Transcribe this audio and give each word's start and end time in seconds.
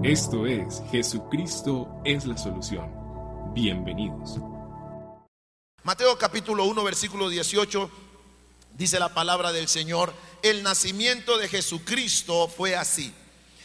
Esto 0.00 0.46
es 0.46 0.82
Jesucristo 0.90 2.00
es 2.04 2.24
la 2.24 2.36
solución. 2.36 2.90
Bienvenidos. 3.52 4.38
Mateo 5.84 6.16
capítulo 6.16 6.64
1 6.64 6.82
versículo 6.82 7.28
18 7.28 7.90
dice 8.72 8.98
la 8.98 9.10
palabra 9.10 9.52
del 9.52 9.68
Señor, 9.68 10.14
el 10.42 10.62
nacimiento 10.62 11.36
de 11.36 11.46
Jesucristo 11.46 12.48
fue 12.48 12.74
así. 12.74 13.12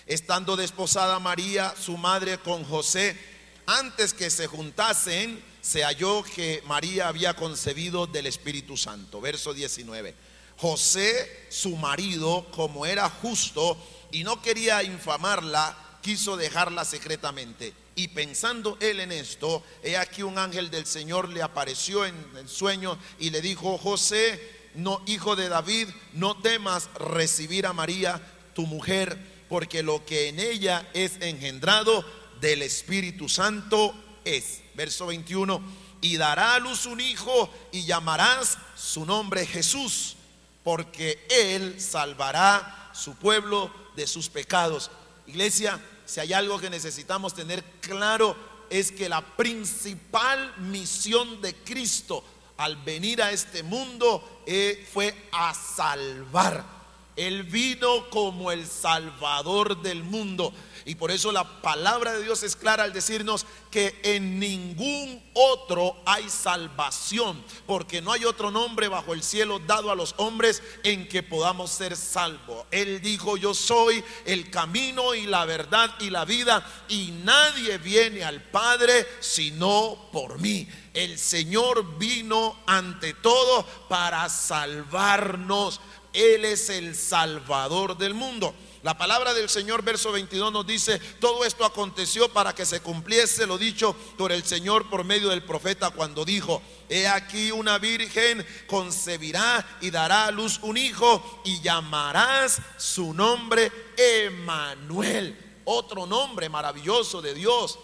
Estando 0.06 0.58
desposada 0.58 1.18
María, 1.20 1.74
su 1.80 1.96
madre, 1.96 2.38
con 2.40 2.66
José, 2.66 3.18
antes 3.66 4.14
que 4.14 4.30
se 4.30 4.48
juntasen, 4.48 5.42
se 5.62 5.86
halló 5.86 6.24
que 6.24 6.62
María 6.68 7.08
había 7.08 7.36
concebido 7.36 8.06
del 8.06 8.28
Espíritu 8.28 8.76
Santo. 8.76 9.22
Verso 9.22 9.54
19. 9.54 10.14
José, 10.58 11.48
su 11.50 11.78
marido, 11.78 12.46
como 12.52 12.86
era 12.86 13.10
justo 13.10 13.78
y 14.12 14.24
no 14.26 14.42
quería 14.42 14.84
infamarla, 14.84 15.87
quiso 16.08 16.38
dejarla 16.38 16.86
secretamente. 16.86 17.74
Y 17.96 18.08
pensando 18.08 18.78
él 18.80 19.02
en 19.02 19.12
esto, 19.12 19.62
he 19.84 19.98
aquí 19.98 20.24
un 20.24 20.38
ángel 20.38 20.72
del 20.72 20.86
Señor 20.86 21.28
le 21.28 21.42
apareció 21.42 22.06
en 22.06 22.16
el 22.38 22.48
sueño 22.48 22.98
y 23.20 23.30
le 23.30 23.42
dijo, 23.42 23.78
José, 23.78 24.70
no 24.74 25.02
hijo 25.06 25.36
de 25.36 25.50
David, 25.50 25.90
no 26.14 26.38
temas 26.38 26.90
recibir 26.98 27.66
a 27.66 27.74
María, 27.74 28.22
tu 28.56 28.66
mujer, 28.66 29.18
porque 29.50 29.84
lo 29.84 30.06
que 30.06 30.30
en 30.30 30.40
ella 30.40 30.90
es 30.94 31.20
engendrado 31.20 32.06
del 32.40 32.62
Espíritu 32.62 33.28
Santo 33.28 33.94
es. 34.24 34.62
Verso 34.76 35.08
21, 35.08 35.62
y 36.00 36.16
dará 36.16 36.56
a 36.56 36.60
luz 36.60 36.86
un 36.86 37.02
hijo 37.02 37.54
y 37.74 37.84
llamarás 37.84 38.58
su 38.78 39.06
nombre 39.06 39.46
Jesús, 39.46 40.16
porque 40.64 41.28
él 41.30 41.82
salvará 41.82 42.92
su 42.94 43.14
pueblo 43.16 43.70
de 43.98 44.08
sus 44.08 44.30
pecados. 44.30 44.90
Iglesia, 45.26 45.82
si 46.08 46.20
hay 46.20 46.34
algo 46.34 46.60
que 46.60 46.72
necesitamos 46.72 47.36
tener 47.36 47.64
claro 47.80 48.36
es 48.70 48.92
que 48.92 49.08
la 49.08 49.22
principal 49.22 50.56
misión 50.58 51.40
de 51.42 51.54
Cristo 51.54 52.24
al 52.58 52.78
venir 52.78 53.22
a 53.22 53.32
este 53.32 53.62
mundo 53.62 54.42
eh, 54.48 54.88
fue 54.92 55.30
a 55.32 55.54
salvar 55.54 56.78
él 57.18 57.44
vino 57.44 58.10
como 58.12 58.52
el 58.52 58.68
Salvador 58.68 59.82
del 59.82 60.04
mundo. 60.04 60.54
Y 60.88 60.96
por 60.96 61.12
eso 61.12 61.34
la 61.34 61.62
palabra 61.62 62.14
de 62.14 62.24
Dios 62.24 62.44
es 62.44 62.56
clara 62.56 62.86
al 62.86 62.94
decirnos 62.94 63.46
que 63.70 64.00
en 64.04 64.40
ningún 64.40 65.22
otro 65.34 65.98
hay 66.06 66.30
salvación, 66.30 67.44
porque 67.66 68.02
no 68.02 68.14
hay 68.14 68.24
otro 68.24 68.52
nombre 68.52 68.88
bajo 68.88 69.14
el 69.14 69.22
cielo 69.22 69.60
dado 69.60 69.92
a 69.92 69.96
los 69.96 70.16
hombres 70.16 70.64
en 70.84 71.10
que 71.10 71.24
podamos 71.24 71.72
ser 71.72 71.98
salvos. 71.98 72.66
Él 72.72 73.02
dijo, 73.02 73.36
yo 73.36 73.54
soy 73.54 74.02
el 74.24 74.50
camino 74.50 75.14
y 75.14 75.26
la 75.28 75.44
verdad 75.44 75.94
y 76.00 76.10
la 76.10 76.24
vida, 76.24 76.66
y 76.88 77.12
nadie 77.22 77.78
viene 77.80 78.24
al 78.24 78.42
Padre 78.42 79.06
sino 79.20 80.08
por 80.14 80.40
mí. 80.40 80.70
El 80.94 81.20
Señor 81.20 81.98
vino 81.98 82.58
ante 82.66 83.14
todo 83.14 83.66
para 83.90 84.30
salvarnos. 84.30 85.82
Él 86.14 86.46
es 86.46 86.70
el 86.70 86.96
Salvador 86.96 87.98
del 87.98 88.14
mundo. 88.14 88.54
La 88.84 88.98
palabra 88.98 89.34
del 89.34 89.50
Señor, 89.50 89.84
verso 89.84 90.12
22, 90.12 90.52
nos 90.52 90.66
dice, 90.66 91.00
todo 91.20 91.44
esto 91.44 91.66
aconteció 91.66 92.30
para 92.30 92.54
que 92.56 92.66
se 92.66 92.80
cumpliese 92.80 93.46
lo 93.46 93.58
dicho 93.58 93.94
por 94.18 94.32
el 94.32 94.44
Señor 94.44 94.90
por 94.90 95.04
medio 95.04 95.30
del 95.30 95.44
profeta 95.44 95.90
cuando 95.90 96.24
dijo, 96.24 96.62
he 96.88 97.08
aquí 97.08 97.52
una 97.52 97.80
virgen 97.80 98.46
concebirá 98.68 99.66
y 99.82 99.90
dará 99.90 100.28
a 100.28 100.32
luz 100.32 100.60
un 100.62 100.78
hijo 100.78 101.42
y 101.44 101.60
llamarás 101.62 102.62
su 102.78 103.14
nombre 103.14 103.72
Emanuel, 103.98 105.38
otro 105.66 106.06
nombre 106.06 106.48
maravilloso 106.48 107.22
de 107.22 107.34
Dios. 107.34 107.80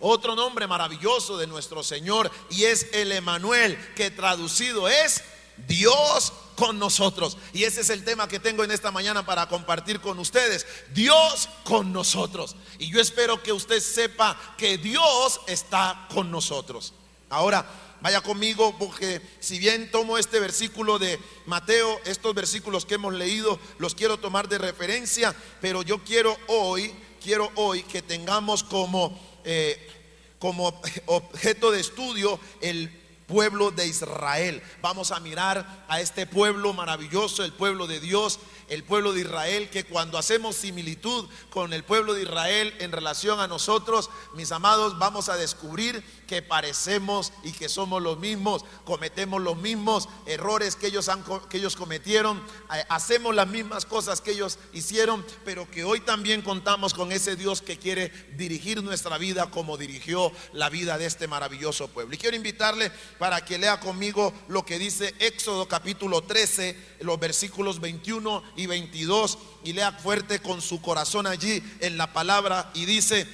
Otro 0.00 0.34
nombre 0.34 0.66
maravilloso 0.66 1.38
de 1.38 1.46
nuestro 1.46 1.82
Señor 1.84 2.30
y 2.50 2.64
es 2.64 2.88
el 2.92 3.12
Emanuel, 3.12 3.78
que 3.94 4.10
traducido 4.10 4.88
es 4.88 5.22
Dios 5.68 6.32
con 6.56 6.78
nosotros. 6.78 7.36
Y 7.52 7.64
ese 7.64 7.82
es 7.82 7.90
el 7.90 8.04
tema 8.04 8.28
que 8.28 8.40
tengo 8.40 8.64
en 8.64 8.70
esta 8.70 8.90
mañana 8.90 9.24
para 9.24 9.48
compartir 9.48 10.00
con 10.00 10.18
ustedes. 10.18 10.66
Dios 10.92 11.48
con 11.64 11.92
nosotros. 11.92 12.56
Y 12.78 12.90
yo 12.90 13.00
espero 13.00 13.42
que 13.42 13.52
usted 13.52 13.80
sepa 13.80 14.38
que 14.56 14.78
Dios 14.78 15.40
está 15.46 16.06
con 16.12 16.30
nosotros. 16.30 16.94
Ahora, 17.28 17.66
vaya 18.00 18.20
conmigo 18.20 18.76
porque 18.78 19.20
si 19.40 19.58
bien 19.58 19.90
tomo 19.90 20.18
este 20.18 20.40
versículo 20.40 20.98
de 20.98 21.18
Mateo, 21.46 22.00
estos 22.04 22.34
versículos 22.34 22.86
que 22.86 22.94
hemos 22.94 23.14
leído, 23.14 23.58
los 23.78 23.94
quiero 23.94 24.18
tomar 24.18 24.48
de 24.48 24.58
referencia, 24.58 25.34
pero 25.60 25.82
yo 25.82 26.02
quiero 26.04 26.36
hoy, 26.48 26.94
quiero 27.22 27.50
hoy 27.54 27.82
que 27.84 28.02
tengamos 28.02 28.62
como... 28.64 29.18
Eh, 29.44 29.92
como 30.38 30.80
objeto 31.06 31.70
de 31.70 31.80
estudio 31.80 32.38
el 32.60 33.05
pueblo 33.26 33.70
de 33.70 33.86
Israel. 33.86 34.62
Vamos 34.80 35.10
a 35.10 35.20
mirar 35.20 35.84
a 35.88 36.00
este 36.00 36.26
pueblo 36.26 36.72
maravilloso, 36.72 37.44
el 37.44 37.52
pueblo 37.52 37.86
de 37.86 38.00
Dios, 38.00 38.38
el 38.68 38.84
pueblo 38.84 39.12
de 39.12 39.20
Israel, 39.20 39.70
que 39.70 39.84
cuando 39.84 40.18
hacemos 40.18 40.56
similitud 40.56 41.28
con 41.50 41.72
el 41.72 41.84
pueblo 41.84 42.14
de 42.14 42.22
Israel 42.22 42.74
en 42.80 42.92
relación 42.92 43.40
a 43.40 43.46
nosotros, 43.46 44.10
mis 44.34 44.52
amados, 44.52 44.98
vamos 44.98 45.28
a 45.28 45.36
descubrir 45.36 46.02
que 46.26 46.42
parecemos 46.42 47.32
y 47.44 47.52
que 47.52 47.68
somos 47.68 48.02
los 48.02 48.18
mismos, 48.18 48.64
cometemos 48.84 49.40
los 49.40 49.56
mismos 49.56 50.08
errores 50.26 50.76
que 50.76 50.88
ellos, 50.88 51.08
que 51.48 51.58
ellos 51.58 51.76
cometieron, 51.76 52.42
eh, 52.74 52.84
hacemos 52.88 53.34
las 53.34 53.48
mismas 53.48 53.86
cosas 53.86 54.20
que 54.20 54.32
ellos 54.32 54.58
hicieron, 54.72 55.24
pero 55.44 55.70
que 55.70 55.84
hoy 55.84 56.00
también 56.00 56.42
contamos 56.42 56.94
con 56.94 57.12
ese 57.12 57.36
Dios 57.36 57.62
que 57.62 57.78
quiere 57.78 58.12
dirigir 58.36 58.82
nuestra 58.82 59.18
vida 59.18 59.50
como 59.50 59.76
dirigió 59.76 60.32
la 60.52 60.68
vida 60.68 60.98
de 60.98 61.06
este 61.06 61.28
maravilloso 61.28 61.88
pueblo. 61.88 62.14
Y 62.14 62.18
quiero 62.18 62.36
invitarle 62.36 62.90
para 63.18 63.44
que 63.44 63.58
lea 63.58 63.80
conmigo 63.80 64.32
lo 64.48 64.64
que 64.64 64.78
dice 64.78 65.14
Éxodo 65.18 65.68
capítulo 65.68 66.22
13, 66.22 66.96
los 67.00 67.18
versículos 67.20 67.80
21 67.80 68.42
y 68.56 68.66
22, 68.66 69.38
y 69.64 69.72
lea 69.72 69.92
fuerte 69.92 70.40
con 70.40 70.60
su 70.60 70.80
corazón 70.80 71.26
allí 71.26 71.62
en 71.80 71.96
la 71.96 72.12
palabra 72.12 72.70
y 72.74 72.84
dice, 72.84 73.26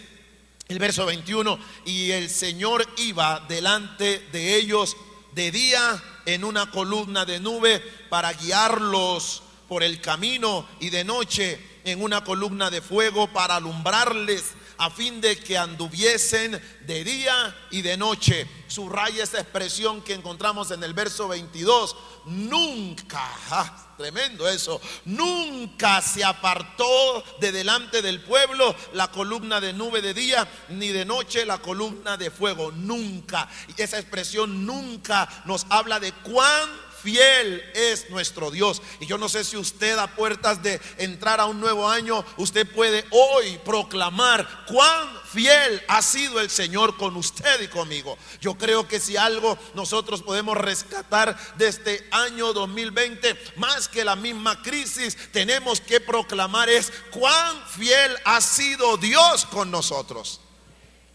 el 0.69 0.79
verso 0.79 1.07
21, 1.07 1.59
y 1.85 2.11
el 2.11 2.31
Señor 2.31 2.87
iba 2.97 3.45
delante 3.49 4.21
de 4.33 4.57
ellos 4.57 4.97
de 5.35 5.51
día 5.51 6.03
en 6.27 6.45
una 6.45 6.71
columna 6.71 7.25
de 7.25 7.41
nube 7.41 7.81
para 8.09 8.33
guiarlos 8.33 9.43
por 9.69 9.83
el 9.83 10.01
camino 10.01 10.67
y 10.81 10.91
de 10.91 11.05
noche 11.05 11.59
en 11.85 12.03
una 12.03 12.23
columna 12.25 12.71
de 12.71 12.83
fuego 12.83 13.33
para 13.33 13.57
alumbrarles 13.57 14.53
a 14.83 14.91
fin 14.91 15.21
de 15.21 15.39
que 15.39 15.57
anduviesen 15.57 16.61
de 16.85 17.05
día 17.05 17.57
y 17.71 17.83
de 17.83 17.97
noche. 17.97 18.49
Subraya 18.67 19.23
esa 19.23 19.39
expresión 19.39 20.03
que 20.03 20.13
encontramos 20.13 20.73
en 20.73 20.83
el 20.83 20.93
verso 20.93 21.29
22. 21.29 21.95
Nunca, 22.27 23.23
ah, 23.51 23.95
tremendo 23.97 24.49
eso, 24.49 24.81
nunca 25.05 26.03
se 26.03 26.25
apartó 26.25 27.23
de 27.41 27.53
delante 27.53 28.03
del 28.03 28.23
pueblo 28.23 28.75
la 28.93 29.09
columna 29.13 29.61
de 29.61 29.73
nube 29.73 30.03
de 30.03 30.15
día, 30.15 30.49
ni 30.71 30.89
de 30.89 31.05
noche 31.05 31.47
la 31.47 31.59
columna 31.59 32.17
de 32.17 32.33
fuego. 32.33 32.73
Nunca. 32.73 33.49
Y 33.69 33.81
esa 33.81 34.01
expresión 34.01 34.67
nunca 34.67 35.29
nos 35.45 35.65
habla 35.71 36.01
de 36.01 36.11
cuán 36.11 36.69
fiel 37.03 37.63
es 37.75 38.11
nuestro 38.11 38.51
Dios. 38.51 38.83
Y 39.01 39.07
yo 39.07 39.19
no 39.19 39.29
sé 39.29 39.45
si 39.45 39.57
usted 39.57 39.99
a 39.99 40.15
puertas 40.15 40.63
de 40.63 40.81
entrar 40.99 41.41
a 41.41 41.47
un 41.47 41.61
nuevo 41.61 41.89
año, 41.89 42.25
usted 42.37 42.71
puede 42.71 43.05
hoy 43.11 43.59
proclamar 43.65 44.65
cuán 44.67 45.09
fiel 45.33 45.83
ha 45.89 46.03
sido 46.03 46.41
el 46.41 46.51
Señor 46.51 46.97
con 46.97 47.17
usted 47.17 47.61
y 47.63 47.69
conmigo. 47.69 48.17
Yo 48.41 48.55
creo 48.55 48.87
que 48.87 49.01
si 49.01 49.17
algo 49.17 49.59
nosotros 49.75 50.23
podemos 50.23 50.57
rescatar 50.57 51.37
de 51.57 51.69
este 51.69 52.07
año 52.11 52.53
2020, 52.53 53.37
más 53.57 53.89
que 53.89 54.05
la 54.05 54.17
misma 54.17 54.63
crisis, 54.63 55.17
tenemos 55.33 55.81
que 55.81 56.01
proclamar 56.01 56.69
es 56.69 56.93
cuán 57.11 57.67
fiel 57.67 58.17
ha 58.25 58.41
sido 58.41 58.97
Dios 58.97 59.47
con 59.47 59.71
nosotros. 59.71 60.41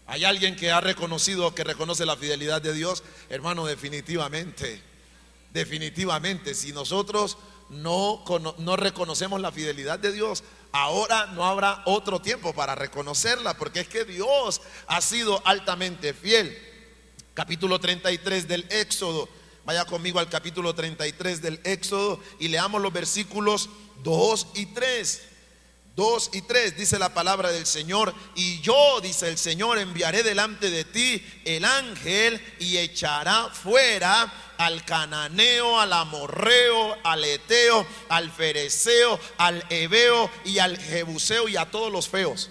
¿Hay 0.06 0.24
alguien 0.24 0.56
que 0.56 0.70
ha 0.70 0.80
reconocido, 0.80 1.54
que 1.54 1.64
reconoce 1.64 2.06
la 2.06 2.16
fidelidad 2.16 2.62
de 2.62 2.72
Dios? 2.72 3.02
Hermano, 3.28 3.66
definitivamente. 3.66 4.87
Definitivamente, 5.52 6.54
si 6.54 6.72
nosotros 6.72 7.38
no, 7.70 8.24
no 8.58 8.76
reconocemos 8.76 9.40
la 9.40 9.52
fidelidad 9.52 9.98
de 9.98 10.12
Dios, 10.12 10.44
ahora 10.72 11.26
no 11.26 11.44
habrá 11.44 11.82
otro 11.86 12.20
tiempo 12.20 12.54
para 12.54 12.74
reconocerla, 12.74 13.54
porque 13.54 13.80
es 13.80 13.88
que 13.88 14.04
Dios 14.04 14.60
ha 14.86 15.00
sido 15.00 15.42
altamente 15.46 16.14
fiel. 16.14 16.56
Capítulo 17.34 17.78
33 17.78 18.48
del 18.48 18.66
Éxodo. 18.70 19.28
Vaya 19.64 19.84
conmigo 19.84 20.18
al 20.18 20.28
capítulo 20.28 20.74
33 20.74 21.42
del 21.42 21.60
Éxodo 21.64 22.20
y 22.38 22.48
leamos 22.48 22.80
los 22.80 22.92
versículos 22.92 23.68
2 24.02 24.48
y 24.54 24.66
3. 24.66 25.22
2 25.98 26.30
y 26.34 26.42
3 26.42 26.76
dice 26.76 26.96
la 26.96 27.12
palabra 27.12 27.50
del 27.50 27.66
Señor, 27.66 28.14
y 28.36 28.60
yo, 28.60 29.00
dice 29.00 29.26
el 29.26 29.36
Señor, 29.36 29.78
enviaré 29.78 30.22
delante 30.22 30.70
de 30.70 30.84
ti 30.84 31.20
el 31.44 31.64
ángel 31.64 32.40
y 32.60 32.78
echará 32.78 33.48
fuera 33.52 34.54
al 34.58 34.84
cananeo, 34.84 35.80
al 35.80 35.92
amorreo, 35.92 36.96
al 37.02 37.24
eteo, 37.24 37.84
al 38.10 38.30
fereceo, 38.30 39.18
al 39.38 39.64
hebeo 39.70 40.30
y 40.44 40.60
al 40.60 40.78
jebuseo 40.78 41.48
y 41.48 41.56
a 41.56 41.68
todos 41.68 41.90
los 41.90 42.08
feos. 42.08 42.48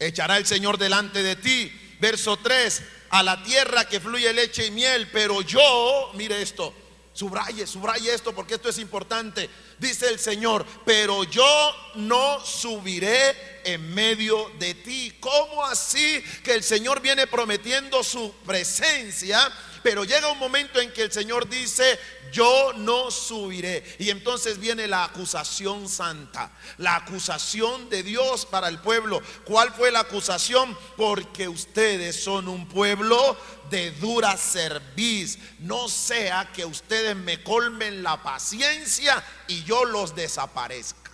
echará 0.00 0.36
el 0.36 0.44
Señor 0.44 0.76
delante 0.76 1.22
de 1.22 1.36
ti. 1.36 1.72
Verso 2.00 2.36
3, 2.36 2.82
a 3.10 3.22
la 3.22 3.44
tierra 3.44 3.88
que 3.88 4.00
fluye 4.00 4.32
leche 4.32 4.66
y 4.66 4.70
miel, 4.72 5.08
pero 5.12 5.40
yo, 5.42 6.10
mire 6.14 6.42
esto, 6.42 6.74
subraye, 7.20 7.66
subraye 7.66 8.14
esto 8.14 8.34
porque 8.34 8.54
esto 8.54 8.70
es 8.70 8.78
importante. 8.78 9.50
Dice 9.78 10.08
el 10.08 10.18
Señor, 10.18 10.64
pero 10.86 11.24
yo 11.24 11.74
no 11.96 12.40
subiré 12.42 13.60
en 13.62 13.92
medio 13.92 14.50
de 14.58 14.72
ti. 14.74 15.14
¿Cómo 15.20 15.66
así 15.66 16.24
que 16.42 16.54
el 16.54 16.62
Señor 16.62 17.02
viene 17.02 17.26
prometiendo 17.26 18.02
su 18.02 18.32
presencia? 18.46 19.52
Pero 19.82 20.04
llega 20.04 20.30
un 20.30 20.38
momento 20.38 20.80
en 20.80 20.92
que 20.92 21.02
el 21.02 21.12
Señor 21.12 21.48
dice, 21.48 21.98
yo 22.32 22.72
no 22.74 23.10
subiré. 23.10 23.84
Y 23.98 24.10
entonces 24.10 24.58
viene 24.58 24.86
la 24.86 25.04
acusación 25.04 25.88
santa, 25.88 26.52
la 26.78 26.96
acusación 26.96 27.88
de 27.88 28.02
Dios 28.02 28.46
para 28.46 28.68
el 28.68 28.78
pueblo. 28.80 29.20
¿Cuál 29.44 29.72
fue 29.72 29.90
la 29.90 30.00
acusación? 30.00 30.76
Porque 30.96 31.48
ustedes 31.48 32.22
son 32.22 32.48
un 32.48 32.68
pueblo 32.68 33.36
de 33.70 33.90
dura 33.92 34.36
cerviz. 34.36 35.38
No 35.60 35.88
sea 35.88 36.50
que 36.52 36.64
ustedes 36.64 37.16
me 37.16 37.42
colmen 37.42 38.02
la 38.02 38.22
paciencia 38.22 39.22
y 39.48 39.62
yo 39.64 39.84
los 39.84 40.14
desaparezca. 40.14 41.10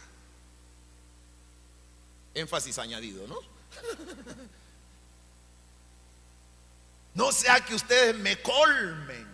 Énfasis 2.34 2.78
añadido, 2.78 3.26
¿no? 3.26 3.38
No 7.16 7.32
sea 7.32 7.60
que 7.64 7.74
ustedes 7.74 8.14
me 8.16 8.40
colmen. 8.42 9.26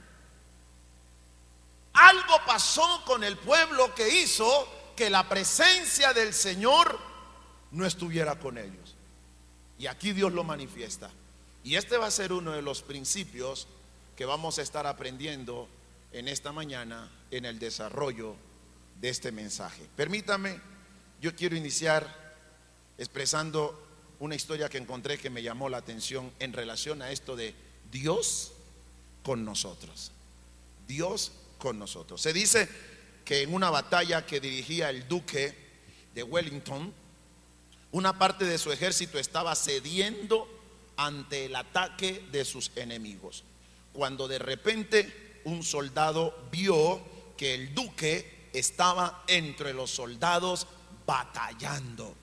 Algo 1.95 2.35
pasó 2.47 3.03
con 3.05 3.25
el 3.25 3.37
pueblo 3.37 3.93
que 3.95 4.23
hizo 4.23 4.69
que 4.97 5.11
la 5.11 5.29
presencia 5.29 6.13
del 6.13 6.33
Señor 6.33 6.99
no 7.73 7.85
estuviera 7.85 8.39
con 8.39 8.57
ellos. 8.57 8.95
Y 9.79 9.89
aquí 9.89 10.13
Dios 10.13 10.33
lo 10.33 10.45
manifiesta. 10.45 11.11
Y 11.65 11.75
este 11.75 11.97
va 11.97 12.07
a 12.07 12.13
ser 12.13 12.33
uno 12.33 12.53
de 12.53 12.63
los 12.63 12.83
principios 12.83 13.67
que 14.17 14.27
vamos 14.27 14.59
a 14.59 14.63
estar 14.63 14.87
aprendiendo 14.87 15.69
en 16.13 16.29
esta 16.29 16.53
mañana 16.53 17.11
en 17.33 17.45
el 17.45 17.59
desarrollo 17.59 18.37
de 19.01 19.09
este 19.09 19.33
mensaje. 19.33 19.89
Permítame, 19.97 20.61
yo 21.21 21.35
quiero 21.35 21.57
iniciar 21.57 22.07
expresando 22.97 23.77
una 24.21 24.37
historia 24.37 24.69
que 24.69 24.79
encontré 24.79 25.19
que 25.19 25.31
me 25.31 25.43
llamó 25.43 25.69
la 25.69 25.79
atención 25.79 26.33
en 26.39 26.53
relación 26.53 27.03
a 27.03 27.11
esto 27.11 27.35
de 27.35 27.72
Dios 27.93 28.53
con 29.23 29.45
nosotros. 29.45 30.11
Dios 30.89 31.31
con 31.59 31.79
nosotros. 31.79 32.21
Se 32.21 32.33
dice 32.33 32.69
que 33.25 33.43
en 33.43 33.55
una 33.55 33.71
batalla 33.71 34.27
que 34.27 34.41
dirigía 34.41 34.91
el 34.91 35.07
duque 35.07 35.55
de 36.15 36.23
Wellington, 36.25 36.93
una 37.93 38.19
parte 38.19 38.45
de 38.45 38.59
su 38.59 38.73
ejército 38.73 39.19
estaba 39.19 39.55
cediendo 39.55 40.49
ante 40.97 41.47
el 41.47 41.55
ataque 41.55 42.27
de 42.33 42.45
sus 42.45 42.73
enemigos. 42.75 43.45
Cuando 43.93 44.27
de 44.27 44.39
repente 44.39 45.41
un 45.45 45.63
soldado 45.63 46.49
vio 46.51 47.01
que 47.37 47.55
el 47.55 47.75
duque 47.75 48.49
estaba 48.53 49.25
entre 49.27 49.73
los 49.73 49.91
soldados 49.91 50.67
batallando. 51.07 52.15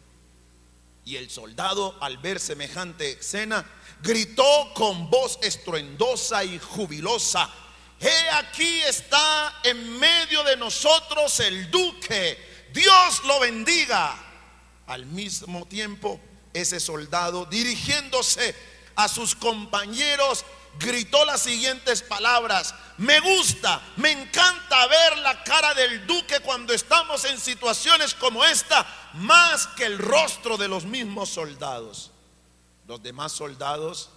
Y 1.09 1.17
el 1.17 1.27
soldado 1.31 1.97
al 2.01 2.19
ver 2.19 2.39
semejante 2.39 3.13
escena 3.13 3.65
gritó 4.03 4.71
con 4.75 5.09
voz 5.09 5.39
estruendosa 5.41 6.44
y 6.44 6.59
jubilosa, 6.59 7.50
He 8.00 8.29
aquí 8.29 8.81
está 8.81 9.59
en 9.63 9.97
medio 9.97 10.44
de 10.44 10.56
nosotros 10.56 11.39
el 11.39 11.71
duque, 11.71 12.38
Dios 12.71 13.23
lo 13.25 13.39
bendiga. 13.39 14.23
Al 14.85 15.07
mismo 15.07 15.65
tiempo, 15.65 16.21
ese 16.53 16.79
soldado 16.79 17.47
dirigiéndose 17.47 18.53
a 18.95 19.07
sus 19.07 19.33
compañeros 19.33 20.45
gritó 20.77 21.25
las 21.25 21.42
siguientes 21.42 22.01
palabras. 22.01 22.75
Me 22.98 23.19
gusta, 23.19 23.81
me 23.98 24.12
encanta 24.12 24.88
ver 24.88 25.18
la 25.19 25.44
cara 25.44 25.74
del 25.74 26.06
duque 26.06 26.39
cuando 26.42 26.74
estamos 26.74 27.25
en 27.25 27.39
situaciones 27.39 28.13
como 28.13 28.44
esta, 28.44 28.86
más 29.13 29.68
que 29.68 29.86
el 29.86 29.98
rostro 29.98 30.57
de 30.57 30.68
los 30.68 30.86
mismos 30.86 31.30
soldados. 31.30 32.12
Los 32.88 33.01
demás 33.01 33.31
soldados, 33.31 34.10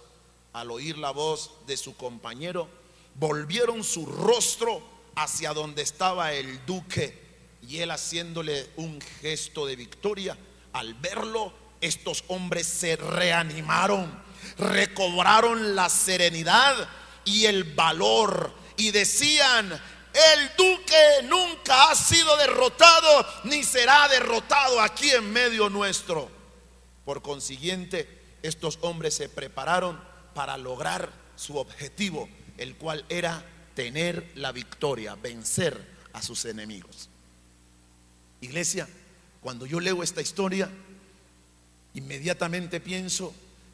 al 0.51 0.71
oír 0.71 0.97
la 0.97 1.11
voz 1.11 1.51
de 1.65 1.77
su 1.77 1.95
compañero, 1.95 2.67
volvieron 3.15 3.83
su 3.83 4.05
rostro 4.05 4.81
hacia 5.15 5.53
donde 5.53 5.81
estaba 5.81 6.33
el 6.33 6.65
duque 6.65 7.21
y 7.67 7.79
él 7.79 7.91
haciéndole 7.91 8.69
un 8.75 8.99
gesto 9.21 9.65
de 9.65 9.75
victoria. 9.75 10.37
Al 10.73 10.93
verlo, 10.95 11.53
estos 11.81 12.23
hombres 12.27 12.67
se 12.67 12.95
reanimaron, 12.95 14.11
recobraron 14.57 15.75
la 15.75 15.89
serenidad 15.89 16.87
y 17.25 17.45
el 17.45 17.63
valor 17.63 18.53
y 18.77 18.91
decían, 18.91 19.71
el 20.13 20.49
duque 20.57 21.27
nunca 21.27 21.89
ha 21.89 21.95
sido 21.95 22.37
derrotado 22.37 23.25
ni 23.45 23.63
será 23.63 24.07
derrotado 24.07 24.79
aquí 24.81 25.09
en 25.09 25.31
medio 25.31 25.69
nuestro. 25.69 26.29
Por 27.05 27.21
consiguiente, 27.21 28.21
estos 28.43 28.77
hombres 28.81 29.15
se 29.15 29.29
prepararon 29.29 29.99
para 30.33 30.57
lograr 30.57 31.11
su 31.35 31.57
objetivo, 31.57 32.29
el 32.57 32.75
cual 32.75 33.05
era 33.09 33.43
tener 33.75 34.31
la 34.35 34.51
victoria, 34.51 35.15
vencer 35.15 35.93
a 36.13 36.21
sus 36.21 36.45
enemigos. 36.45 37.09
Iglesia, 38.41 38.87
cuando 39.41 39.65
yo 39.65 39.79
leo 39.79 40.03
esta 40.03 40.21
historia, 40.21 40.69
inmediatamente 41.93 42.79
pienso 42.79 43.33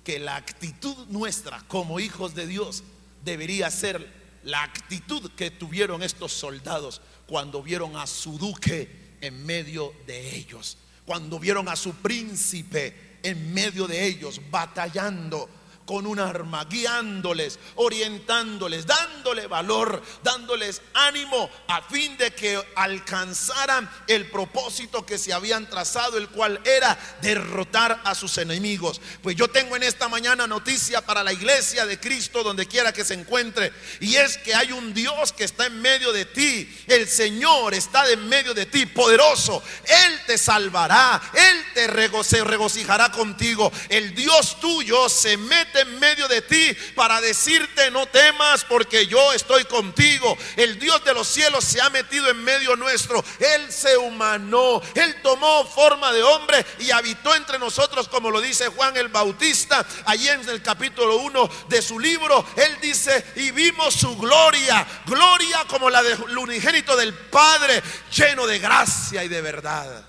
que 0.09 0.17
la 0.17 0.37
actitud 0.37 1.05
nuestra 1.09 1.61
como 1.67 1.99
hijos 1.99 2.33
de 2.33 2.47
Dios 2.47 2.83
debería 3.23 3.69
ser 3.69 4.11
la 4.43 4.63
actitud 4.63 5.29
que 5.33 5.51
tuvieron 5.51 6.01
estos 6.01 6.33
soldados 6.33 6.99
cuando 7.27 7.61
vieron 7.61 7.95
a 7.95 8.07
su 8.07 8.39
duque 8.39 8.89
en 9.21 9.45
medio 9.45 9.93
de 10.07 10.35
ellos, 10.35 10.79
cuando 11.05 11.37
vieron 11.37 11.69
a 11.69 11.75
su 11.75 11.93
príncipe 11.93 13.19
en 13.21 13.53
medio 13.53 13.85
de 13.85 14.03
ellos, 14.03 14.41
batallando 14.49 15.47
con 15.89 16.05
un 16.05 16.19
arma, 16.19 16.65
guiándoles, 16.65 17.57
orientándoles, 17.73 18.85
dándole 18.85 19.47
valor, 19.47 20.03
dándoles 20.21 20.83
ánimo 20.93 21.49
a 21.67 21.81
fin 21.81 22.15
de 22.15 22.29
que 22.29 22.63
alcanzaran 22.75 23.89
el 24.05 24.29
propósito 24.29 25.03
que 25.03 25.17
se 25.17 25.33
habían 25.33 25.67
trazado, 25.67 26.19
el 26.19 26.29
cual 26.29 26.61
era 26.63 26.95
derrotar 27.23 28.01
a 28.03 28.13
sus 28.13 28.37
enemigos. 28.37 29.01
Pues 29.23 29.35
yo 29.35 29.47
tengo 29.47 29.75
en 29.75 29.81
esta 29.81 30.07
mañana 30.07 30.45
noticia 30.45 31.01
para 31.01 31.23
la 31.23 31.33
iglesia 31.33 31.87
de 31.87 31.99
Cristo 31.99 32.43
donde 32.43 32.67
quiera 32.67 32.93
que 32.93 33.03
se 33.03 33.15
encuentre, 33.15 33.73
y 33.99 34.15
es 34.15 34.37
que 34.37 34.53
hay 34.53 34.71
un 34.71 34.93
Dios 34.93 35.33
que 35.33 35.45
está 35.45 35.65
en 35.65 35.81
medio 35.81 36.13
de 36.13 36.25
ti, 36.25 36.71
el 36.85 37.07
Señor 37.07 37.73
está 37.73 38.07
en 38.11 38.29
medio 38.29 38.53
de 38.53 38.67
ti, 38.67 38.85
poderoso, 38.85 39.63
Él 39.85 40.21
te 40.27 40.37
salvará, 40.37 41.19
Él 41.33 41.65
te 41.73 41.87
regocijará 41.87 43.11
contigo, 43.11 43.71
el 43.89 44.13
Dios 44.13 44.59
tuyo 44.59 45.09
se 45.09 45.35
mete 45.35 45.78
en 45.79 45.99
medio 45.99 46.27
de 46.27 46.41
ti 46.41 46.75
para 46.95 47.21
decirte 47.21 47.91
no 47.91 48.05
temas 48.07 48.63
porque 48.65 49.07
yo 49.07 49.33
estoy 49.33 49.63
contigo. 49.65 50.37
El 50.55 50.79
Dios 50.79 51.03
de 51.03 51.13
los 51.13 51.27
cielos 51.27 51.63
se 51.63 51.81
ha 51.81 51.89
metido 51.89 52.29
en 52.29 52.43
medio 52.43 52.75
nuestro. 52.75 53.23
Él 53.39 53.71
se 53.71 53.97
humanó, 53.97 54.81
Él 54.95 55.15
tomó 55.21 55.65
forma 55.65 56.11
de 56.11 56.23
hombre 56.23 56.65
y 56.79 56.91
habitó 56.91 57.35
entre 57.35 57.59
nosotros 57.59 58.07
como 58.07 58.31
lo 58.31 58.41
dice 58.41 58.67
Juan 58.67 58.95
el 58.97 59.09
Bautista 59.09 59.85
allí 60.05 60.27
en 60.27 60.47
el 60.49 60.61
capítulo 60.61 61.17
1 61.17 61.49
de 61.67 61.81
su 61.81 61.99
libro. 61.99 62.45
Él 62.55 62.77
dice 62.81 63.25
y 63.35 63.51
vimos 63.51 63.93
su 63.93 64.17
gloria, 64.17 64.85
gloria 65.05 65.65
como 65.67 65.89
la 65.89 66.03
del 66.03 66.37
unigénito 66.37 66.95
del 66.95 67.13
Padre, 67.13 67.81
lleno 68.11 68.45
de 68.45 68.59
gracia 68.59 69.23
y 69.23 69.27
de 69.27 69.41
verdad. 69.41 70.05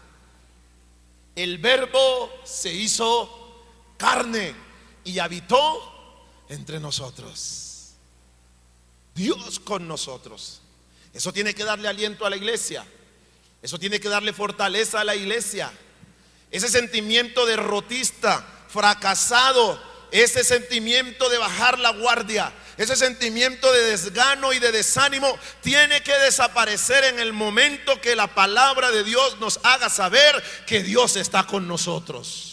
El 1.34 1.58
verbo 1.58 2.42
se 2.44 2.72
hizo 2.72 3.64
carne 3.96 4.69
y 5.04 5.18
habitó 5.18 6.44
entre 6.48 6.80
nosotros. 6.80 7.94
Dios 9.14 9.60
con 9.60 9.86
nosotros. 9.88 10.60
Eso 11.12 11.32
tiene 11.32 11.54
que 11.54 11.64
darle 11.64 11.88
aliento 11.88 12.26
a 12.26 12.30
la 12.30 12.36
iglesia. 12.36 12.86
Eso 13.62 13.78
tiene 13.78 14.00
que 14.00 14.08
darle 14.08 14.32
fortaleza 14.32 15.00
a 15.00 15.04
la 15.04 15.14
iglesia. 15.14 15.70
Ese 16.50 16.68
sentimiento 16.68 17.46
derrotista, 17.46 18.44
fracasado, 18.68 19.80
ese 20.10 20.42
sentimiento 20.44 21.28
de 21.28 21.38
bajar 21.38 21.78
la 21.78 21.90
guardia, 21.90 22.52
ese 22.76 22.96
sentimiento 22.96 23.72
de 23.72 23.82
desgano 23.82 24.52
y 24.52 24.58
de 24.58 24.72
desánimo 24.72 25.38
tiene 25.60 26.02
que 26.02 26.16
desaparecer 26.18 27.04
en 27.04 27.20
el 27.20 27.32
momento 27.32 28.00
que 28.00 28.16
la 28.16 28.34
palabra 28.34 28.90
de 28.90 29.04
Dios 29.04 29.38
nos 29.38 29.60
haga 29.62 29.90
saber 29.90 30.42
que 30.66 30.82
Dios 30.82 31.16
está 31.16 31.46
con 31.46 31.68
nosotros. 31.68 32.49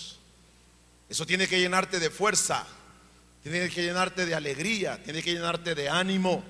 Eso 1.09 1.25
tiene 1.25 1.47
que 1.47 1.59
llenarte 1.59 1.99
de 1.99 2.09
fuerza, 2.09 2.65
tiene 3.41 3.69
que 3.69 3.81
llenarte 3.81 4.25
de 4.25 4.35
alegría, 4.35 5.01
tiene 5.03 5.23
que 5.23 5.33
llenarte 5.33 5.73
de 5.73 5.89
ánimo, 5.89 6.43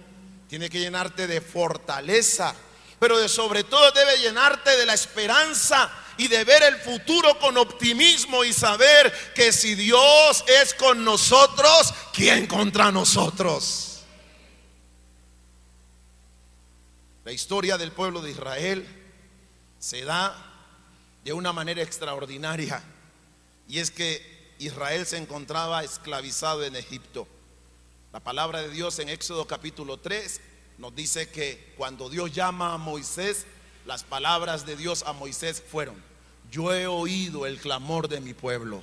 tiene 0.49 0.69
que 0.69 0.79
llenarte 0.79 1.27
de 1.27 1.41
fortaleza, 1.41 2.55
pero 2.99 3.19
de 3.19 3.29
sobre 3.29 3.63
todo 3.63 3.91
debe 3.91 4.17
llenarte 4.17 4.75
de 4.75 4.85
la 4.85 4.95
esperanza 4.95 5.91
y 6.17 6.27
de 6.27 6.43
ver 6.43 6.63
el 6.63 6.77
futuro 6.77 7.37
con 7.39 7.57
optimismo 7.57 8.43
y 8.43 8.51
saber 8.51 9.13
que 9.35 9.53
si 9.53 9.75
Dios 9.75 10.43
es 10.47 10.73
con 10.73 11.03
nosotros, 11.03 11.93
¿quién 12.11 12.47
contra 12.47 12.91
nosotros? 12.91 14.01
La 17.23 17.31
historia 17.31 17.77
del 17.77 17.91
pueblo 17.91 18.21
de 18.21 18.31
Israel 18.31 18.87
se 19.77 20.03
da 20.03 20.35
de 21.23 21.33
una 21.33 21.53
manera 21.53 21.83
extraordinaria 21.83 22.81
y 23.67 23.79
es 23.79 23.91
que 23.91 24.36
Israel 24.59 25.05
se 25.05 25.17
encontraba 25.17 25.83
esclavizado 25.83 26.63
en 26.63 26.75
Egipto. 26.75 27.27
La 28.11 28.19
palabra 28.19 28.61
de 28.61 28.69
Dios 28.69 28.97
en 28.99 29.09
Éxodo 29.09 29.45
capítulo 29.45 29.97
3 29.97 30.41
nos 30.77 30.95
dice 30.95 31.29
que 31.29 31.73
cuando 31.77 32.09
Dios 32.09 32.31
llama 32.31 32.73
a 32.73 32.77
Moisés, 32.77 33.45
las 33.85 34.03
palabras 34.03 34.65
de 34.65 34.75
Dios 34.75 35.03
a 35.05 35.13
Moisés 35.13 35.61
fueron, 35.65 36.01
yo 36.51 36.73
he 36.73 36.87
oído 36.87 37.45
el 37.45 37.59
clamor 37.59 38.07
de 38.07 38.19
mi 38.19 38.33
pueblo, 38.33 38.81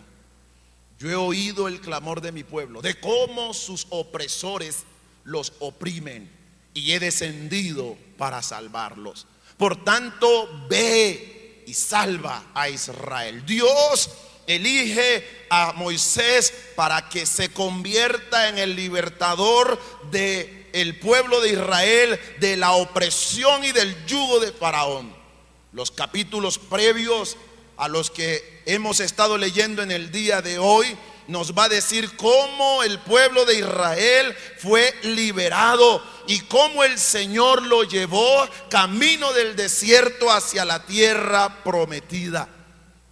yo 0.98 1.10
he 1.10 1.16
oído 1.16 1.66
el 1.66 1.80
clamor 1.80 2.20
de 2.20 2.32
mi 2.32 2.44
pueblo, 2.44 2.80
de 2.80 2.98
cómo 3.00 3.52
sus 3.54 3.86
opresores 3.90 4.84
los 5.24 5.52
oprimen 5.58 6.30
y 6.72 6.92
he 6.92 7.00
descendido 7.00 7.96
para 8.16 8.42
salvarlos. 8.42 9.26
Por 9.56 9.84
tanto, 9.84 10.66
ve 10.68 11.64
y 11.66 11.74
salva 11.74 12.50
a 12.54 12.68
Israel. 12.68 13.44
Dios 13.46 14.10
elige 14.46 15.46
a 15.50 15.72
Moisés 15.72 16.52
para 16.76 17.08
que 17.08 17.26
se 17.26 17.50
convierta 17.50 18.48
en 18.48 18.58
el 18.58 18.76
libertador 18.76 19.80
de 20.10 20.64
el 20.72 20.98
pueblo 20.98 21.40
de 21.40 21.50
Israel 21.50 22.20
de 22.40 22.56
la 22.56 22.72
opresión 22.72 23.64
y 23.64 23.72
del 23.72 24.06
yugo 24.06 24.40
de 24.40 24.52
Faraón. 24.52 25.14
Los 25.72 25.90
capítulos 25.90 26.58
previos 26.58 27.36
a 27.76 27.88
los 27.88 28.10
que 28.10 28.62
hemos 28.66 29.00
estado 29.00 29.38
leyendo 29.38 29.82
en 29.82 29.92
el 29.92 30.10
día 30.10 30.42
de 30.42 30.58
hoy 30.58 30.96
nos 31.26 31.56
va 31.56 31.64
a 31.64 31.68
decir 31.68 32.16
cómo 32.16 32.82
el 32.82 32.98
pueblo 32.98 33.44
de 33.44 33.58
Israel 33.58 34.36
fue 34.58 34.94
liberado 35.02 36.02
y 36.26 36.40
cómo 36.40 36.84
el 36.84 36.98
Señor 36.98 37.62
lo 37.62 37.84
llevó 37.84 38.46
camino 38.68 39.32
del 39.32 39.56
desierto 39.56 40.30
hacia 40.30 40.64
la 40.64 40.84
tierra 40.84 41.62
prometida. 41.62 42.48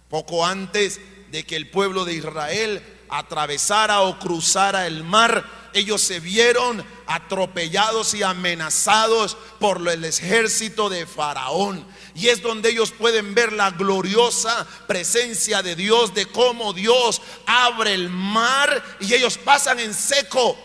Poco 0.09 0.45
antes 0.45 0.99
de 1.33 1.43
que 1.43 1.55
el 1.55 1.67
pueblo 1.67 2.05
de 2.05 2.13
Israel 2.13 2.83
atravesara 3.09 4.01
o 4.01 4.19
cruzara 4.19 4.85
el 4.85 5.03
mar, 5.03 5.71
ellos 5.73 5.99
se 5.99 6.19
vieron 6.19 6.85
atropellados 7.07 8.13
y 8.13 8.21
amenazados 8.21 9.35
por 9.59 9.81
el 9.89 10.05
ejército 10.05 10.89
de 10.89 11.07
Faraón. 11.07 11.87
Y 12.13 12.27
es 12.27 12.43
donde 12.43 12.69
ellos 12.69 12.91
pueden 12.91 13.33
ver 13.33 13.51
la 13.51 13.71
gloriosa 13.71 14.67
presencia 14.87 15.63
de 15.63 15.75
Dios, 15.75 16.13
de 16.13 16.27
cómo 16.27 16.71
Dios 16.71 17.19
abre 17.47 17.95
el 17.95 18.11
mar 18.11 18.83
y 18.99 19.15
ellos 19.15 19.39
pasan 19.39 19.79
en 19.79 19.95
seco. 19.95 20.55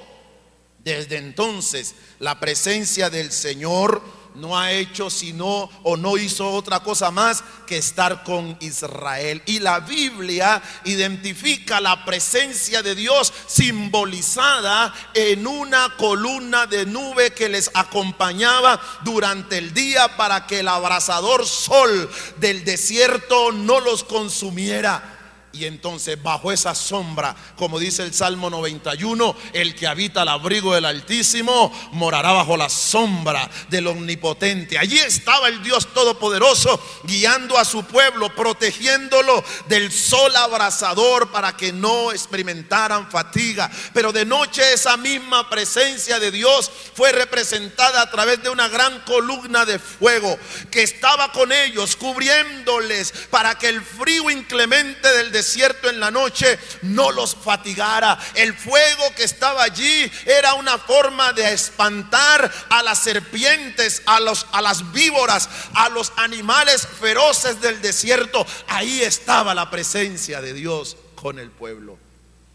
Desde 0.81 1.17
entonces 1.17 1.95
la 2.19 2.39
presencia 2.39 3.09
del 3.09 3.33
Señor 3.33 4.03
no 4.39 4.59
ha 4.59 4.73
hecho 4.73 5.11
sino 5.11 5.69
o 5.83 5.97
no 5.97 6.17
hizo 6.17 6.51
otra 6.51 6.81
cosa 6.81 7.11
más 7.11 7.43
que 7.67 7.79
estar 7.79 8.23
con 8.23 8.57
Israel. 8.61 9.43
Y 9.47 9.59
la 9.59 9.81
Biblia 9.81 10.63
identifica 10.85 11.81
la 11.81 12.05
presencia 12.05 12.83
de 12.83 12.95
Dios 12.95 13.33
simbolizada 13.47 14.95
en 15.15 15.47
una 15.47 15.97
columna 15.97 16.67
de 16.67 16.87
nube 16.87 17.33
que 17.33 17.49
les 17.49 17.71
acompañaba 17.75 18.81
durante 19.03 19.59
el 19.59 19.75
día 19.75 20.17
para 20.17 20.47
que 20.47 20.61
el 20.61 20.69
abrasador 20.69 21.47
sol 21.47 22.11
del 22.37 22.65
desierto 22.65 23.53
no 23.53 23.81
los 23.81 24.05
consumiera. 24.05 25.18
Y 25.59 25.65
entonces 25.65 26.23
bajo 26.23 26.53
esa 26.53 26.73
sombra, 26.73 27.35
como 27.57 27.81
dice 27.81 28.05
el 28.05 28.15
Salmo 28.15 28.49
91, 28.49 29.35
el 29.55 29.75
que 29.75 29.89
habita 29.89 30.23
al 30.23 30.29
abrigo 30.29 30.73
del 30.73 30.85
Altísimo 30.85 31.73
morará 31.91 32.31
bajo 32.31 32.57
la 32.57 32.69
sombra 32.69 33.51
del 33.69 33.89
Omnipotente. 33.89 34.79
Allí 34.79 35.01
estaba 35.01 35.49
el 35.49 35.61
Dios 35.65 35.93
Todopoderoso 35.93 36.81
guiando 37.03 37.59
a 37.59 37.65
su 37.65 37.83
pueblo, 37.83 38.33
protegiéndolo 38.37 39.43
del 39.67 39.91
sol 39.91 40.37
abrasador 40.37 41.33
para 41.33 41.57
que 41.57 41.73
no 41.73 42.13
experimentaran 42.13 43.11
fatiga. 43.11 43.69
Pero 43.93 44.13
de 44.13 44.25
noche 44.25 44.73
esa 44.73 44.97
misma 44.97 45.51
presencia 45.51 46.21
de 46.21 46.31
Dios 46.31 46.71
fue 46.95 47.11
representada 47.11 48.01
a 48.01 48.11
través 48.13 48.45
de 48.45 48.51
una 48.51 48.69
gran 48.69 49.01
columna 49.01 49.65
de 49.65 49.81
fuego 49.81 50.39
que 50.71 50.85
estaba 50.85 51.33
con 51.33 51.51
ellos, 51.51 51.97
cubriéndoles 51.97 53.13
para 53.31 53.59
que 53.59 53.69
el 53.69 53.83
frío 53.83 54.31
inclemente 54.31 55.09
del 55.17 55.33
desierto 55.33 55.48
en 55.57 56.01
la 56.01 56.11
noche 56.11 56.59
no 56.83 57.11
los 57.11 57.35
fatigara. 57.35 58.19
El 58.35 58.55
fuego 58.55 59.15
que 59.17 59.25
estaba 59.25 59.63
allí 59.63 60.11
era 60.27 60.55
una 60.55 60.79
forma 60.79 61.33
de 61.33 61.53
espantar 61.53 62.51
a 62.69 62.83
las 62.83 62.99
serpientes, 62.99 64.03
a, 64.07 64.21
los, 64.21 64.47
a 64.53 64.61
las 64.61 64.93
víboras, 64.93 65.49
a 65.75 65.89
los 65.89 66.13
animales 66.17 66.87
feroces 66.87 67.61
del 67.61 67.81
desierto. 67.81 68.47
Ahí 68.69 69.03
estaba 69.03 69.55
la 69.55 69.71
presencia 69.71 70.41
de 70.41 70.53
Dios 70.53 70.97
con 71.15 71.39
el 71.39 71.51
pueblo. 71.51 71.99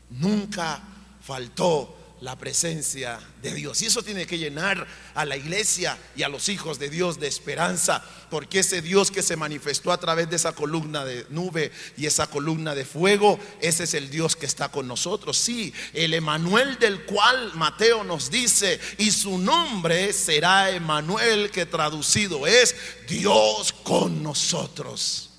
Nunca 0.09 0.81
faltó 1.25 2.02
la 2.23 2.37
presencia 2.37 3.19
de 3.41 3.53
Dios. 3.53 3.81
Y 3.81 3.87
eso 3.87 4.01
tiene 4.01 4.25
que 4.25 4.37
llenar 4.37 4.87
a 5.13 5.25
la 5.25 5.35
iglesia 5.35 5.97
y 6.15 6.23
a 6.23 6.29
los 6.29 6.47
hijos 6.47 6.79
de 6.79 6.89
Dios 6.89 7.19
de 7.19 7.27
esperanza, 7.27 8.01
porque 8.29 8.59
ese 8.59 8.81
Dios 8.81 9.11
que 9.11 9.21
se 9.21 9.35
manifestó 9.35 9.91
a 9.91 9.99
través 9.99 10.29
de 10.29 10.37
esa 10.37 10.53
columna 10.53 11.03
de 11.03 11.25
nube 11.29 11.73
y 11.97 12.05
esa 12.05 12.27
columna 12.27 12.75
de 12.75 12.85
fuego, 12.85 13.37
ese 13.59 13.83
es 13.83 13.93
el 13.93 14.09
Dios 14.09 14.37
que 14.37 14.45
está 14.45 14.69
con 14.69 14.87
nosotros. 14.87 15.37
Sí, 15.37 15.73
el 15.93 16.13
Emanuel 16.13 16.79
del 16.79 17.03
cual 17.03 17.51
Mateo 17.55 18.05
nos 18.05 18.31
dice, 18.31 18.79
y 18.97 19.11
su 19.11 19.37
nombre 19.37 20.13
será 20.13 20.71
Emanuel, 20.71 21.51
que 21.51 21.65
traducido 21.65 22.47
es 22.47 22.73
Dios 23.05 23.73
con 23.83 24.23
nosotros. 24.23 25.29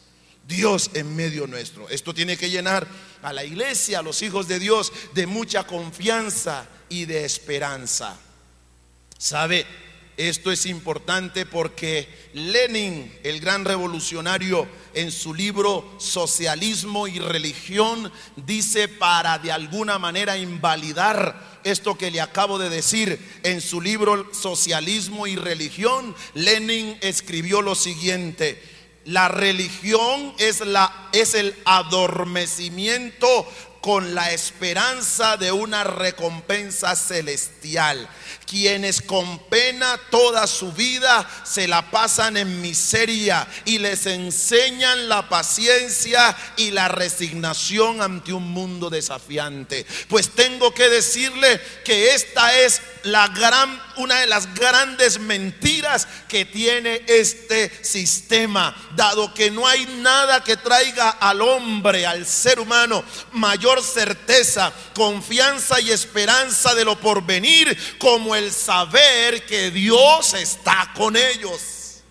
Dios 0.47 0.91
en 0.93 1.17
medio 1.17 1.47
nuestro. 1.47 1.89
Esto 1.89 2.13
tiene 2.13 2.37
que 2.37 2.51
llenar 2.51 2.87
a 3.23 3.33
la 3.33 3.43
iglesia, 3.43 4.01
a 4.01 4.03
los 4.03 4.21
hijos 4.21 4.47
de 4.49 4.59
Dios, 4.59 4.93
de 5.15 5.27
mucha 5.27 5.67
confianza 5.67 6.69
y 6.89 7.05
de 7.05 7.25
esperanza. 7.25 8.19
¿Sabe? 9.19 9.67
Esto 10.17 10.53
es 10.53 10.67
importante 10.67 11.45
porque 11.45 12.09
Lenin, 12.35 13.13
el 13.25 13.41
gran 13.41 13.65
revolucionario, 13.65 14.69
en 14.95 15.11
su 15.11 15.35
libro 15.35 15.97
Socialismo 15.99 17.09
y 17.09 17.19
Religión, 17.19 18.13
dice 18.37 18.87
para 18.87 19.39
de 19.39 19.51
alguna 19.51 19.99
manera 19.99 20.37
invalidar 20.37 21.61
esto 21.65 21.99
que 21.99 22.13
le 22.13 22.21
acabo 22.21 22.61
de 22.61 22.71
decir. 22.71 23.19
En 23.43 23.61
su 23.61 23.81
libro 23.81 24.33
Socialismo 24.33 25.27
y 25.27 25.35
Religión, 25.35 26.15
Lenin 26.35 26.97
escribió 27.01 27.61
lo 27.61 27.75
siguiente. 27.75 28.63
La 29.07 29.29
religión 29.29 30.33
es, 30.39 30.61
la, 30.61 31.09
es 31.13 31.35
el 31.35 31.57
adormecimiento 31.65 33.49
con 33.85 34.15
la 34.15 34.33
esperanza 34.33 35.37
de 35.37 35.53
una 35.53 35.85
recompensa 35.85 36.97
celestial. 36.97 38.09
Quienes 38.47 39.03
con 39.03 39.39
pena 39.51 40.01
toda 40.11 40.47
su 40.47 40.73
vida 40.73 41.29
se 41.45 41.69
la 41.69 41.91
pasan 41.91 42.39
en 42.39 42.63
miseria 42.63 43.47
y 43.67 43.79
les 43.79 44.07
enseñan 44.07 45.11
la 45.11 45.29
paciencia 45.29 46.35
y 46.57 46.71
la 46.71 46.89
resignación 46.89 48.01
ante 48.01 48.33
un 48.33 48.51
mundo 48.51 48.89
desafiante. 48.89 49.85
Pues 50.09 50.31
tengo 50.31 50.73
que 50.73 50.89
decirle 50.89 51.61
que 51.85 52.15
esta 52.15 52.59
es 52.59 52.81
la 53.03 53.29
gran 53.29 53.79
una 53.97 54.21
de 54.21 54.27
las 54.27 54.53
grandes 54.55 55.19
mentiras 55.19 56.09
que 56.29 56.45
tiene 56.45 57.03
este 57.07 57.71
sistema, 57.85 58.75
dado 58.97 59.33
que 59.35 59.51
no 59.51 59.67
hay 59.67 59.87
nada 60.01 60.43
que 60.43 60.57
traiga 60.57 61.11
al 61.11 61.43
hombre, 61.43 62.07
al 62.07 62.27
ser 62.27 62.61
humano, 62.61 63.05
mayor 63.33 63.74
certeza, 63.83 64.73
confianza 64.95 65.81
y 65.81 65.91
esperanza 65.91 66.75
de 66.75 66.85
lo 66.85 66.99
porvenir, 66.99 67.77
como 67.99 68.35
el 68.35 68.53
saber 68.53 69.45
que 69.47 69.71
Dios 69.71 70.35
está 70.35 70.93
con 70.95 71.17
ellos. 71.17 72.03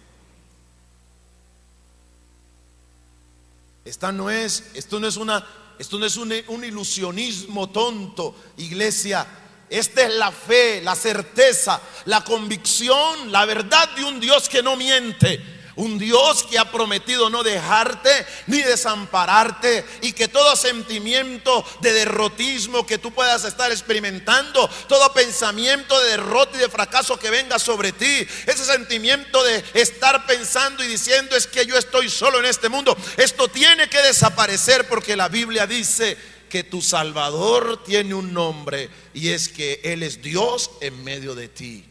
Esta 3.86 4.12
no 4.12 4.30
es, 4.30 4.64
esto 4.74 5.00
no 5.00 5.08
es 5.08 5.18
una, 5.18 5.46
esto 5.78 6.00
no 6.00 6.06
es 6.06 6.16
un, 6.16 6.34
un 6.48 6.64
ilusionismo 6.64 7.70
tonto, 7.70 8.36
iglesia. 8.58 9.28
Esta 9.70 10.04
es 10.04 10.14
la 10.14 10.32
fe, 10.32 10.82
la 10.82 10.96
certeza, 10.96 11.82
la 12.06 12.24
convicción, 12.24 13.32
la 13.32 13.46
verdad 13.46 13.90
de 13.96 14.04
un 14.04 14.20
Dios 14.20 14.48
que 14.48 14.62
no 14.62 14.76
miente. 14.76 15.63
Un 15.76 15.98
Dios 15.98 16.44
que 16.44 16.60
ha 16.60 16.72
prometido 16.72 17.30
no 17.30 17.42
dejarte 17.42 18.10
ni 18.48 18.60
desampararte 18.62 19.86
y 20.02 20.14
que 20.14 20.28
todo 20.28 20.56
sentimiento 20.56 21.66
de 21.82 21.94
derrotismo 21.94 22.86
que 22.86 22.98
tú 22.98 23.12
puedas 23.12 23.44
estar 23.44 23.72
experimentando, 23.72 24.70
todo 24.88 25.14
pensamiento 25.14 26.00
de 26.00 26.12
derrota 26.12 26.58
y 26.58 26.60
de 26.60 26.70
fracaso 26.70 27.18
que 27.18 27.32
venga 27.32 27.58
sobre 27.58 27.92
ti, 27.92 28.28
ese 28.46 28.66
sentimiento 28.66 29.44
de 29.44 29.64
estar 29.74 30.26
pensando 30.28 30.84
y 30.84 30.88
diciendo 30.88 31.36
es 31.36 31.48
que 31.48 31.66
yo 31.66 31.78
estoy 31.78 32.10
solo 32.10 32.40
en 32.40 32.46
este 32.46 32.70
mundo, 32.70 32.96
esto 33.18 33.48
tiene 33.48 33.90
que 33.90 34.02
desaparecer 34.02 34.88
porque 34.88 35.16
la 35.16 35.28
Biblia 35.28 35.66
dice 35.66 36.18
que 36.54 36.64
tu 36.64 36.84
Salvador 36.84 37.84
tiene 37.84 38.14
un 38.14 38.32
nombre 38.32 38.88
y 39.16 39.30
es 39.30 39.50
que 39.50 39.82
Él 39.84 40.04
es 40.04 40.22
Dios 40.22 40.70
en 40.82 41.04
medio 41.04 41.34
de 41.34 41.48
ti. 41.48 41.84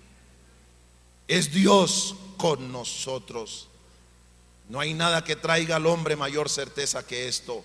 Es 1.26 1.52
Dios 1.52 2.14
con 2.36 2.70
nosotros. 2.70 3.68
No 4.68 4.80
hay 4.80 4.94
nada 4.94 5.24
que 5.24 5.36
traiga 5.36 5.76
al 5.76 5.86
hombre 5.86 6.16
mayor 6.16 6.48
certeza 6.48 7.06
que 7.06 7.28
esto. 7.28 7.64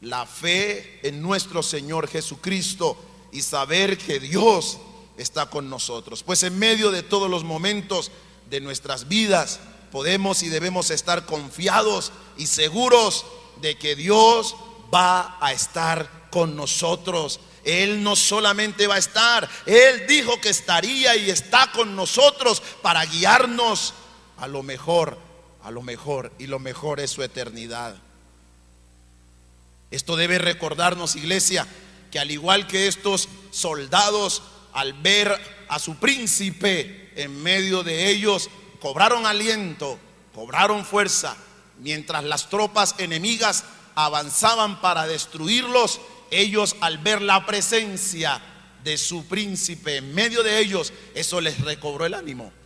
La 0.00 0.26
fe 0.26 1.00
en 1.02 1.20
nuestro 1.20 1.62
Señor 1.62 2.08
Jesucristo 2.08 2.96
y 3.32 3.42
saber 3.42 3.98
que 3.98 4.20
Dios 4.20 4.78
está 5.16 5.50
con 5.50 5.68
nosotros. 5.68 6.22
Pues 6.22 6.42
en 6.42 6.58
medio 6.58 6.90
de 6.90 7.02
todos 7.02 7.28
los 7.28 7.44
momentos 7.44 8.10
de 8.48 8.60
nuestras 8.60 9.08
vidas 9.08 9.60
podemos 9.90 10.42
y 10.42 10.48
debemos 10.48 10.90
estar 10.90 11.26
confiados 11.26 12.12
y 12.36 12.46
seguros 12.46 13.24
de 13.60 13.76
que 13.76 13.96
Dios 13.96 14.54
va 14.94 15.36
a 15.40 15.52
estar 15.52 16.28
con 16.30 16.56
nosotros. 16.56 17.40
Él 17.64 18.02
no 18.02 18.16
solamente 18.16 18.86
va 18.86 18.94
a 18.94 18.98
estar, 18.98 19.48
Él 19.66 20.06
dijo 20.06 20.40
que 20.40 20.48
estaría 20.48 21.16
y 21.16 21.28
está 21.28 21.70
con 21.72 21.96
nosotros 21.96 22.62
para 22.80 23.04
guiarnos 23.04 23.92
a 24.38 24.46
lo 24.46 24.62
mejor 24.62 25.27
a 25.68 25.70
lo 25.70 25.82
mejor 25.82 26.32
y 26.38 26.46
lo 26.46 26.58
mejor 26.58 26.98
es 26.98 27.10
su 27.10 27.22
eternidad. 27.22 27.94
Esto 29.90 30.16
debe 30.16 30.38
recordarnos, 30.38 31.14
iglesia, 31.14 31.66
que 32.10 32.18
al 32.18 32.30
igual 32.30 32.66
que 32.66 32.88
estos 32.88 33.28
soldados, 33.50 34.42
al 34.72 34.94
ver 34.94 35.38
a 35.68 35.78
su 35.78 35.96
príncipe 35.96 37.12
en 37.16 37.42
medio 37.42 37.82
de 37.82 38.08
ellos, 38.08 38.48
cobraron 38.80 39.26
aliento, 39.26 39.98
cobraron 40.34 40.86
fuerza, 40.86 41.36
mientras 41.80 42.24
las 42.24 42.48
tropas 42.48 42.94
enemigas 42.96 43.64
avanzaban 43.94 44.80
para 44.80 45.06
destruirlos, 45.06 46.00
ellos 46.30 46.76
al 46.80 46.96
ver 46.96 47.20
la 47.20 47.44
presencia 47.44 48.40
de 48.84 48.96
su 48.96 49.26
príncipe 49.26 49.96
en 49.96 50.14
medio 50.14 50.42
de 50.42 50.60
ellos, 50.60 50.94
eso 51.14 51.42
les 51.42 51.60
recobró 51.60 52.06
el 52.06 52.14
ánimo. 52.14 52.57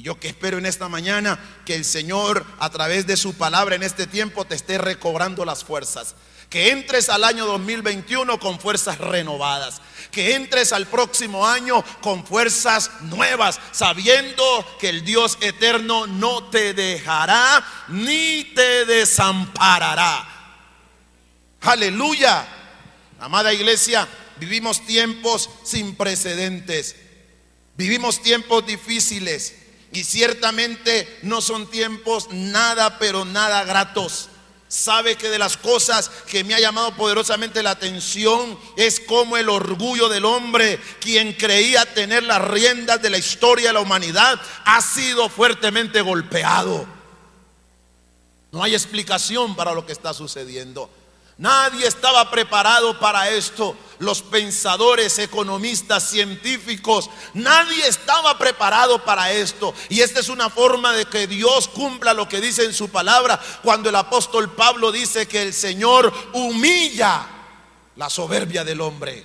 Y 0.00 0.02
yo 0.02 0.18
que 0.18 0.28
espero 0.28 0.56
en 0.56 0.64
esta 0.64 0.88
mañana 0.88 1.38
que 1.66 1.74
el 1.74 1.84
Señor 1.84 2.46
a 2.58 2.70
través 2.70 3.06
de 3.06 3.18
su 3.18 3.34
palabra 3.34 3.74
en 3.74 3.82
este 3.82 4.06
tiempo 4.06 4.46
te 4.46 4.54
esté 4.54 4.78
recobrando 4.78 5.44
las 5.44 5.62
fuerzas. 5.62 6.14
Que 6.48 6.70
entres 6.70 7.10
al 7.10 7.22
año 7.22 7.44
2021 7.44 8.40
con 8.40 8.58
fuerzas 8.58 8.96
renovadas. 8.96 9.82
Que 10.10 10.36
entres 10.36 10.72
al 10.72 10.86
próximo 10.86 11.46
año 11.46 11.84
con 12.00 12.24
fuerzas 12.26 12.90
nuevas, 13.02 13.60
sabiendo 13.72 14.42
que 14.80 14.88
el 14.88 15.04
Dios 15.04 15.36
eterno 15.42 16.06
no 16.06 16.44
te 16.44 16.72
dejará 16.72 17.62
ni 17.88 18.44
te 18.54 18.86
desamparará. 18.86 20.26
Aleluya. 21.60 22.48
Amada 23.18 23.52
iglesia, 23.52 24.08
vivimos 24.38 24.86
tiempos 24.86 25.50
sin 25.62 25.94
precedentes. 25.94 26.96
Vivimos 27.76 28.22
tiempos 28.22 28.66
difíciles. 28.66 29.59
Y 29.92 30.04
ciertamente 30.04 31.18
no 31.22 31.40
son 31.40 31.68
tiempos 31.68 32.28
nada, 32.30 32.98
pero 32.98 33.24
nada 33.24 33.64
gratos. 33.64 34.28
Sabe 34.68 35.16
que 35.16 35.28
de 35.28 35.38
las 35.38 35.56
cosas 35.56 36.08
que 36.28 36.44
me 36.44 36.54
ha 36.54 36.60
llamado 36.60 36.94
poderosamente 36.94 37.60
la 37.60 37.72
atención 37.72 38.56
es 38.76 39.00
como 39.00 39.36
el 39.36 39.48
orgullo 39.48 40.08
del 40.08 40.24
hombre, 40.24 40.78
quien 41.00 41.32
creía 41.32 41.92
tener 41.92 42.22
las 42.22 42.40
riendas 42.40 43.02
de 43.02 43.10
la 43.10 43.18
historia 43.18 43.70
de 43.70 43.72
la 43.72 43.80
humanidad, 43.80 44.40
ha 44.64 44.80
sido 44.80 45.28
fuertemente 45.28 46.02
golpeado. 46.02 46.86
No 48.52 48.62
hay 48.62 48.74
explicación 48.74 49.56
para 49.56 49.74
lo 49.74 49.86
que 49.86 49.92
está 49.92 50.14
sucediendo. 50.14 50.88
Nadie 51.40 51.86
estaba 51.86 52.30
preparado 52.30 53.00
para 53.00 53.30
esto. 53.30 53.74
Los 53.98 54.20
pensadores, 54.20 55.18
economistas, 55.18 56.10
científicos, 56.10 57.08
nadie 57.32 57.86
estaba 57.86 58.36
preparado 58.36 59.02
para 59.06 59.32
esto. 59.32 59.72
Y 59.88 60.02
esta 60.02 60.20
es 60.20 60.28
una 60.28 60.50
forma 60.50 60.92
de 60.92 61.06
que 61.06 61.26
Dios 61.26 61.66
cumpla 61.68 62.12
lo 62.12 62.28
que 62.28 62.42
dice 62.42 62.64
en 62.64 62.74
su 62.74 62.90
palabra 62.90 63.40
cuando 63.62 63.88
el 63.88 63.96
apóstol 63.96 64.54
Pablo 64.54 64.92
dice 64.92 65.26
que 65.26 65.42
el 65.42 65.54
Señor 65.54 66.12
humilla 66.34 67.26
la 67.96 68.10
soberbia 68.10 68.62
del 68.62 68.82
hombre. 68.82 69.24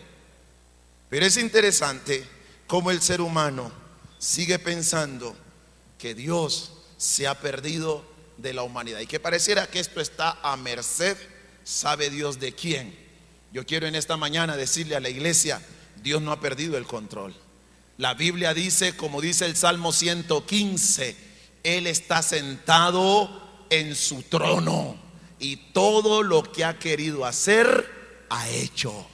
Pero 1.10 1.26
es 1.26 1.36
interesante 1.36 2.26
cómo 2.66 2.92
el 2.92 3.02
ser 3.02 3.20
humano 3.20 3.74
sigue 4.20 4.58
pensando 4.58 5.36
que 5.98 6.16
Dios 6.16 6.72
se 6.96 7.28
ha 7.28 7.42
perdido 7.42 8.06
de 8.38 8.54
la 8.54 8.64
humanidad 8.64 9.02
y 9.02 9.08
que 9.08 9.20
pareciera 9.20 9.68
que 9.68 9.82
esto 9.82 10.00
está 10.00 10.40
a 10.42 10.56
merced 10.56 11.35
sabe 11.66 12.10
Dios 12.10 12.40
de 12.40 12.54
quién. 12.54 12.96
Yo 13.52 13.66
quiero 13.66 13.88
en 13.88 13.96
esta 13.96 14.16
mañana 14.16 14.56
decirle 14.56 14.96
a 14.96 15.02
la 15.02 15.10
iglesia, 15.10 15.62
Dios 16.02 16.22
no 16.22 16.32
ha 16.32 16.40
perdido 16.40 16.78
el 16.78 16.86
control. 16.86 17.36
La 17.98 18.14
Biblia 18.14 18.54
dice, 18.54 18.96
como 18.96 19.20
dice 19.20 19.46
el 19.46 19.58
Salmo 19.58 19.92
115, 19.92 21.18
Él 21.64 21.88
está 21.88 22.22
sentado 22.22 23.66
en 23.70 23.96
su 23.96 24.22
trono 24.24 24.98
y 25.40 25.58
todo 25.74 26.22
lo 26.24 26.44
que 26.44 26.64
ha 26.64 26.78
querido 26.78 27.26
hacer, 27.26 28.26
ha 28.30 28.48
hecho. 28.50 29.08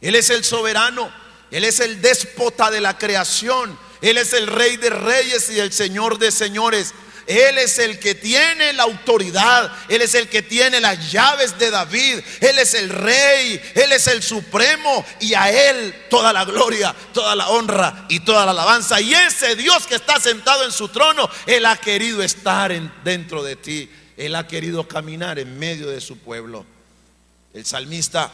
Él 0.00 0.14
es 0.14 0.30
el 0.30 0.44
soberano, 0.44 1.12
Él 1.50 1.64
es 1.64 1.80
el 1.80 2.00
déspota 2.00 2.70
de 2.70 2.80
la 2.80 2.96
creación, 2.96 3.78
Él 4.00 4.16
es 4.16 4.32
el 4.32 4.46
rey 4.46 4.76
de 4.76 4.90
reyes 4.90 5.50
y 5.50 5.58
el 5.58 5.72
señor 5.72 6.18
de 6.18 6.30
señores. 6.30 6.94
Él 7.30 7.58
es 7.58 7.78
el 7.78 8.00
que 8.00 8.16
tiene 8.16 8.72
la 8.72 8.82
autoridad, 8.82 9.70
Él 9.88 10.02
es 10.02 10.16
el 10.16 10.28
que 10.28 10.42
tiene 10.42 10.80
las 10.80 11.12
llaves 11.12 11.56
de 11.60 11.70
David, 11.70 12.18
Él 12.40 12.58
es 12.58 12.74
el 12.74 12.88
rey, 12.88 13.62
Él 13.76 13.92
es 13.92 14.08
el 14.08 14.20
supremo. 14.20 15.04
Y 15.20 15.34
a 15.34 15.48
Él 15.48 15.94
toda 16.10 16.32
la 16.32 16.44
gloria, 16.44 16.92
toda 17.14 17.36
la 17.36 17.48
honra 17.50 18.06
y 18.08 18.18
toda 18.18 18.44
la 18.44 18.50
alabanza. 18.50 19.00
Y 19.00 19.14
ese 19.14 19.54
Dios 19.54 19.86
que 19.86 19.94
está 19.94 20.18
sentado 20.18 20.64
en 20.64 20.72
su 20.72 20.88
trono, 20.88 21.30
Él 21.46 21.66
ha 21.66 21.76
querido 21.76 22.20
estar 22.20 22.72
dentro 23.04 23.44
de 23.44 23.54
ti, 23.54 23.88
Él 24.16 24.34
ha 24.34 24.48
querido 24.48 24.88
caminar 24.88 25.38
en 25.38 25.56
medio 25.56 25.88
de 25.88 26.00
su 26.00 26.18
pueblo. 26.18 26.66
El 27.54 27.64
salmista 27.64 28.32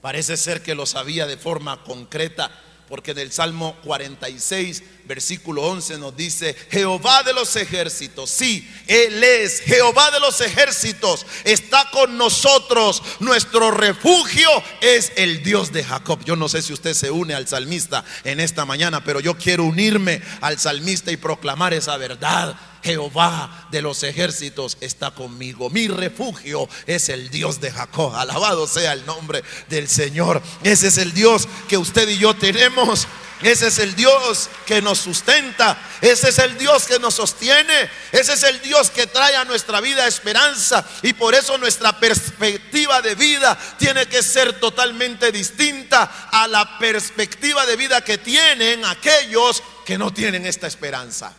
parece 0.00 0.36
ser 0.36 0.60
que 0.60 0.74
lo 0.74 0.86
sabía 0.86 1.28
de 1.28 1.36
forma 1.36 1.84
concreta 1.84 2.50
porque 2.92 3.12
en 3.12 3.20
el 3.20 3.32
Salmo 3.32 3.74
46, 3.84 4.82
versículo 5.06 5.62
11 5.62 5.96
nos 5.96 6.14
dice, 6.14 6.54
Jehová 6.70 7.22
de 7.22 7.32
los 7.32 7.56
ejércitos, 7.56 8.28
sí, 8.28 8.70
Él 8.86 9.24
es 9.24 9.60
Jehová 9.60 10.10
de 10.10 10.20
los 10.20 10.42
ejércitos, 10.42 11.24
está 11.44 11.88
con 11.90 12.18
nosotros, 12.18 13.02
nuestro 13.18 13.70
refugio 13.70 14.50
es 14.82 15.10
el 15.16 15.42
Dios 15.42 15.72
de 15.72 15.84
Jacob. 15.84 16.22
Yo 16.26 16.36
no 16.36 16.50
sé 16.50 16.60
si 16.60 16.74
usted 16.74 16.92
se 16.92 17.10
une 17.10 17.32
al 17.32 17.48
salmista 17.48 18.04
en 18.24 18.40
esta 18.40 18.66
mañana, 18.66 19.02
pero 19.02 19.20
yo 19.20 19.38
quiero 19.38 19.64
unirme 19.64 20.20
al 20.42 20.58
salmista 20.58 21.10
y 21.10 21.16
proclamar 21.16 21.72
esa 21.72 21.96
verdad. 21.96 22.54
Jehová 22.82 23.68
de 23.70 23.82
los 23.82 24.02
ejércitos 24.02 24.76
está 24.80 25.12
conmigo. 25.12 25.70
Mi 25.70 25.88
refugio 25.88 26.68
es 26.86 27.08
el 27.08 27.30
Dios 27.30 27.60
de 27.60 27.70
Jacob. 27.70 28.14
Alabado 28.14 28.66
sea 28.66 28.92
el 28.92 29.06
nombre 29.06 29.42
del 29.68 29.88
Señor. 29.88 30.42
Ese 30.62 30.88
es 30.88 30.98
el 30.98 31.12
Dios 31.12 31.48
que 31.68 31.78
usted 31.78 32.08
y 32.08 32.18
yo 32.18 32.34
tenemos. 32.34 33.06
Ese 33.42 33.68
es 33.68 33.78
el 33.78 33.94
Dios 33.96 34.48
que 34.66 34.80
nos 34.80 34.98
sustenta. 34.98 35.76
Ese 36.00 36.28
es 36.28 36.38
el 36.38 36.56
Dios 36.58 36.84
que 36.84 36.98
nos 36.98 37.14
sostiene. 37.14 37.90
Ese 38.12 38.34
es 38.34 38.42
el 38.44 38.60
Dios 38.62 38.90
que 38.90 39.06
trae 39.06 39.34
a 39.36 39.44
nuestra 39.44 39.80
vida 39.80 40.06
esperanza. 40.06 40.84
Y 41.02 41.12
por 41.12 41.34
eso 41.34 41.58
nuestra 41.58 41.98
perspectiva 41.98 43.02
de 43.02 43.14
vida 43.14 43.58
tiene 43.78 44.06
que 44.06 44.22
ser 44.22 44.60
totalmente 44.60 45.32
distinta 45.32 46.28
a 46.30 46.46
la 46.46 46.78
perspectiva 46.78 47.66
de 47.66 47.76
vida 47.76 48.02
que 48.02 48.18
tienen 48.18 48.84
aquellos 48.84 49.62
que 49.84 49.98
no 49.98 50.12
tienen 50.12 50.46
esta 50.46 50.68
esperanza. 50.68 51.34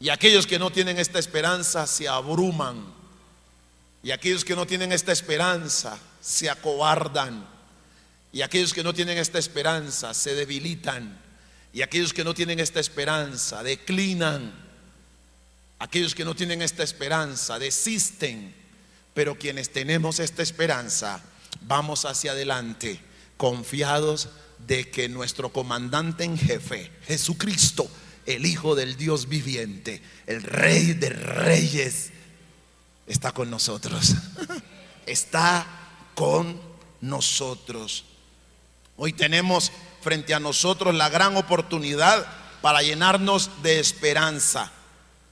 Y 0.00 0.08
aquellos 0.08 0.46
que 0.46 0.58
no 0.58 0.70
tienen 0.70 0.98
esta 0.98 1.18
esperanza 1.18 1.86
se 1.86 2.08
abruman. 2.08 2.92
Y 4.02 4.10
aquellos 4.10 4.44
que 4.44 4.56
no 4.56 4.66
tienen 4.66 4.92
esta 4.92 5.12
esperanza 5.12 5.98
se 6.20 6.50
acobardan. 6.50 7.46
Y 8.32 8.42
aquellos 8.42 8.74
que 8.74 8.82
no 8.82 8.92
tienen 8.92 9.18
esta 9.18 9.38
esperanza 9.38 10.12
se 10.12 10.34
debilitan. 10.34 11.20
Y 11.72 11.82
aquellos 11.82 12.12
que 12.12 12.24
no 12.24 12.34
tienen 12.34 12.60
esta 12.60 12.80
esperanza 12.80 13.62
declinan. 13.62 14.52
Aquellos 15.78 16.14
que 16.14 16.24
no 16.24 16.34
tienen 16.34 16.62
esta 16.62 16.82
esperanza 16.82 17.58
desisten. 17.58 18.54
Pero 19.14 19.38
quienes 19.38 19.70
tenemos 19.70 20.18
esta 20.18 20.42
esperanza, 20.42 21.22
vamos 21.62 22.04
hacia 22.04 22.32
adelante, 22.32 23.00
confiados 23.36 24.28
de 24.66 24.90
que 24.90 25.08
nuestro 25.08 25.52
comandante 25.52 26.24
en 26.24 26.36
jefe, 26.36 26.90
Jesucristo, 27.06 27.88
el 28.26 28.46
Hijo 28.46 28.74
del 28.74 28.96
Dios 28.96 29.28
viviente, 29.28 30.02
el 30.26 30.42
Rey 30.42 30.92
de 30.92 31.10
Reyes, 31.10 32.10
está 33.06 33.32
con 33.32 33.50
nosotros. 33.50 34.14
Está 35.06 35.66
con 36.14 36.58
nosotros. 37.02 38.06
Hoy 38.96 39.12
tenemos 39.12 39.70
frente 40.00 40.32
a 40.32 40.40
nosotros 40.40 40.94
la 40.94 41.10
gran 41.10 41.36
oportunidad 41.36 42.26
para 42.62 42.80
llenarnos 42.80 43.50
de 43.62 43.80
esperanza. 43.80 44.72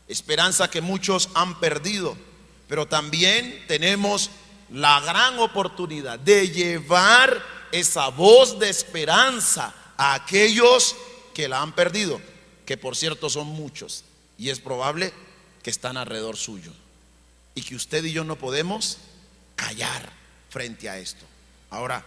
Esperanza 0.08 0.68
que 0.68 0.82
muchos 0.82 1.30
han 1.34 1.58
perdido. 1.58 2.18
Pero 2.68 2.86
también 2.86 3.64
tenemos 3.66 4.30
la 4.70 5.00
gran 5.00 5.38
oportunidad 5.38 6.18
de 6.18 6.50
llevar 6.50 7.42
esa 7.70 8.08
voz 8.08 8.58
de 8.58 8.68
esperanza 8.68 9.74
a 9.96 10.14
aquellos 10.14 10.96
que 11.34 11.48
la 11.48 11.62
han 11.62 11.74
perdido, 11.74 12.20
que 12.72 12.78
por 12.78 12.96
cierto 12.96 13.28
son 13.28 13.48
muchos, 13.48 14.02
y 14.38 14.48
es 14.48 14.58
probable 14.58 15.12
que 15.62 15.68
están 15.68 15.98
alrededor 15.98 16.38
suyo, 16.38 16.72
y 17.54 17.60
que 17.60 17.76
usted 17.76 18.02
y 18.02 18.12
yo 18.12 18.24
no 18.24 18.38
podemos 18.38 18.96
callar 19.56 20.10
frente 20.48 20.88
a 20.88 20.96
esto. 20.96 21.26
Ahora, 21.68 22.02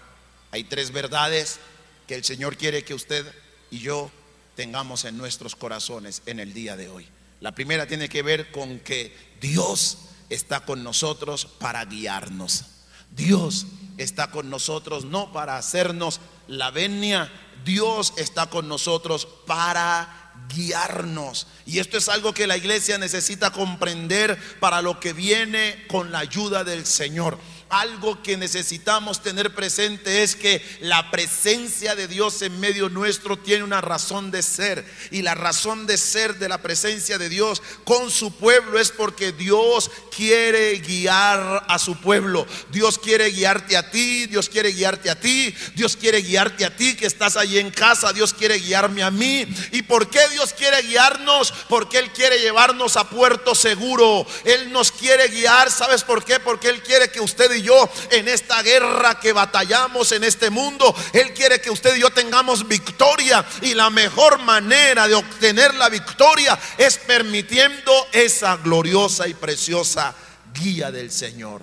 hay 0.50 0.64
tres 0.64 0.90
verdades 0.90 1.60
que 2.08 2.16
el 2.16 2.24
Señor 2.24 2.58
quiere 2.58 2.84
que 2.84 2.96
usted 2.96 3.32
y 3.70 3.78
yo 3.78 4.10
tengamos 4.56 5.06
en 5.06 5.20
nuestros 5.20 5.56
corazones 5.56 6.24
en 6.26 6.40
el 6.40 6.52
día 6.52 6.76
de 6.76 6.90
hoy. 6.90 7.08
La 7.42 7.54
primera 7.54 7.86
tiene 7.86 8.10
que 8.10 8.24
ver 8.24 8.50
con 8.50 8.80
que 8.80 9.16
Dios 9.40 10.00
está 10.32 10.66
con 10.66 10.84
nosotros 10.84 11.46
para 11.46 11.86
guiarnos. 11.86 12.66
Dios 13.12 13.68
está 14.00 14.32
con 14.32 14.50
nosotros 14.50 15.06
no 15.06 15.32
para 15.32 15.58
hacernos 15.58 16.20
la 16.48 16.72
venia, 16.72 17.32
Dios 17.64 18.14
está 18.18 18.48
con 18.48 18.68
nosotros 18.68 19.28
para 19.46 20.34
guiarnos. 20.54 21.48
Y 21.66 21.80
esto 21.80 21.98
es 21.98 22.10
algo 22.10 22.34
que 22.34 22.48
la 22.48 22.58
iglesia 22.58 22.98
necesita 22.98 23.52
comprender 23.52 24.38
para 24.60 24.82
lo 24.82 25.00
que 25.00 25.14
viene 25.14 25.86
con 25.88 26.12
la 26.12 26.20
ayuda 26.20 26.64
del 26.64 26.86
Señor 26.86 27.40
algo 27.70 28.22
que 28.22 28.38
necesitamos 28.38 29.22
tener 29.22 29.54
presente 29.54 30.24
es 30.24 30.36
que 30.36 30.64
la 30.82 31.10
presencia 31.10 31.96
de 31.96 32.08
Dios 32.08 32.42
en 32.42 32.60
medio 32.60 32.90
nuestro 32.90 33.38
tiene 33.38 33.64
una 33.64 33.82
razón 33.82 34.32
de 34.32 34.44
ser. 34.44 34.86
Y 35.12 35.22
la 35.24 35.36
razón 35.36 35.88
de 35.88 35.98
ser 35.98 36.36
de 36.36 36.48
la 36.48 36.62
presencia 36.62 37.18
de 37.18 37.30
Dios 37.30 37.62
con 37.84 38.12
su 38.12 38.36
pueblo 38.36 38.80
es 38.80 38.92
porque 38.92 39.32
Dios 39.32 39.90
quiere 40.16 40.78
guiar 40.80 41.66
a 41.68 41.80
su 41.80 42.00
pueblo. 42.00 42.46
Dios 42.72 43.00
quiere 43.00 43.32
guiarte 43.32 43.78
a 43.78 43.90
ti, 43.90 44.28
Dios 44.28 44.50
quiere 44.50 44.72
guiarte 44.72 45.10
a 45.10 45.20
ti, 45.20 45.54
Dios 45.76 45.98
quiere 45.98 46.22
guiarte 46.22 46.66
a 46.66 46.76
ti 46.76 46.96
que 46.96 47.08
estás 47.08 47.36
allí 47.36 47.58
en 47.58 47.72
casa, 47.72 48.14
Dios 48.14 48.34
quiere 48.34 48.60
guiarme 48.60 49.04
a 49.04 49.12
mí. 49.12 49.48
¿Y 49.72 49.82
por 49.82 50.10
qué 50.10 50.22
Dios 50.32 50.54
quiere 50.54 50.82
guiarnos? 50.84 51.52
Porque 51.68 51.98
Él 51.98 52.12
quiere 52.12 52.40
llevarnos 52.40 52.96
a 52.96 53.10
puerto 53.10 53.56
seguro. 53.56 54.26
Él 54.44 54.72
nos 54.72 54.92
quiere 54.92 55.28
guiar, 55.30 55.72
¿sabes 55.72 56.04
por 56.04 56.24
qué? 56.24 56.40
Porque 56.40 56.70
Él 56.70 56.82
quiere 56.84 57.10
que 57.10 57.20
usted 57.20 57.55
y 57.56 57.64
yo 57.64 57.90
en 58.12 58.28
esta 58.28 58.62
guerra 58.62 59.20
que 59.20 59.34
batallamos 59.34 60.12
en 60.12 60.24
este 60.24 60.50
mundo. 60.50 60.94
Él 61.14 61.34
quiere 61.34 61.60
que 61.60 61.70
usted 61.70 61.96
y 61.96 62.02
yo 62.02 62.10
tengamos 62.10 62.68
victoria 62.68 63.46
y 63.62 63.74
la 63.74 63.90
mejor 63.90 64.40
manera 64.40 65.08
de 65.08 65.16
obtener 65.16 65.74
la 65.76 65.90
victoria 65.90 66.58
es 66.78 66.98
permitiendo 66.98 67.92
esa 68.12 68.58
gloriosa 68.58 69.28
y 69.28 69.34
preciosa 69.34 70.14
guía 70.54 70.92
del 70.92 71.12
Señor. 71.12 71.62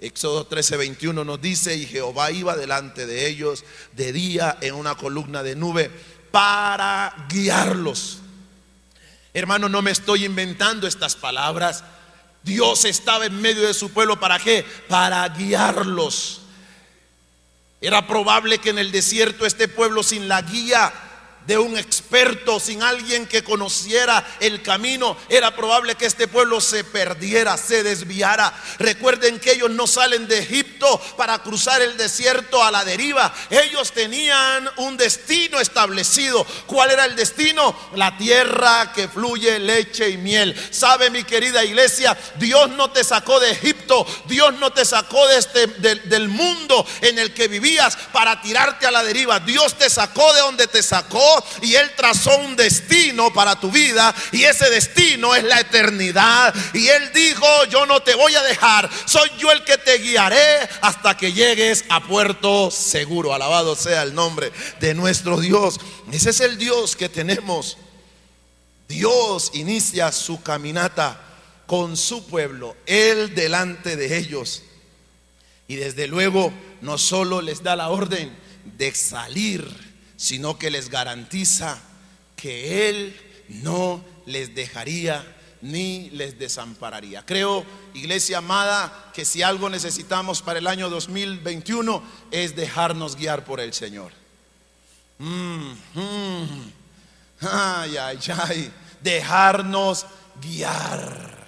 Éxodo 0.00 0.46
13, 0.46 0.76
21 0.76 1.24
nos 1.24 1.40
dice, 1.40 1.76
y 1.76 1.84
Jehová 1.84 2.30
iba 2.30 2.56
delante 2.56 3.04
de 3.06 3.26
ellos 3.26 3.64
de 3.92 4.12
día 4.12 4.56
en 4.60 4.74
una 4.74 4.94
columna 4.94 5.42
de 5.42 5.56
nube 5.56 5.90
para 6.30 7.26
guiarlos. 7.28 8.18
Hermano, 9.34 9.68
no 9.68 9.82
me 9.82 9.90
estoy 9.90 10.24
inventando 10.24 10.86
estas 10.86 11.16
palabras. 11.16 11.84
Dios 12.42 12.84
estaba 12.84 13.26
en 13.26 13.40
medio 13.40 13.66
de 13.66 13.74
su 13.74 13.90
pueblo 13.90 14.18
para 14.18 14.38
qué? 14.38 14.64
Para 14.88 15.28
guiarlos. 15.28 16.42
Era 17.80 18.06
probable 18.06 18.58
que 18.58 18.70
en 18.70 18.78
el 18.78 18.90
desierto 18.90 19.46
este 19.46 19.68
pueblo 19.68 20.02
sin 20.02 20.28
la 20.28 20.42
guía 20.42 20.92
de 21.48 21.56
un 21.56 21.78
experto, 21.78 22.60
sin 22.60 22.82
alguien 22.82 23.26
que 23.26 23.42
conociera 23.42 24.22
el 24.38 24.60
camino, 24.60 25.16
era 25.30 25.56
probable 25.56 25.94
que 25.94 26.04
este 26.04 26.28
pueblo 26.28 26.60
se 26.60 26.84
perdiera, 26.84 27.56
se 27.56 27.82
desviara. 27.82 28.52
Recuerden 28.78 29.40
que 29.40 29.52
ellos 29.52 29.70
no 29.70 29.86
salen 29.86 30.28
de 30.28 30.40
Egipto 30.40 31.00
para 31.16 31.38
cruzar 31.38 31.80
el 31.80 31.96
desierto 31.96 32.62
a 32.62 32.70
la 32.70 32.84
deriva. 32.84 33.34
Ellos 33.48 33.92
tenían 33.92 34.68
un 34.76 34.98
destino 34.98 35.58
establecido. 35.58 36.46
¿Cuál 36.66 36.90
era 36.90 37.06
el 37.06 37.16
destino? 37.16 37.74
La 37.94 38.18
tierra 38.18 38.92
que 38.94 39.08
fluye 39.08 39.58
leche 39.58 40.10
y 40.10 40.18
miel. 40.18 40.54
¿Sabe 40.70 41.08
mi 41.08 41.24
querida 41.24 41.64
iglesia? 41.64 42.14
Dios 42.36 42.68
no 42.72 42.90
te 42.90 43.02
sacó 43.02 43.40
de 43.40 43.52
Egipto, 43.52 44.06
Dios 44.26 44.52
no 44.58 44.70
te 44.70 44.84
sacó 44.84 45.26
de 45.28 45.38
este, 45.38 45.66
del 45.66 46.28
mundo 46.28 46.86
en 47.00 47.18
el 47.18 47.32
que 47.32 47.48
vivías 47.48 47.96
para 48.12 48.42
tirarte 48.42 48.86
a 48.86 48.90
la 48.90 49.02
deriva. 49.02 49.40
Dios 49.40 49.78
te 49.78 49.88
sacó 49.88 50.30
de 50.34 50.42
donde 50.42 50.66
te 50.66 50.82
sacó 50.82 51.37
y 51.62 51.74
Él 51.74 51.90
trazó 51.96 52.36
un 52.38 52.56
destino 52.56 53.32
para 53.32 53.58
tu 53.58 53.70
vida 53.70 54.14
y 54.32 54.44
ese 54.44 54.70
destino 54.70 55.34
es 55.34 55.44
la 55.44 55.60
eternidad. 55.60 56.54
Y 56.74 56.88
Él 56.88 57.10
dijo, 57.14 57.46
yo 57.70 57.86
no 57.86 58.00
te 58.00 58.14
voy 58.14 58.34
a 58.34 58.42
dejar, 58.42 58.88
soy 59.06 59.30
yo 59.38 59.50
el 59.52 59.64
que 59.64 59.78
te 59.78 59.98
guiaré 59.98 60.68
hasta 60.80 61.16
que 61.16 61.32
llegues 61.32 61.84
a 61.88 62.00
puerto 62.00 62.70
seguro. 62.70 63.34
Alabado 63.34 63.76
sea 63.76 64.02
el 64.02 64.14
nombre 64.14 64.52
de 64.80 64.94
nuestro 64.94 65.40
Dios. 65.40 65.80
Ese 66.12 66.30
es 66.30 66.40
el 66.40 66.58
Dios 66.58 66.96
que 66.96 67.08
tenemos. 67.08 67.78
Dios 68.88 69.50
inicia 69.54 70.10
su 70.12 70.42
caminata 70.42 71.20
con 71.66 71.98
su 71.98 72.26
pueblo, 72.26 72.74
Él 72.86 73.34
delante 73.34 73.96
de 73.96 74.16
ellos. 74.16 74.62
Y 75.68 75.76
desde 75.76 76.06
luego 76.06 76.50
no 76.80 76.96
solo 76.96 77.42
les 77.42 77.62
da 77.62 77.76
la 77.76 77.90
orden 77.90 78.34
de 78.64 78.94
salir 78.94 79.87
sino 80.18 80.58
que 80.58 80.70
les 80.70 80.90
garantiza 80.90 81.78
que 82.36 82.88
Él 82.90 83.16
no 83.48 84.04
les 84.26 84.54
dejaría 84.54 85.24
ni 85.62 86.10
les 86.10 86.38
desampararía. 86.38 87.24
Creo, 87.24 87.64
iglesia 87.94 88.38
amada, 88.38 89.10
que 89.14 89.24
si 89.24 89.42
algo 89.42 89.70
necesitamos 89.70 90.42
para 90.42 90.58
el 90.58 90.66
año 90.66 90.90
2021 90.90 92.02
es 92.32 92.54
dejarnos 92.54 93.16
guiar 93.16 93.44
por 93.44 93.60
el 93.60 93.72
Señor. 93.72 94.12
Mm, 95.18 95.72
mm. 95.94 96.72
Ay, 97.40 97.96
ay, 97.96 98.18
ay, 98.36 98.72
dejarnos 99.00 100.04
guiar. 100.42 101.38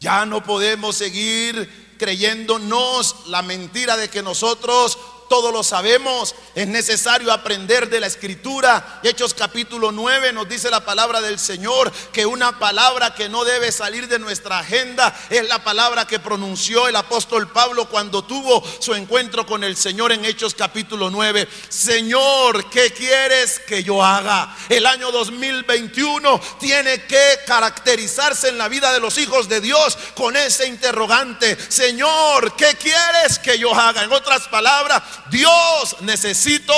Ya 0.00 0.24
no 0.24 0.42
podemos 0.42 0.96
seguir 0.96 1.94
creyéndonos 1.98 3.26
la 3.28 3.42
mentira 3.42 3.96
de 3.96 4.08
que 4.08 4.22
nosotros 4.22 4.98
todos 5.28 5.52
lo 5.52 5.62
sabemos, 5.62 6.34
es 6.54 6.66
necesario 6.66 7.32
aprender 7.32 7.88
de 7.88 8.00
la 8.00 8.06
escritura. 8.06 9.00
Hechos 9.02 9.34
capítulo 9.34 9.92
9 9.92 10.32
nos 10.32 10.48
dice 10.48 10.70
la 10.70 10.84
palabra 10.84 11.20
del 11.20 11.38
Señor 11.38 11.92
que 12.12 12.26
una 12.26 12.58
palabra 12.58 13.14
que 13.14 13.28
no 13.28 13.44
debe 13.44 13.72
salir 13.72 14.08
de 14.08 14.18
nuestra 14.18 14.60
agenda 14.60 15.14
es 15.30 15.46
la 15.48 15.62
palabra 15.62 16.06
que 16.06 16.18
pronunció 16.18 16.88
el 16.88 16.96
apóstol 16.96 17.48
Pablo 17.48 17.88
cuando 17.88 18.24
tuvo 18.24 18.62
su 18.80 18.94
encuentro 18.94 19.46
con 19.46 19.64
el 19.64 19.76
Señor 19.76 20.12
en 20.12 20.24
Hechos 20.24 20.54
capítulo 20.54 21.10
9. 21.10 21.48
Señor, 21.68 22.70
¿qué 22.70 22.92
quieres 22.92 23.60
que 23.60 23.82
yo 23.82 24.02
haga? 24.02 24.56
El 24.68 24.86
año 24.86 25.10
2021 25.10 26.40
tiene 26.58 27.04
que 27.04 27.40
caracterizarse 27.46 28.48
en 28.48 28.58
la 28.58 28.68
vida 28.68 28.92
de 28.92 29.00
los 29.00 29.18
hijos 29.18 29.48
de 29.48 29.60
Dios 29.60 29.96
con 30.14 30.36
ese 30.36 30.66
interrogante. 30.66 31.56
Señor, 31.68 32.54
¿qué 32.56 32.74
quieres 32.76 33.38
que 33.38 33.58
yo 33.58 33.74
haga? 33.74 34.04
En 34.04 34.12
otras 34.12 34.48
palabras, 34.48 35.02
Dios, 35.30 35.96
necesito 36.02 36.72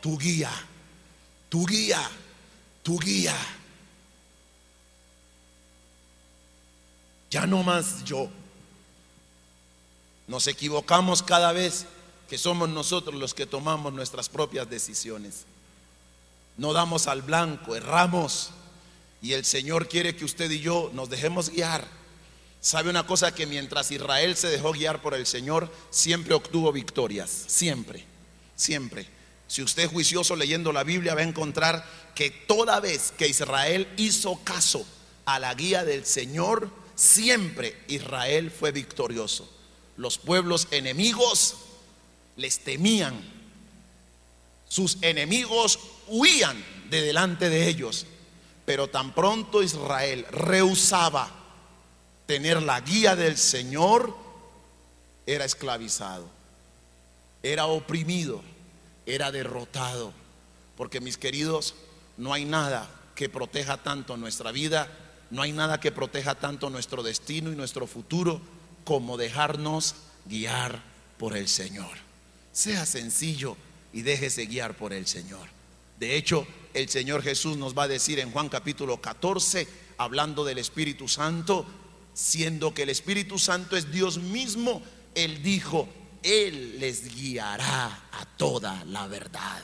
tu 0.00 0.18
guía, 0.18 0.50
tu 1.48 1.66
guía, 1.66 2.00
tu 2.82 2.98
guía. 2.98 3.36
Ya 7.30 7.46
no 7.46 7.62
más 7.62 8.04
yo. 8.04 8.28
Nos 10.26 10.46
equivocamos 10.46 11.22
cada 11.22 11.52
vez 11.52 11.86
que 12.28 12.38
somos 12.38 12.68
nosotros 12.68 13.14
los 13.14 13.34
que 13.34 13.46
tomamos 13.46 13.92
nuestras 13.92 14.28
propias 14.28 14.68
decisiones. 14.68 15.44
No 16.56 16.72
damos 16.72 17.06
al 17.06 17.22
blanco, 17.22 17.74
erramos. 17.74 18.50
Y 19.22 19.32
el 19.32 19.44
Señor 19.44 19.88
quiere 19.88 20.14
que 20.14 20.24
usted 20.24 20.50
y 20.50 20.60
yo 20.60 20.90
nos 20.94 21.08
dejemos 21.08 21.50
guiar 21.50 21.97
¿Sabe 22.60 22.90
una 22.90 23.06
cosa? 23.06 23.34
Que 23.34 23.46
mientras 23.46 23.90
Israel 23.90 24.36
se 24.36 24.48
dejó 24.48 24.72
guiar 24.72 25.00
por 25.00 25.14
el 25.14 25.26
Señor, 25.26 25.72
siempre 25.90 26.34
obtuvo 26.34 26.72
victorias. 26.72 27.44
Siempre, 27.46 28.04
siempre. 28.56 29.06
Si 29.46 29.62
usted 29.62 29.84
es 29.84 29.90
juicioso 29.90 30.36
leyendo 30.36 30.72
la 30.72 30.82
Biblia, 30.82 31.14
va 31.14 31.20
a 31.20 31.24
encontrar 31.24 31.84
que 32.14 32.30
toda 32.30 32.80
vez 32.80 33.12
que 33.16 33.28
Israel 33.28 33.88
hizo 33.96 34.40
caso 34.44 34.84
a 35.24 35.38
la 35.38 35.54
guía 35.54 35.84
del 35.84 36.04
Señor, 36.04 36.70
siempre 36.94 37.76
Israel 37.86 38.50
fue 38.50 38.72
victorioso. 38.72 39.48
Los 39.96 40.18
pueblos 40.18 40.68
enemigos 40.70 41.54
les 42.36 42.58
temían. 42.60 43.14
Sus 44.68 44.98
enemigos 45.00 45.78
huían 46.08 46.62
de 46.90 47.02
delante 47.02 47.48
de 47.48 47.68
ellos. 47.68 48.06
Pero 48.66 48.88
tan 48.88 49.14
pronto 49.14 49.62
Israel 49.62 50.26
rehusaba 50.30 51.37
tener 52.28 52.62
la 52.62 52.82
guía 52.82 53.16
del 53.16 53.38
Señor, 53.38 54.14
era 55.24 55.46
esclavizado, 55.46 56.28
era 57.42 57.64
oprimido, 57.64 58.42
era 59.06 59.32
derrotado. 59.32 60.12
Porque 60.76 61.00
mis 61.00 61.16
queridos, 61.16 61.74
no 62.18 62.34
hay 62.34 62.44
nada 62.44 62.86
que 63.14 63.30
proteja 63.30 63.78
tanto 63.78 64.18
nuestra 64.18 64.52
vida, 64.52 64.92
no 65.30 65.40
hay 65.40 65.52
nada 65.52 65.80
que 65.80 65.90
proteja 65.90 66.34
tanto 66.34 66.68
nuestro 66.68 67.02
destino 67.02 67.50
y 67.50 67.56
nuestro 67.56 67.86
futuro 67.86 68.42
como 68.84 69.16
dejarnos 69.16 69.94
guiar 70.26 70.82
por 71.16 71.34
el 71.34 71.48
Señor. 71.48 71.96
Sea 72.52 72.84
sencillo 72.84 73.56
y 73.94 74.02
déjese 74.02 74.44
guiar 74.44 74.76
por 74.76 74.92
el 74.92 75.06
Señor. 75.06 75.48
De 75.98 76.14
hecho, 76.14 76.46
el 76.74 76.90
Señor 76.90 77.22
Jesús 77.22 77.56
nos 77.56 77.76
va 77.76 77.84
a 77.84 77.88
decir 77.88 78.18
en 78.18 78.32
Juan 78.32 78.50
capítulo 78.50 79.00
14, 79.00 79.66
hablando 79.96 80.44
del 80.44 80.58
Espíritu 80.58 81.08
Santo, 81.08 81.64
siendo 82.18 82.74
que 82.74 82.82
el 82.82 82.88
Espíritu 82.88 83.38
Santo 83.38 83.76
es 83.76 83.92
Dios 83.92 84.18
mismo, 84.18 84.82
Él 85.14 85.40
dijo, 85.40 85.88
Él 86.24 86.80
les 86.80 87.14
guiará 87.14 87.86
a 88.10 88.24
toda 88.36 88.84
la 88.86 89.06
verdad. 89.06 89.62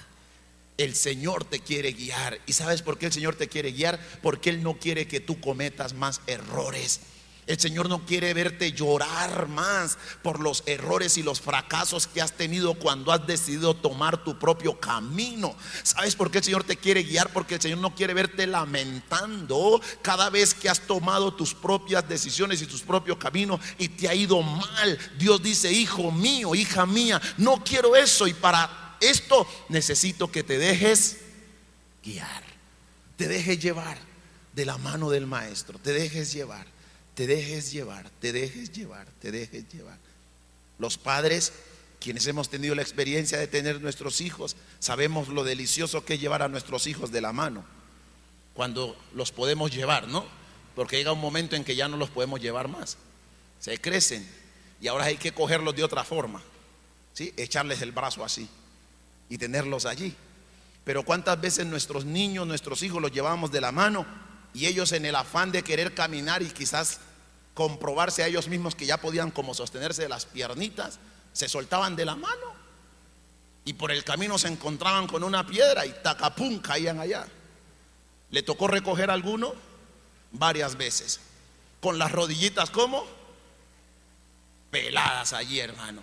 El 0.77 0.95
Señor 0.95 1.45
te 1.45 1.59
quiere 1.59 1.93
guiar. 1.93 2.41
¿Y 2.47 2.53
sabes 2.53 2.81
por 2.83 2.97
qué 2.97 3.07
el 3.07 3.13
Señor 3.13 3.35
te 3.35 3.49
quiere 3.49 3.73
guiar? 3.73 3.99
Porque 4.23 4.51
Él 4.51 4.63
no 4.63 4.79
quiere 4.79 5.09
que 5.09 5.19
tú 5.19 5.41
cometas 5.41 5.95
más 5.95 6.21
errores. 6.29 7.01
El 7.47 7.61
Señor 7.61 7.91
no 7.91 8.07
quiere 8.07 8.33
verte 8.33 8.73
llorar 8.73 9.49
más 9.49 9.99
por 10.23 10.41
los 10.41 10.63
errores 10.65 11.19
y 11.19 11.23
los 11.23 11.43
fracasos 11.43 12.07
que 12.07 12.23
has 12.23 12.33
tenido 12.33 12.75
cuando 12.75 13.13
has 13.13 13.27
decidido 13.27 13.75
tomar 13.75 14.25
tu 14.25 14.39
propio 14.39 14.81
camino. 14.81 15.55
¿Sabes 15.83 16.17
por 16.17 16.31
qué 16.31 16.39
el 16.39 16.45
Señor 16.45 16.65
te 16.65 16.77
quiere 16.77 17.03
guiar? 17.03 17.31
Porque 17.33 17.57
el 17.57 17.61
Señor 17.61 17.79
no 17.79 17.95
quiere 17.95 18.15
verte 18.15 18.47
lamentando 18.47 19.81
cada 20.01 20.31
vez 20.31 20.55
que 20.55 20.71
has 20.71 20.81
tomado 20.81 21.35
tus 21.35 21.53
propias 21.53 22.09
decisiones 22.09 22.63
y 22.63 22.67
tus 22.67 22.81
propios 22.81 23.19
caminos 23.19 23.61
y 23.79 23.89
te 23.89 24.09
ha 24.09 24.15
ido 24.15 24.41
mal. 24.41 24.99
Dios 25.19 25.43
dice, 25.43 25.71
hijo 25.71 26.11
mío, 26.11 26.55
hija 26.55 26.87
mía, 26.87 27.21
no 27.37 27.63
quiero 27.63 27.95
eso 27.95 28.27
y 28.27 28.33
para 28.33 28.97
esto 29.01 29.47
necesito 29.69 30.33
que 30.33 30.43
te 30.43 30.57
dejes 30.57 31.19
guiar, 32.03 32.43
te 33.17 33.29
dejes 33.29 33.59
llevar 33.59 33.99
de 34.55 34.65
la 34.65 34.79
mano 34.79 35.11
del 35.11 35.27
maestro, 35.27 35.79
te 35.79 35.93
dejes 35.93 36.33
llevar 36.33 36.74
te 37.15 37.27
dejes 37.27 37.73
llevar, 37.73 38.11
te 38.21 38.33
dejes 38.33 38.73
llevar, 38.73 39.07
te 39.21 39.31
dejes 39.31 39.69
llevar. 39.73 39.99
Los 40.79 40.99
padres, 40.99 41.53
quienes 42.01 42.27
hemos 42.27 42.49
tenido 42.49 42.75
la 42.75 42.83
experiencia 42.83 43.39
de 43.39 43.47
tener 43.47 43.81
nuestros 43.81 44.21
hijos, 44.21 44.57
sabemos 44.81 45.29
lo 45.29 45.45
delicioso 45.45 46.05
que 46.05 46.15
es 46.15 46.21
llevar 46.21 46.43
a 46.43 46.49
nuestros 46.49 46.87
hijos 46.87 47.13
de 47.13 47.21
la 47.21 47.33
mano, 47.33 47.65
cuando 48.55 48.97
los 49.15 49.33
podemos 49.33 49.71
llevar, 49.73 50.09
¿no? 50.09 50.25
Porque 50.75 50.97
llega 50.97 51.13
un 51.13 51.21
momento 51.21 51.55
en 51.55 51.65
que 51.65 51.77
ya 51.77 51.89
no 51.89 51.97
los 51.97 52.11
podemos 52.11 52.41
llevar 52.41 52.69
más. 52.69 52.97
Se 53.61 53.79
crecen 53.79 54.29
y 54.81 54.89
ahora 54.89 55.05
hay 55.05 55.17
que 55.17 55.33
cogerlos 55.33 55.77
de 55.77 55.85
otra 55.85 56.03
forma, 56.05 56.43
¿sí? 57.13 57.33
Echarles 57.37 57.81
el 57.81 57.93
brazo 57.93 58.25
así 58.25 58.49
y 59.29 59.39
tenerlos 59.39 59.87
allí. 59.87 60.15
Pero 60.85 61.05
cuántas 61.05 61.41
veces 61.41 61.65
nuestros 61.65 62.05
niños, 62.05 62.47
nuestros 62.47 62.83
hijos 62.83 63.01
los 63.01 63.13
llevamos 63.13 63.53
de 63.53 63.61
la 63.61 63.73
mano 63.73 64.05
y 64.55 64.67
ellos 64.67 64.93
en 64.93 65.05
el 65.05 65.17
afán 65.17 65.53
de 65.53 65.65
querer 65.65 65.95
caminar 65.95 66.41
y 66.43 66.47
quizás 66.47 67.01
comprobarse 67.53 68.23
a 68.23 68.29
ellos 68.29 68.49
mismos 68.49 68.75
que 68.75 68.87
ya 68.87 68.97
podían 68.99 69.31
como 69.31 69.53
sostenerse 69.53 70.03
de 70.03 70.09
las 70.09 70.25
piernitas, 70.25 70.99
se 71.33 71.49
soltaban 71.49 71.97
de 71.97 72.05
la 72.05 72.15
mano 72.15 72.55
y 73.65 73.73
por 73.75 73.91
el 73.91 74.05
camino 74.05 74.39
se 74.39 74.49
encontraban 74.49 75.07
con 75.07 75.25
una 75.25 75.47
piedra 75.47 75.85
y 75.85 75.95
tacapum 76.03 76.61
caían 76.61 77.01
allá. 77.01 77.27
¿Le 78.31 78.43
tocó 78.43 78.69
recoger 78.69 79.11
alguno? 79.11 79.55
Varias 80.33 80.77
veces. 80.77 81.21
Con 81.81 81.99
las 81.99 82.13
rodillitas 82.13 82.71
como 82.71 83.07
peladas 84.71 85.33
allí, 85.33 85.61
hermano. 85.61 86.03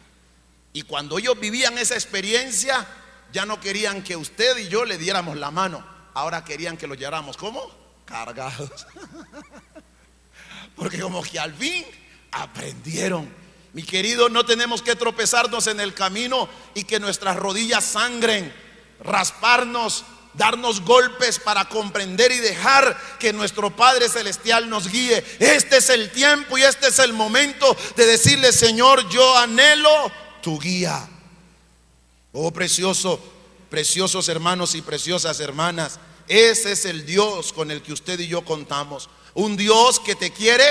Y 0.74 0.84
cuando 0.84 1.18
ellos 1.18 1.40
vivían 1.40 1.78
esa 1.78 1.96
experiencia, 1.96 2.88
ya 3.34 3.46
no 3.46 3.60
querían 3.60 4.04
que 4.04 4.16
usted 4.16 4.58
y 4.58 4.70
yo 4.70 4.86
le 4.86 4.98
diéramos 4.98 5.38
la 5.38 5.52
mano. 5.52 5.86
Ahora 6.14 6.44
querían 6.44 6.78
que 6.78 6.88
lo 6.88 6.96
lleváramos. 6.96 7.36
¿Cómo? 7.38 7.81
Cargados. 8.12 8.86
Porque 10.76 11.00
como 11.00 11.22
que 11.24 11.40
al 11.40 11.54
fin 11.54 11.86
aprendieron. 12.32 13.34
Mi 13.74 13.84
querido, 13.84 14.28
no 14.28 14.46
tenemos 14.46 14.82
que 14.82 14.96
tropezarnos 14.96 15.68
en 15.68 15.80
el 15.80 15.94
camino 15.94 16.50
y 16.74 16.84
que 16.84 17.00
nuestras 17.00 17.38
rodillas 17.38 17.86
sangren, 17.86 18.54
rasparnos, 19.02 20.04
darnos 20.34 20.82
golpes 20.82 21.40
para 21.40 21.66
comprender 21.66 22.32
y 22.32 22.38
dejar 22.38 22.98
que 23.18 23.32
nuestro 23.32 23.74
Padre 23.74 24.10
Celestial 24.10 24.70
nos 24.70 24.90
guíe. 24.90 25.24
Este 25.40 25.78
es 25.78 25.90
el 25.90 26.12
tiempo 26.12 26.58
y 26.58 26.64
este 26.64 26.88
es 26.88 27.00
el 27.00 27.14
momento 27.14 27.78
de 27.96 28.06
decirle, 28.06 28.52
Señor, 28.52 29.08
yo 29.10 29.38
anhelo 29.38 30.12
tu 30.42 30.60
guía. 30.60 31.08
Oh, 32.34 32.52
precioso, 32.52 33.22
preciosos 33.70 34.28
hermanos 34.28 34.76
y 34.76 34.82
preciosas 34.82 35.40
hermanas. 35.40 36.00
Ese 36.28 36.74
es 36.74 36.86
el 36.86 37.06
Dios 37.06 37.54
con 37.54 37.72
el 37.72 37.82
que 37.82 37.94
usted 37.94 38.20
y 38.20 38.28
yo 38.28 38.44
contamos. 38.44 39.10
Un 39.34 39.58
Dios 39.58 40.00
que 40.00 40.16
te 40.16 40.32
quiere 40.32 40.66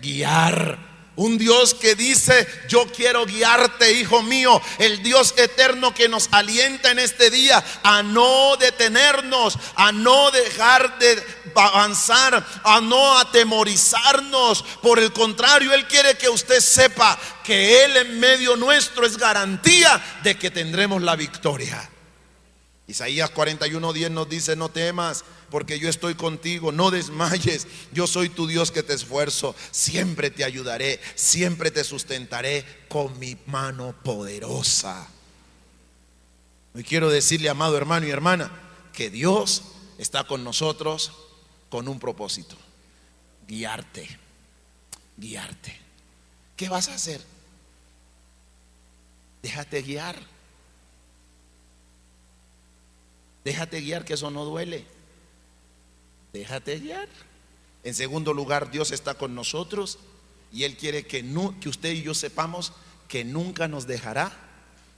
guiar. 0.00 0.88
Un 1.18 1.36
Dios 1.36 1.74
que 1.74 1.96
dice, 1.96 2.46
yo 2.68 2.86
quiero 2.86 3.26
guiarte, 3.26 3.92
hijo 3.92 4.22
mío. 4.22 4.62
El 4.78 5.02
Dios 5.02 5.34
eterno 5.36 5.92
que 5.92 6.08
nos 6.08 6.28
alienta 6.30 6.92
en 6.92 7.00
este 7.00 7.28
día 7.28 7.64
a 7.82 8.04
no 8.04 8.56
detenernos, 8.56 9.58
a 9.74 9.90
no 9.90 10.30
dejar 10.30 10.96
de 11.00 11.20
avanzar, 11.56 12.46
a 12.62 12.80
no 12.80 13.18
atemorizarnos. 13.18 14.62
Por 14.80 15.00
el 15.00 15.12
contrario, 15.12 15.74
Él 15.74 15.88
quiere 15.88 16.16
que 16.16 16.28
usted 16.28 16.60
sepa 16.60 17.18
que 17.42 17.84
Él 17.84 17.96
en 17.96 18.20
medio 18.20 18.54
nuestro 18.54 19.04
es 19.04 19.18
garantía 19.18 20.00
de 20.22 20.38
que 20.38 20.52
tendremos 20.52 21.02
la 21.02 21.16
victoria. 21.16 21.90
Isaías 22.88 23.30
41:10 23.30 24.10
nos 24.10 24.28
dice, 24.30 24.56
no 24.56 24.70
temas, 24.70 25.22
porque 25.50 25.78
yo 25.78 25.90
estoy 25.90 26.14
contigo, 26.14 26.72
no 26.72 26.90
desmayes, 26.90 27.66
yo 27.92 28.06
soy 28.06 28.30
tu 28.30 28.46
Dios 28.46 28.70
que 28.70 28.82
te 28.82 28.94
esfuerzo, 28.94 29.54
siempre 29.70 30.30
te 30.30 30.42
ayudaré, 30.42 30.98
siempre 31.14 31.70
te 31.70 31.84
sustentaré 31.84 32.64
con 32.88 33.18
mi 33.18 33.36
mano 33.46 33.94
poderosa. 34.02 35.06
Hoy 36.74 36.82
quiero 36.82 37.10
decirle, 37.10 37.50
amado 37.50 37.76
hermano 37.76 38.06
y 38.06 38.10
hermana, 38.10 38.50
que 38.94 39.10
Dios 39.10 39.64
está 39.98 40.24
con 40.24 40.42
nosotros 40.42 41.12
con 41.68 41.88
un 41.88 42.00
propósito, 42.00 42.56
guiarte, 43.46 44.08
guiarte. 45.18 45.78
¿Qué 46.56 46.70
vas 46.70 46.88
a 46.88 46.94
hacer? 46.94 47.22
Déjate 49.42 49.82
guiar. 49.82 50.37
Déjate 53.44 53.80
guiar, 53.80 54.04
que 54.04 54.14
eso 54.14 54.30
no 54.30 54.44
duele. 54.44 54.84
Déjate 56.32 56.78
guiar. 56.78 57.08
En 57.84 57.94
segundo 57.94 58.32
lugar, 58.34 58.70
Dios 58.70 58.90
está 58.90 59.14
con 59.14 59.34
nosotros 59.34 59.98
y 60.52 60.64
Él 60.64 60.76
quiere 60.76 61.06
que, 61.06 61.22
usted 61.66 61.92
y 61.92 62.02
yo 62.02 62.14
sepamos 62.14 62.72
que 63.06 63.24
nunca 63.24 63.68
nos 63.68 63.86
dejará 63.86 64.32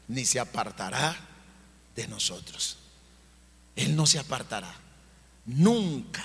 ni 0.08 0.24
se 0.24 0.40
apartará 0.40 1.16
de 1.94 2.08
nosotros. 2.08 2.78
Él 3.76 3.94
no 3.94 4.06
se 4.06 4.18
apartará. 4.18 4.74
Nunca. 5.46 6.24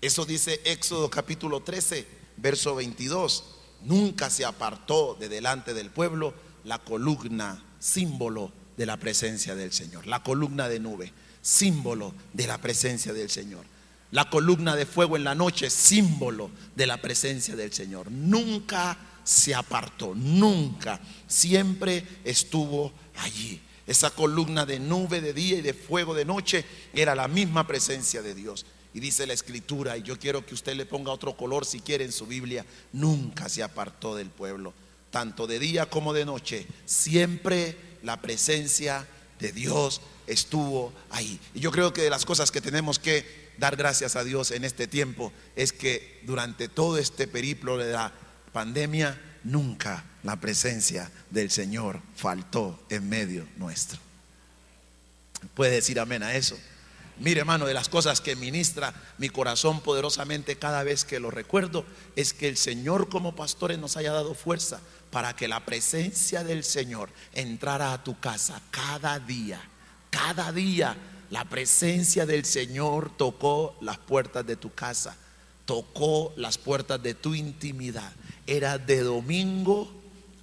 Eso 0.00 0.24
dice 0.24 0.60
Éxodo 0.64 1.10
capítulo 1.10 1.60
13, 1.60 2.06
verso 2.38 2.74
22. 2.74 3.44
Nunca 3.82 4.30
se 4.30 4.44
apartó 4.44 5.14
de 5.18 5.28
delante 5.28 5.74
del 5.74 5.90
pueblo 5.90 6.32
la 6.64 6.78
columna, 6.78 7.62
símbolo 7.78 8.52
de 8.76 8.86
la 8.86 8.96
presencia 8.96 9.54
del 9.54 9.72
Señor, 9.72 10.06
la 10.06 10.22
columna 10.22 10.68
de 10.68 10.80
nube 10.80 11.12
símbolo 11.42 12.14
de 12.32 12.46
la 12.46 12.58
presencia 12.58 13.12
del 13.12 13.30
Señor. 13.30 13.64
La 14.10 14.28
columna 14.28 14.74
de 14.74 14.86
fuego 14.86 15.16
en 15.16 15.24
la 15.24 15.34
noche, 15.34 15.70
símbolo 15.70 16.50
de 16.74 16.86
la 16.86 17.00
presencia 17.00 17.54
del 17.54 17.72
Señor. 17.72 18.10
Nunca 18.10 18.98
se 19.22 19.54
apartó, 19.54 20.14
nunca, 20.14 21.00
siempre 21.28 22.04
estuvo 22.24 22.92
allí. 23.16 23.60
Esa 23.86 24.10
columna 24.10 24.66
de 24.66 24.78
nube 24.78 25.20
de 25.20 25.32
día 25.32 25.58
y 25.58 25.62
de 25.62 25.74
fuego 25.74 26.14
de 26.14 26.24
noche 26.24 26.64
era 26.92 27.14
la 27.14 27.28
misma 27.28 27.66
presencia 27.66 28.22
de 28.22 28.34
Dios. 28.34 28.66
Y 28.92 29.00
dice 29.00 29.26
la 29.26 29.32
escritura, 29.32 29.96
y 29.96 30.02
yo 30.02 30.18
quiero 30.18 30.44
que 30.44 30.54
usted 30.54 30.74
le 30.74 30.86
ponga 30.86 31.12
otro 31.12 31.36
color 31.36 31.64
si 31.64 31.80
quiere 31.80 32.04
en 32.04 32.12
su 32.12 32.26
Biblia, 32.26 32.66
nunca 32.92 33.48
se 33.48 33.62
apartó 33.62 34.16
del 34.16 34.30
pueblo, 34.30 34.74
tanto 35.10 35.46
de 35.46 35.60
día 35.60 35.86
como 35.86 36.12
de 36.12 36.24
noche, 36.24 36.66
siempre 36.86 37.76
la 38.02 38.20
presencia 38.20 39.06
de 39.38 39.52
Dios 39.52 40.00
estuvo 40.32 40.92
ahí. 41.10 41.40
Y 41.54 41.60
yo 41.60 41.70
creo 41.70 41.92
que 41.92 42.02
de 42.02 42.10
las 42.10 42.24
cosas 42.24 42.50
que 42.50 42.60
tenemos 42.60 42.98
que 42.98 43.50
dar 43.58 43.76
gracias 43.76 44.16
a 44.16 44.24
Dios 44.24 44.50
en 44.50 44.64
este 44.64 44.86
tiempo 44.86 45.32
es 45.56 45.72
que 45.72 46.20
durante 46.24 46.68
todo 46.68 46.98
este 46.98 47.26
periplo 47.26 47.76
de 47.76 47.92
la 47.92 48.12
pandemia, 48.52 49.20
nunca 49.44 50.04
la 50.22 50.40
presencia 50.40 51.10
del 51.30 51.50
Señor 51.50 52.00
faltó 52.14 52.80
en 52.88 53.08
medio 53.08 53.46
nuestro. 53.56 53.98
Puede 55.54 55.72
decir 55.72 55.98
amén 55.98 56.22
a 56.22 56.34
eso. 56.34 56.58
Mire, 57.18 57.40
hermano, 57.40 57.66
de 57.66 57.74
las 57.74 57.90
cosas 57.90 58.22
que 58.22 58.34
ministra 58.34 58.94
mi 59.18 59.28
corazón 59.28 59.82
poderosamente 59.82 60.56
cada 60.56 60.82
vez 60.82 61.04
que 61.04 61.20
lo 61.20 61.30
recuerdo, 61.30 61.84
es 62.16 62.32
que 62.32 62.48
el 62.48 62.56
Señor 62.56 63.10
como 63.10 63.36
pastores 63.36 63.78
nos 63.78 63.98
haya 63.98 64.10
dado 64.10 64.34
fuerza 64.34 64.80
para 65.10 65.36
que 65.36 65.48
la 65.48 65.64
presencia 65.66 66.44
del 66.44 66.64
Señor 66.64 67.10
entrara 67.34 67.92
a 67.92 68.02
tu 68.02 68.18
casa 68.20 68.62
cada 68.70 69.18
día, 69.18 69.60
cada 70.10 70.52
día. 70.52 70.96
La 71.30 71.44
presencia 71.44 72.26
del 72.26 72.44
Señor 72.44 73.16
tocó 73.16 73.76
las 73.80 73.98
puertas 73.98 74.44
de 74.44 74.56
tu 74.56 74.74
casa, 74.74 75.16
tocó 75.64 76.32
las 76.36 76.58
puertas 76.58 77.00
de 77.00 77.14
tu 77.14 77.34
intimidad. 77.34 78.12
Era 78.46 78.78
de 78.78 79.00
domingo 79.00 79.88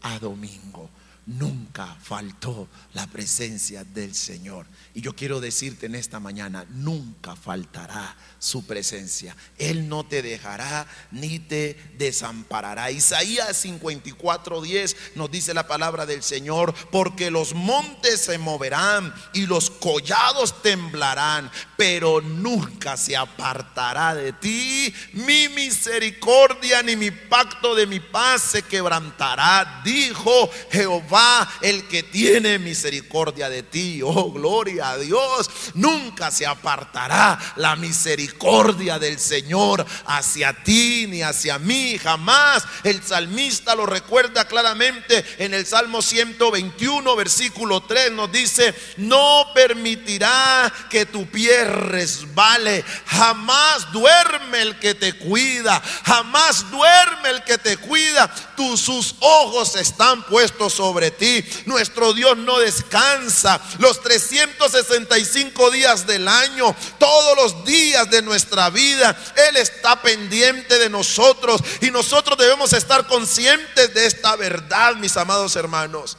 a 0.02 0.18
domingo 0.20 0.90
nunca 1.28 1.96
faltó 2.02 2.68
la 2.94 3.06
presencia 3.08 3.84
del 3.84 4.16
Señor. 4.16 4.66
Y 4.94 5.02
yo 5.02 5.14
quiero 5.16 5.40
decirte 5.40 5.86
en 5.86 5.96
esta 5.96 6.20
mañana, 6.20 6.66
nunca 6.70 7.36
faltará 7.36 8.16
su 8.40 8.66
presencia. 8.66 9.36
Él 9.58 9.90
no 9.90 10.06
te 10.06 10.22
dejará 10.22 10.88
ni 11.12 11.40
te 11.40 11.76
desamparará. 11.98 12.92
Isaías 12.92 13.64
54:10 13.64 14.96
nos 15.16 15.30
dice 15.30 15.54
la 15.54 15.68
palabra 15.68 16.06
del 16.06 16.24
Señor, 16.24 16.74
porque 16.92 17.30
los 17.30 17.54
montes 17.54 18.22
se 18.22 18.38
moverán 18.38 19.14
y 19.34 19.46
los 19.46 19.70
collados 19.70 20.62
temblarán, 20.62 21.52
pero 21.76 22.22
nunca 22.22 22.98
se 22.98 23.16
apartará 23.16 24.16
de 24.16 24.34
ti 24.34 24.94
mi 25.14 25.50
misericordia 25.50 26.82
ni 26.84 26.96
mi 26.96 27.12
pacto 27.12 27.76
de 27.76 27.86
mi 27.86 28.00
paz 28.00 28.42
se 28.42 28.62
quebrantará, 28.62 29.82
dijo 29.84 30.50
Jehová, 30.72 31.17
el 31.62 31.88
que 31.88 32.04
tiene 32.04 32.60
misericordia 32.60 33.50
de 33.50 33.64
ti. 33.64 34.02
Oh, 34.04 34.32
gloria 34.32 34.92
a 34.92 34.98
Dios. 34.98 35.50
Nunca 35.74 36.32
se 36.32 36.46
apartará 36.46 37.38
la 37.56 37.76
misericordia 37.76 39.00
del 39.00 39.20
Señor 39.20 39.86
hacia 40.06 40.64
ti 40.64 41.06
ni 41.08 41.22
hacia 41.22 41.60
mí, 41.60 41.98
jamás. 41.98 42.64
El 42.84 43.04
salmista 43.04 43.76
lo 43.76 43.86
recuerda 43.86 44.48
claramente 44.48 45.24
en 45.38 45.54
el 45.54 45.66
Salmo 45.66 46.02
121, 46.02 47.16
versículo 47.16 47.82
3, 47.82 48.12
nos 48.12 48.32
dice, 48.32 48.74
no 48.98 49.48
permitirá 49.54 50.72
que 50.90 51.06
tu 51.06 51.26
pie 51.28 51.66
resbale, 51.66 52.84
jamás 53.06 53.92
duerme 53.92 54.62
el 54.62 54.80
que 54.80 54.96
te 54.96 55.14
cuida, 55.14 55.82
jamás 56.06 56.70
duerme 56.72 57.30
el 57.30 57.44
que 57.44 57.58
te 57.58 57.78
cuida, 57.78 58.28
tus 58.56 58.88
sus 58.88 59.16
ojos 59.20 59.76
están 59.76 60.24
puestos 60.24 60.74
sobre 60.74 61.07
ti. 61.12 61.44
Nuestro 61.66 62.14
Dios 62.14 62.38
no 62.38 62.60
descansa 62.60 63.62
los 63.80 64.02
365 64.02 65.72
días 65.72 66.08
del 66.08 66.28
año, 66.28 66.76
todos 66.98 67.36
los 67.36 67.66
días 67.66 68.10
de 68.10 68.22
nuestra 68.22 68.70
vida. 68.70 69.18
Él 69.50 69.58
está 69.58 70.02
pendiente 70.02 70.80
de 70.80 70.90
nosotros 70.90 71.62
y 71.82 71.92
nosotros 71.92 72.38
debemos 72.38 72.74
estar 72.74 73.08
conscientes 73.08 73.94
de 73.94 74.06
esta 74.06 74.36
verdad, 74.36 74.96
mis 74.96 75.18
amados 75.18 75.56
hermanos. 75.56 76.18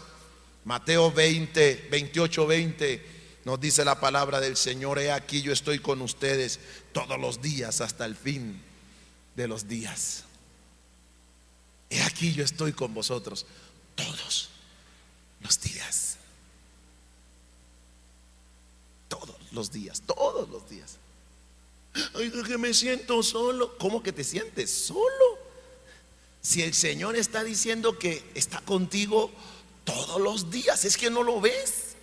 Mateo 0.65 1.11
20, 1.11 1.89
28, 1.91 2.47
20 2.47 3.19
nos 3.45 3.59
dice 3.59 3.83
la 3.85 3.99
palabra 3.99 4.41
del 4.41 4.59
Señor, 4.59 4.99
he 4.99 5.11
aquí 5.11 5.41
yo 5.41 5.55
estoy 5.55 5.79
con 5.79 6.03
ustedes 6.03 6.61
todos 6.93 7.19
los 7.19 7.41
días 7.41 7.81
hasta 7.81 8.05
el 8.05 8.15
fin 8.15 8.61
de 9.35 9.49
los 9.49 9.67
días. 9.67 10.25
He 11.89 12.03
aquí 12.03 12.35
yo 12.35 12.45
estoy 12.45 12.75
con 12.75 12.93
vosotros 12.93 13.47
todos 13.95 14.51
los 15.41 15.61
días. 15.61 16.17
Todos 19.09 19.37
los 19.53 19.71
días, 19.71 20.03
todos 20.07 20.49
los 20.49 20.69
días. 20.69 20.97
Ay, 22.15 22.31
que 22.31 22.59
me 22.59 22.75
siento 22.75 23.23
solo. 23.23 23.77
¿Cómo 23.79 24.03
que 24.03 24.13
te 24.13 24.25
sientes 24.25 24.71
solo? 24.71 25.39
Si 26.41 26.63
el 26.63 26.75
Señor 26.75 27.17
está 27.17 27.43
diciendo 27.43 27.99
que 27.99 28.31
está 28.35 28.61
contigo 28.61 29.31
todos 29.85 30.21
los 30.21 30.51
días, 30.51 30.85
es 30.85 30.97
que 30.97 31.11
no 31.11 31.23
lo 31.23 31.41
ves. 31.41 31.97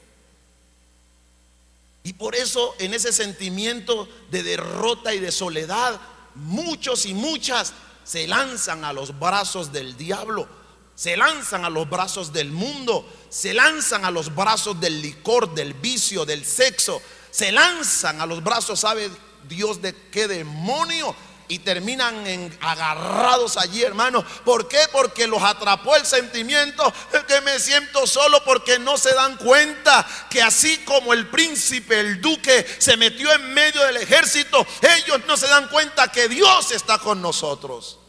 Y 2.03 2.13
por 2.13 2.35
eso 2.35 2.75
en 2.79 2.93
ese 2.93 3.11
sentimiento 3.11 4.07
de 4.29 4.43
derrota 4.43 5.13
y 5.15 5.19
de 5.19 5.31
soledad, 5.31 5.99
muchos 6.35 7.05
y 7.05 7.13
muchas 7.13 7.73
se 8.03 8.27
lanzan 8.27 8.85
a 8.85 8.93
los 8.93 9.17
brazos 9.17 9.71
del 9.71 9.97
diablo, 9.97 10.47
se 10.95 11.17
lanzan 11.17 11.65
a 11.65 11.69
los 11.69 11.89
brazos 11.89 12.31
del 12.31 12.51
mundo, 12.51 13.05
se 13.29 13.53
lanzan 13.53 14.05
a 14.05 14.11
los 14.11 14.33
brazos 14.33 14.79
del 14.79 15.01
licor, 15.01 15.53
del 15.53 15.73
vicio, 15.73 16.25
del 16.25 16.45
sexo, 16.45 17.01
se 17.31 17.51
lanzan 17.51 18.21
a 18.21 18.25
los 18.25 18.41
brazos, 18.41 18.79
¿sabe 18.79 19.09
Dios 19.47 19.81
de 19.81 19.93
qué 20.09 20.27
demonio? 20.27 21.15
y 21.47 21.59
terminan 21.59 22.57
agarrados 22.61 23.57
allí, 23.57 23.83
hermano. 23.83 24.25
¿Por 24.43 24.67
qué? 24.67 24.79
Porque 24.91 25.27
los 25.27 25.43
atrapó 25.43 25.95
el 25.95 26.05
sentimiento 26.05 26.91
de 27.11 27.23
que 27.25 27.41
me 27.41 27.59
siento 27.59 28.07
solo 28.07 28.43
porque 28.43 28.79
no 28.79 28.97
se 28.97 29.13
dan 29.13 29.37
cuenta 29.37 30.07
que 30.29 30.41
así 30.41 30.77
como 30.79 31.13
el 31.13 31.29
príncipe, 31.29 31.99
el 31.99 32.21
duque, 32.21 32.65
se 32.79 32.97
metió 32.97 33.31
en 33.31 33.53
medio 33.53 33.81
del 33.83 33.97
ejército, 33.97 34.65
ellos 34.81 35.21
no 35.27 35.37
se 35.37 35.47
dan 35.47 35.67
cuenta 35.69 36.11
que 36.11 36.27
Dios 36.27 36.71
está 36.71 36.97
con 36.97 37.21
nosotros. 37.21 37.99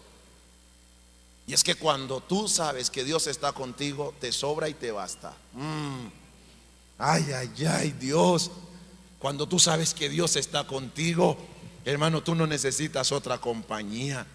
Y 1.47 1.55
es 1.55 1.63
que 1.63 1.77
cuando 1.77 2.21
tú 2.21 2.49
sabes 2.49 2.91
que 2.91 3.05
Dios 3.05 3.27
está 3.27 3.53
contigo, 3.53 4.15
te 4.21 4.33
sobra 4.33 4.69
y 4.69 4.75
te 4.75 4.91
basta. 4.91 5.35
Mm. 5.53 6.07
Ay, 6.99 7.33
ay, 7.33 7.67
ay, 7.67 7.93
Dios. 7.93 8.51
Cuando 9.19 9.47
tú 9.47 9.59
sabes 9.59 9.95
que 9.95 10.09
Dios 10.09 10.37
está 10.37 10.67
contigo, 10.67 11.37
Hermano, 11.87 12.21
tú 12.21 12.35
no 12.35 12.47
necesitas 12.49 13.13
otra 13.13 13.39
compañía. 13.39 14.27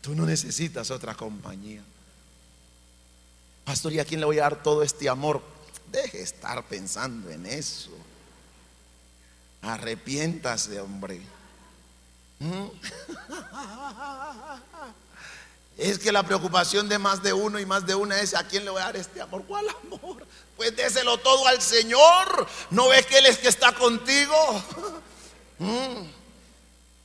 Tú 0.00 0.16
no 0.16 0.26
necesitas 0.26 0.90
otra 0.90 1.14
compañía. 1.14 1.80
Pastor, 3.64 3.92
¿y 3.92 4.00
a 4.00 4.04
quién 4.04 4.18
le 4.18 4.26
voy 4.26 4.40
a 4.40 4.42
dar 4.42 4.60
todo 4.60 4.82
este 4.82 5.08
amor? 5.08 5.40
Deje 5.92 6.20
estar 6.20 6.64
pensando 6.64 7.30
en 7.30 7.46
eso. 7.46 7.92
Arrepiéntase, 9.62 10.80
hombre. 10.80 11.20
¿Mm? 12.40 12.66
Es 15.76 15.98
que 15.98 16.10
la 16.10 16.22
preocupación 16.22 16.88
de 16.88 16.98
más 16.98 17.22
de 17.22 17.34
uno 17.34 17.58
y 17.60 17.66
más 17.66 17.86
de 17.86 17.94
una 17.94 18.18
es 18.18 18.34
a 18.34 18.46
quién 18.46 18.64
le 18.64 18.70
voy 18.70 18.80
a 18.80 18.86
dar 18.86 18.96
este 18.96 19.20
amor. 19.20 19.44
¿Cuál 19.46 19.66
amor? 19.68 20.26
Pues 20.56 20.74
déselo 20.74 21.18
todo 21.18 21.46
al 21.46 21.60
Señor. 21.60 22.46
¿No 22.70 22.88
ves 22.88 23.04
que 23.04 23.18
Él 23.18 23.26
es 23.26 23.38
que 23.38 23.48
está 23.48 23.72
contigo? 23.72 24.34
¿Mm? 25.58 26.08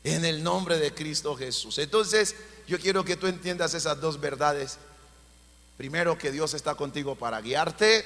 En 0.05 0.25
el 0.25 0.41
nombre 0.41 0.77
de 0.77 0.93
Cristo 0.93 1.35
Jesús. 1.35 1.77
Entonces, 1.79 2.35
yo 2.65 2.79
quiero 2.79 3.03
que 3.03 3.17
tú 3.17 3.27
entiendas 3.27 3.73
esas 3.73 3.99
dos 3.99 4.21
verdades. 4.21 4.77
Primero, 5.75 6.17
que 6.17 6.31
Dios 6.31 6.53
está 6.53 6.75
contigo 6.75 7.15
para 7.15 7.41
guiarte. 7.41 8.05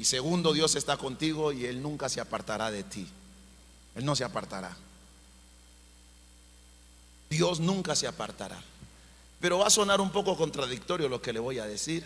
Y 0.00 0.04
segundo, 0.04 0.52
Dios 0.52 0.74
está 0.74 0.96
contigo 0.96 1.52
y 1.52 1.66
Él 1.66 1.80
nunca 1.80 2.08
se 2.08 2.20
apartará 2.20 2.72
de 2.72 2.82
ti. 2.82 3.08
Él 3.94 4.04
no 4.04 4.16
se 4.16 4.24
apartará. 4.24 4.76
Dios 7.30 7.60
nunca 7.60 7.94
se 7.94 8.08
apartará. 8.08 8.60
Pero 9.44 9.58
va 9.58 9.66
a 9.66 9.70
sonar 9.70 10.00
un 10.00 10.08
poco 10.08 10.38
contradictorio 10.38 11.06
lo 11.06 11.20
que 11.20 11.34
le 11.34 11.38
voy 11.38 11.58
a 11.58 11.66
decir. 11.66 12.02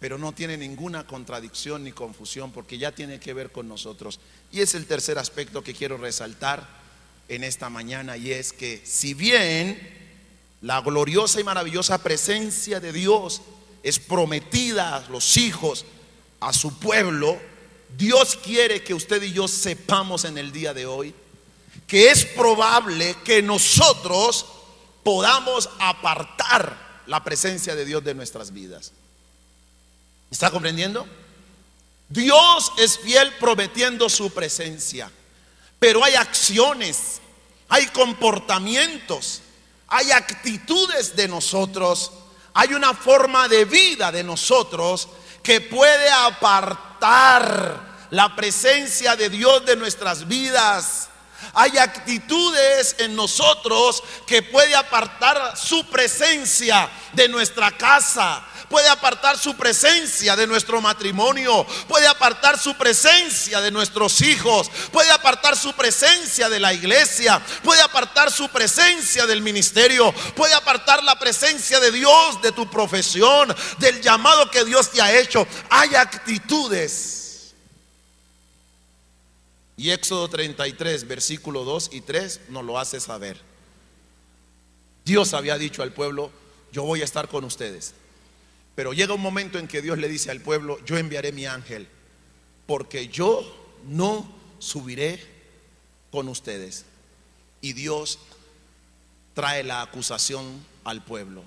Pero 0.00 0.18
no 0.18 0.32
tiene 0.32 0.56
ninguna 0.56 1.06
contradicción 1.06 1.84
ni 1.84 1.92
confusión 1.92 2.50
porque 2.50 2.78
ya 2.78 2.90
tiene 2.90 3.20
que 3.20 3.32
ver 3.32 3.52
con 3.52 3.68
nosotros. 3.68 4.18
Y 4.50 4.60
es 4.60 4.74
el 4.74 4.86
tercer 4.86 5.18
aspecto 5.18 5.62
que 5.62 5.72
quiero 5.72 5.98
resaltar 5.98 6.66
en 7.28 7.44
esta 7.44 7.70
mañana 7.70 8.16
y 8.16 8.32
es 8.32 8.52
que 8.52 8.82
si 8.84 9.14
bien 9.14 9.78
la 10.62 10.80
gloriosa 10.80 11.40
y 11.40 11.44
maravillosa 11.44 12.02
presencia 12.02 12.80
de 12.80 12.92
Dios 12.92 13.40
es 13.84 14.00
prometida 14.00 14.96
a 14.96 15.08
los 15.10 15.36
hijos, 15.36 15.84
a 16.40 16.52
su 16.52 16.76
pueblo, 16.80 17.38
Dios 17.96 18.34
quiere 18.34 18.82
que 18.82 18.94
usted 18.94 19.22
y 19.22 19.32
yo 19.32 19.46
sepamos 19.46 20.24
en 20.24 20.38
el 20.38 20.50
día 20.50 20.74
de 20.74 20.86
hoy 20.86 21.14
que 21.86 22.10
es 22.10 22.24
probable 22.24 23.14
que 23.22 23.42
nosotros 23.42 24.46
podamos 25.02 25.68
apartar 25.78 27.02
la 27.06 27.22
presencia 27.24 27.74
de 27.74 27.84
Dios 27.84 28.04
de 28.04 28.14
nuestras 28.14 28.52
vidas. 28.52 28.92
¿Está 30.30 30.50
comprendiendo? 30.50 31.06
Dios 32.08 32.72
es 32.78 32.98
fiel 32.98 33.32
prometiendo 33.40 34.08
su 34.08 34.30
presencia. 34.32 35.10
Pero 35.78 36.04
hay 36.04 36.14
acciones, 36.14 37.20
hay 37.68 37.86
comportamientos, 37.86 39.40
hay 39.88 40.12
actitudes 40.12 41.16
de 41.16 41.26
nosotros, 41.26 42.12
hay 42.54 42.74
una 42.74 42.94
forma 42.94 43.48
de 43.48 43.64
vida 43.64 44.12
de 44.12 44.22
nosotros 44.22 45.08
que 45.42 45.60
puede 45.60 46.08
apartar 46.10 48.06
la 48.10 48.36
presencia 48.36 49.16
de 49.16 49.28
Dios 49.28 49.64
de 49.64 49.76
nuestras 49.76 50.28
vidas. 50.28 51.08
Hay 51.54 51.76
actitudes 51.76 52.96
en 52.98 53.14
nosotros 53.14 54.02
que 54.26 54.42
puede 54.42 54.74
apartar 54.74 55.56
su 55.56 55.84
presencia 55.86 56.88
de 57.12 57.28
nuestra 57.28 57.70
casa, 57.76 58.42
puede 58.70 58.88
apartar 58.88 59.38
su 59.38 59.54
presencia 59.54 60.34
de 60.34 60.46
nuestro 60.46 60.80
matrimonio, 60.80 61.66
puede 61.88 62.06
apartar 62.06 62.58
su 62.58 62.74
presencia 62.74 63.60
de 63.60 63.70
nuestros 63.70 64.22
hijos, 64.22 64.70
puede 64.90 65.10
apartar 65.10 65.54
su 65.54 65.74
presencia 65.74 66.48
de 66.48 66.58
la 66.58 66.72
iglesia, 66.72 67.38
puede 67.62 67.82
apartar 67.82 68.32
su 68.32 68.48
presencia 68.48 69.26
del 69.26 69.42
ministerio, 69.42 70.10
puede 70.34 70.54
apartar 70.54 71.04
la 71.04 71.18
presencia 71.18 71.80
de 71.80 71.92
Dios, 71.92 72.40
de 72.40 72.52
tu 72.52 72.70
profesión, 72.70 73.54
del 73.76 74.00
llamado 74.00 74.50
que 74.50 74.64
Dios 74.64 74.90
te 74.90 75.02
ha 75.02 75.12
hecho. 75.18 75.46
Hay 75.68 75.94
actitudes. 75.94 77.21
Y 79.82 79.90
Éxodo 79.90 80.28
33, 80.28 81.08
versículo 81.08 81.64
2 81.64 81.90
y 81.92 82.02
3 82.02 82.42
nos 82.50 82.64
lo 82.64 82.78
hace 82.78 83.00
saber. 83.00 83.36
Dios 85.04 85.34
había 85.34 85.58
dicho 85.58 85.82
al 85.82 85.92
pueblo, 85.92 86.30
yo 86.70 86.84
voy 86.84 87.00
a 87.00 87.04
estar 87.04 87.26
con 87.26 87.42
ustedes. 87.42 87.92
Pero 88.76 88.92
llega 88.92 89.12
un 89.12 89.20
momento 89.20 89.58
en 89.58 89.66
que 89.66 89.82
Dios 89.82 89.98
le 89.98 90.08
dice 90.08 90.30
al 90.30 90.40
pueblo, 90.40 90.78
yo 90.84 90.98
enviaré 90.98 91.32
mi 91.32 91.46
ángel, 91.46 91.88
porque 92.64 93.08
yo 93.08 93.42
no 93.88 94.32
subiré 94.60 95.20
con 96.12 96.28
ustedes. 96.28 96.84
Y 97.60 97.72
Dios 97.72 98.20
trae 99.34 99.64
la 99.64 99.82
acusación 99.82 100.64
al 100.84 101.04
pueblo. 101.04 101.42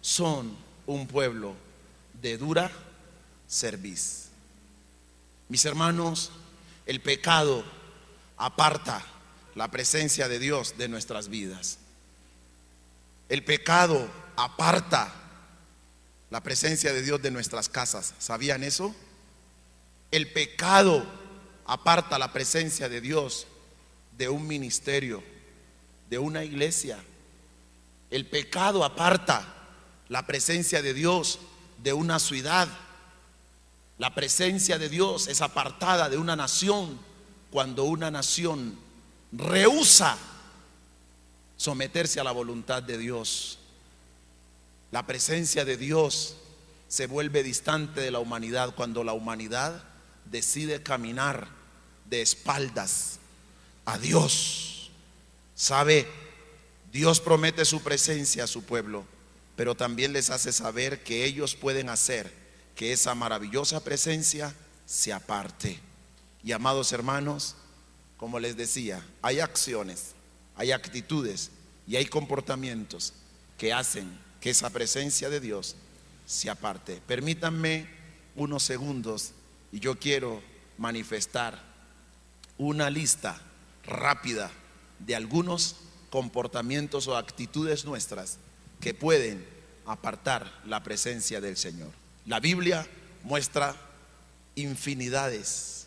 Son 0.00 0.56
un 0.86 1.06
pueblo 1.06 1.54
de 2.22 2.38
dura 2.38 2.72
cerviz. 3.46 4.28
Mis 5.50 5.66
hermanos, 5.66 6.30
el 6.86 7.00
pecado 7.00 7.64
aparta 8.36 9.04
la 9.54 9.70
presencia 9.70 10.28
de 10.28 10.38
Dios 10.38 10.76
de 10.76 10.88
nuestras 10.88 11.28
vidas. 11.28 11.78
El 13.28 13.44
pecado 13.44 14.08
aparta 14.36 15.12
la 16.30 16.42
presencia 16.42 16.92
de 16.92 17.02
Dios 17.02 17.22
de 17.22 17.30
nuestras 17.30 17.68
casas. 17.68 18.14
¿Sabían 18.18 18.62
eso? 18.64 18.94
El 20.10 20.32
pecado 20.32 21.06
aparta 21.66 22.18
la 22.18 22.32
presencia 22.32 22.88
de 22.88 23.00
Dios 23.00 23.46
de 24.16 24.28
un 24.28 24.46
ministerio, 24.46 25.22
de 26.10 26.18
una 26.18 26.44
iglesia. 26.44 26.98
El 28.10 28.26
pecado 28.26 28.84
aparta 28.84 29.44
la 30.08 30.26
presencia 30.26 30.82
de 30.82 30.94
Dios 30.94 31.38
de 31.82 31.92
una 31.92 32.18
ciudad. 32.18 32.68
La 33.98 34.14
presencia 34.14 34.78
de 34.78 34.88
Dios 34.88 35.28
es 35.28 35.40
apartada 35.40 36.08
de 36.08 36.16
una 36.16 36.34
nación 36.34 36.98
cuando 37.50 37.84
una 37.84 38.10
nación 38.10 38.76
rehúsa 39.30 40.18
someterse 41.56 42.18
a 42.18 42.24
la 42.24 42.32
voluntad 42.32 42.82
de 42.82 42.98
Dios. 42.98 43.58
La 44.90 45.06
presencia 45.06 45.64
de 45.64 45.76
Dios 45.76 46.36
se 46.88 47.06
vuelve 47.06 47.44
distante 47.44 48.00
de 48.00 48.10
la 48.10 48.18
humanidad 48.18 48.74
cuando 48.74 49.04
la 49.04 49.12
humanidad 49.12 49.84
decide 50.24 50.82
caminar 50.82 51.48
de 52.10 52.20
espaldas 52.20 53.18
a 53.84 53.98
Dios. 53.98 54.90
¿Sabe? 55.54 56.08
Dios 56.92 57.20
promete 57.20 57.64
su 57.64 57.82
presencia 57.82 58.44
a 58.44 58.48
su 58.48 58.64
pueblo, 58.64 59.04
pero 59.54 59.76
también 59.76 60.12
les 60.12 60.30
hace 60.30 60.52
saber 60.52 61.04
que 61.04 61.24
ellos 61.24 61.54
pueden 61.54 61.88
hacer 61.88 62.43
que 62.74 62.92
esa 62.92 63.14
maravillosa 63.14 63.82
presencia 63.82 64.54
se 64.86 65.12
aparte. 65.12 65.78
Y 66.42 66.52
amados 66.52 66.92
hermanos, 66.92 67.56
como 68.16 68.38
les 68.38 68.56
decía, 68.56 69.04
hay 69.22 69.40
acciones, 69.40 70.12
hay 70.56 70.72
actitudes 70.72 71.50
y 71.86 71.96
hay 71.96 72.06
comportamientos 72.06 73.12
que 73.58 73.72
hacen 73.72 74.18
que 74.40 74.50
esa 74.50 74.70
presencia 74.70 75.30
de 75.30 75.40
Dios 75.40 75.76
se 76.26 76.50
aparte. 76.50 77.00
Permítanme 77.06 77.88
unos 78.36 78.62
segundos 78.62 79.32
y 79.72 79.80
yo 79.80 79.98
quiero 79.98 80.42
manifestar 80.78 81.62
una 82.58 82.90
lista 82.90 83.40
rápida 83.84 84.50
de 84.98 85.14
algunos 85.16 85.76
comportamientos 86.10 87.08
o 87.08 87.16
actitudes 87.16 87.84
nuestras 87.84 88.38
que 88.80 88.94
pueden 88.94 89.44
apartar 89.86 90.60
la 90.64 90.82
presencia 90.82 91.40
del 91.40 91.56
Señor. 91.56 92.03
La 92.26 92.40
Biblia 92.40 92.86
muestra 93.22 93.76
infinidades, 94.54 95.86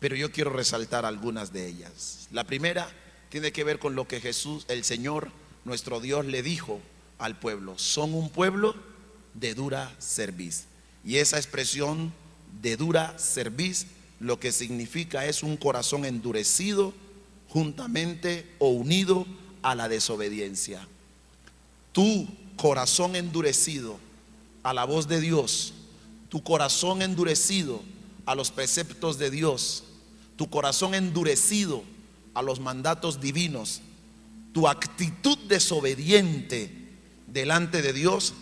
pero 0.00 0.16
yo 0.16 0.32
quiero 0.32 0.50
resaltar 0.50 1.04
algunas 1.04 1.52
de 1.52 1.66
ellas. 1.66 2.28
La 2.32 2.44
primera 2.44 2.88
tiene 3.28 3.52
que 3.52 3.64
ver 3.64 3.78
con 3.78 3.94
lo 3.94 4.08
que 4.08 4.20
Jesús, 4.20 4.64
el 4.68 4.84
Señor, 4.84 5.30
nuestro 5.64 6.00
Dios, 6.00 6.24
le 6.26 6.42
dijo 6.42 6.80
al 7.18 7.38
pueblo. 7.38 7.78
Son 7.78 8.14
un 8.14 8.30
pueblo 8.30 8.74
de 9.34 9.54
dura 9.54 9.94
cerviz. 10.00 10.64
Y 11.04 11.16
esa 11.16 11.36
expresión 11.36 12.12
de 12.60 12.76
dura 12.76 13.16
cerviz 13.18 13.86
lo 14.20 14.40
que 14.40 14.50
significa 14.50 15.26
es 15.26 15.42
un 15.42 15.56
corazón 15.56 16.04
endurecido 16.04 16.92
juntamente 17.48 18.46
o 18.58 18.70
unido 18.70 19.26
a 19.62 19.74
la 19.74 19.88
desobediencia. 19.88 20.86
Tu 21.92 22.26
corazón 22.56 23.14
endurecido 23.14 23.98
a 24.68 24.74
la 24.74 24.84
voz 24.84 25.08
de 25.08 25.18
Dios, 25.18 25.72
tu 26.28 26.42
corazón 26.42 27.00
endurecido 27.00 27.80
a 28.26 28.34
los 28.34 28.50
preceptos 28.50 29.16
de 29.16 29.30
Dios, 29.30 29.84
tu 30.36 30.50
corazón 30.50 30.94
endurecido 30.94 31.82
a 32.34 32.42
los 32.42 32.60
mandatos 32.60 33.18
divinos, 33.18 33.80
tu 34.52 34.68
actitud 34.68 35.38
desobediente 35.48 36.70
delante 37.26 37.80
de 37.80 37.94
Dios 37.94 38.34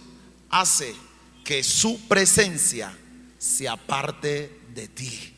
hace 0.50 0.96
que 1.44 1.62
su 1.62 2.00
presencia 2.08 2.92
se 3.38 3.68
aparte 3.68 4.60
de 4.74 4.88
ti. 4.88 5.32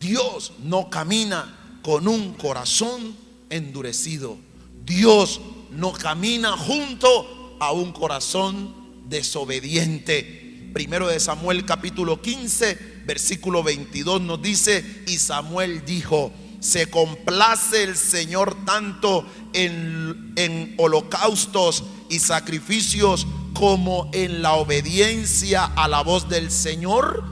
Dios 0.00 0.54
no 0.58 0.90
camina 0.90 1.78
con 1.82 2.08
un 2.08 2.34
corazón 2.34 3.16
endurecido. 3.48 4.38
Dios 4.84 5.40
no 5.70 5.92
camina 5.92 6.56
junto 6.56 7.56
a 7.60 7.70
un 7.70 7.92
corazón 7.92 8.79
desobediente. 9.10 10.70
Primero 10.72 11.08
de 11.08 11.20
Samuel 11.20 11.66
capítulo 11.66 12.22
15, 12.22 13.02
versículo 13.04 13.62
22 13.62 14.22
nos 14.22 14.40
dice, 14.40 15.02
y 15.06 15.18
Samuel 15.18 15.84
dijo, 15.84 16.32
se 16.60 16.86
complace 16.86 17.82
el 17.82 17.96
Señor 17.96 18.64
tanto 18.64 19.26
en, 19.52 20.32
en, 20.36 20.74
holocaustos 20.78 21.84
y 22.08 22.20
sacrificios 22.20 23.26
como 23.52 24.10
en 24.12 24.42
la 24.42 24.54
obediencia 24.54 25.64
a 25.64 25.88
la 25.88 26.02
voz 26.02 26.28
del 26.28 26.50
Señor. 26.52 27.24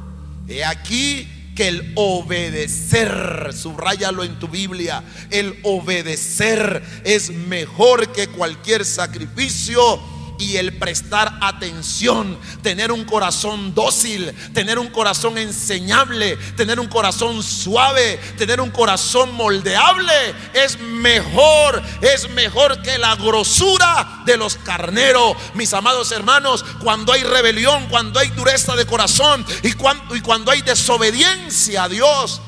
He 0.49 0.65
aquí 0.65 1.29
que 1.55 1.69
el 1.69 1.93
obedecer, 1.95 3.53
subrayalo 3.55 4.25
en 4.25 4.39
tu 4.39 4.49
Biblia, 4.49 5.05
el 5.31 5.59
obedecer 5.63 6.83
es 7.05 7.31
mejor 7.31 8.13
que 8.13 8.29
cualquier 8.29 8.85
sacrificio 8.85 10.01
y 10.39 10.57
el 10.57 10.79
prestar 10.79 11.39
atención, 11.41 12.39
tener 12.63 12.93
un 12.93 13.05
corazón 13.05 13.75
dócil, 13.75 14.33
tener 14.55 14.79
un 14.79 14.89
corazón 14.89 15.37
enseñable, 15.37 16.37
tener 16.57 16.79
un 16.79 16.87
corazón 16.87 17.43
suave, 17.43 18.19
tener 18.39 18.61
un 18.61 18.71
corazón 18.71 19.33
moldeable, 19.35 20.13
es 20.55 20.79
mejor, 20.79 21.83
es 22.01 22.31
mejor 22.31 22.81
que 22.83 22.99
la 22.99 23.17
grosura 23.17 24.23
de 24.25 24.37
los 24.37 24.57
carneros. 24.57 25.37
Mis 25.55 25.75
amados 25.75 26.13
hermanos, 26.13 26.65
cuando 26.83 27.13
hay 27.13 27.25
rebelión, 27.25 27.87
cuando 27.89 28.21
hay 28.21 28.29
dureza 28.29 28.77
de 28.77 28.87
corazón 28.87 29.45
y 29.63 29.73
cuando, 29.73 30.53
hay 30.53 30.63
desobediencia 30.63 31.85
a 31.85 31.89
Dios, 31.89 32.41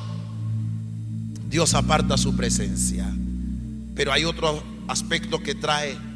Dios 1.49 1.74
aparta 1.74 2.16
su 2.16 2.36
presencia. 2.36 3.07
Pero 3.97 4.12
hay 4.12 4.24
otro 4.24 4.62
aspecto 4.88 5.43
que 5.43 5.55
trae 5.55 6.10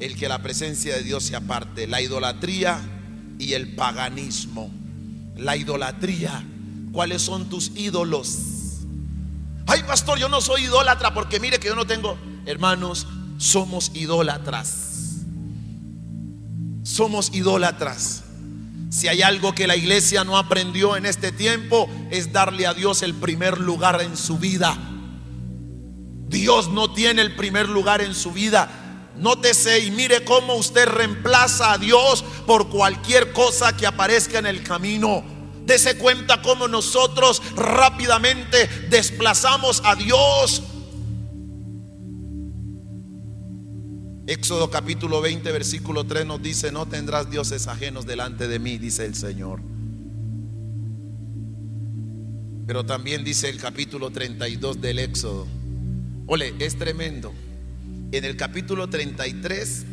el 0.00 0.16
que 0.16 0.28
la 0.28 0.42
presencia 0.42 0.94
de 0.96 1.02
Dios 1.02 1.24
se 1.24 1.36
aparte, 1.36 1.86
la 1.86 2.00
idolatría 2.00 2.80
y 3.38 3.52
el 3.52 3.74
paganismo. 3.74 4.70
La 5.36 5.56
idolatría, 5.56 6.44
¿cuáles 6.92 7.22
son 7.22 7.48
tus 7.48 7.72
ídolos? 7.76 8.38
Ay, 9.66 9.82
pastor, 9.84 10.18
yo 10.18 10.28
no 10.28 10.40
soy 10.40 10.64
idólatra 10.64 11.14
porque 11.14 11.40
mire 11.40 11.58
que 11.58 11.68
yo 11.68 11.74
no 11.74 11.86
tengo, 11.86 12.18
hermanos, 12.46 13.06
somos 13.38 13.90
idólatras. 13.94 15.24
Somos 16.82 17.34
idólatras. 17.34 18.24
Si 18.90 19.08
hay 19.08 19.22
algo 19.22 19.54
que 19.54 19.66
la 19.66 19.74
iglesia 19.74 20.22
no 20.22 20.38
aprendió 20.38 20.96
en 20.96 21.06
este 21.06 21.32
tiempo 21.32 21.88
es 22.10 22.32
darle 22.32 22.66
a 22.66 22.74
Dios 22.74 23.02
el 23.02 23.14
primer 23.14 23.58
lugar 23.58 24.00
en 24.02 24.16
su 24.16 24.38
vida. 24.38 24.76
Dios 26.28 26.68
no 26.68 26.92
tiene 26.92 27.22
el 27.22 27.34
primer 27.34 27.68
lugar 27.68 28.02
en 28.02 28.14
su 28.14 28.30
vida. 28.30 28.83
Nótese 29.16 29.78
y 29.80 29.90
mire 29.90 30.24
cómo 30.24 30.54
usted 30.54 30.86
reemplaza 30.86 31.72
a 31.72 31.78
Dios 31.78 32.24
por 32.46 32.68
cualquier 32.68 33.32
cosa 33.32 33.76
que 33.76 33.86
aparezca 33.86 34.38
en 34.38 34.46
el 34.46 34.62
camino. 34.62 35.22
Dese 35.64 35.96
cuenta 35.96 36.42
cómo 36.42 36.68
nosotros 36.68 37.40
rápidamente 37.56 38.68
desplazamos 38.90 39.82
a 39.84 39.94
Dios. 39.94 40.62
Éxodo 44.26 44.70
capítulo 44.70 45.20
20, 45.20 45.52
versículo 45.52 46.04
3 46.04 46.26
nos 46.26 46.42
dice, 46.42 46.72
no 46.72 46.86
tendrás 46.86 47.30
dioses 47.30 47.66
ajenos 47.66 48.06
delante 48.06 48.48
de 48.48 48.58
mí, 48.58 48.78
dice 48.78 49.04
el 49.04 49.14
Señor. 49.14 49.60
Pero 52.66 52.84
también 52.84 53.22
dice 53.22 53.50
el 53.50 53.58
capítulo 53.58 54.10
32 54.10 54.80
del 54.80 54.98
Éxodo. 54.98 55.46
Ole, 56.26 56.54
es 56.58 56.78
tremendo. 56.78 57.32
En 58.12 58.24
el 58.24 58.36
capítulo 58.36 58.88
33, 58.88 59.84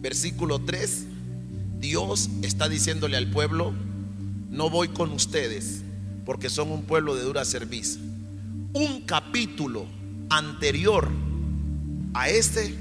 versículo 0.00 0.60
3, 0.60 1.04
Dios 1.78 2.30
está 2.42 2.68
diciéndole 2.68 3.16
al 3.16 3.30
pueblo, 3.30 3.72
no 4.50 4.68
voy 4.68 4.88
con 4.88 5.10
ustedes 5.12 5.82
porque 6.24 6.50
son 6.50 6.70
un 6.70 6.82
pueblo 6.82 7.14
de 7.14 7.22
dura 7.22 7.44
servicio. 7.44 8.00
Un 8.72 9.02
capítulo 9.02 9.86
anterior 10.30 11.08
a 12.14 12.28
este, 12.28 12.74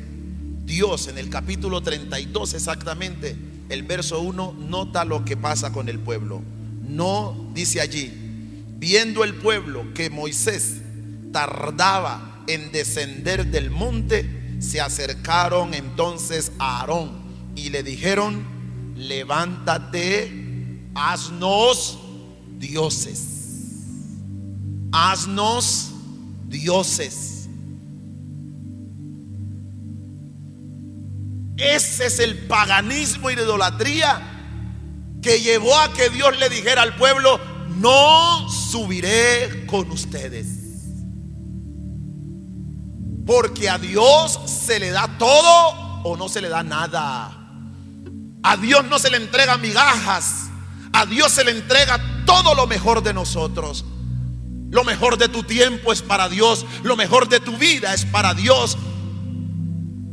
Dios 0.66 1.08
en 1.08 1.18
el 1.18 1.30
capítulo 1.30 1.82
32 1.82 2.54
exactamente, 2.54 3.36
el 3.70 3.84
verso 3.84 4.22
1, 4.22 4.56
nota 4.68 5.06
lo 5.06 5.24
que 5.26 5.38
pasa 5.38 5.72
con 5.72 5.90
el 5.90 6.00
pueblo. 6.00 6.42
No 6.88 7.52
dice 7.54 7.82
allí, 7.82 8.12
viendo 8.78 9.24
el 9.24 9.36
pueblo 9.36 9.94
que 9.94 10.10
Moisés 10.10 10.82
tardaba 11.32 12.44
en 12.48 12.72
descender 12.72 13.48
del 13.48 13.70
monte, 13.70 14.41
se 14.62 14.80
acercaron 14.80 15.74
entonces 15.74 16.52
a 16.60 16.80
Aarón 16.80 17.12
y 17.56 17.72
le 17.72 17.82
dijeron, 17.84 18.46
levántate, 18.96 20.86
haznos 20.94 22.00
dioses. 22.60 23.28
Haznos 24.94 25.92
dioses. 26.48 27.50
Ese 31.58 32.06
es 32.06 32.20
el 32.20 32.48
paganismo 32.48 33.30
y 33.32 33.36
la 33.36 33.42
idolatría 33.42 34.28
que 35.22 35.42
llevó 35.42 35.76
a 35.78 35.92
que 35.94 36.10
Dios 36.10 36.38
le 36.40 36.50
dijera 36.50 36.84
al 36.84 36.96
pueblo, 36.96 37.40
no 37.80 38.48
subiré 38.50 39.66
con 39.66 39.90
ustedes. 39.92 40.61
Porque 43.26 43.70
a 43.70 43.78
Dios 43.78 44.40
se 44.46 44.80
le 44.80 44.90
da 44.90 45.18
todo 45.18 46.02
o 46.04 46.18
no 46.18 46.30
se 46.30 46.42
le 46.42 46.50
da 46.50 46.64
nada. 46.64 47.38
A 48.44 48.58
Dios 48.58 48.84
no 48.86 49.00
se 49.00 49.10
le 49.10 49.18
entrega 49.18 49.58
migajas. 49.58 50.50
A 50.94 51.06
Dios 51.06 51.32
se 51.32 51.44
le 51.44 51.52
entrega 51.52 52.00
todo 52.26 52.56
lo 52.56 52.68
mejor 52.68 53.04
de 53.04 53.14
nosotros. 53.14 53.86
Lo 54.70 54.84
mejor 54.84 55.18
de 55.18 55.28
tu 55.30 55.44
tiempo 55.44 55.92
es 55.92 56.02
para 56.02 56.30
Dios. 56.30 56.66
Lo 56.84 56.96
mejor 56.96 57.30
de 57.30 57.40
tu 57.40 57.58
vida 57.58 57.94
es 57.94 58.06
para 58.06 58.34
Dios. 58.34 58.78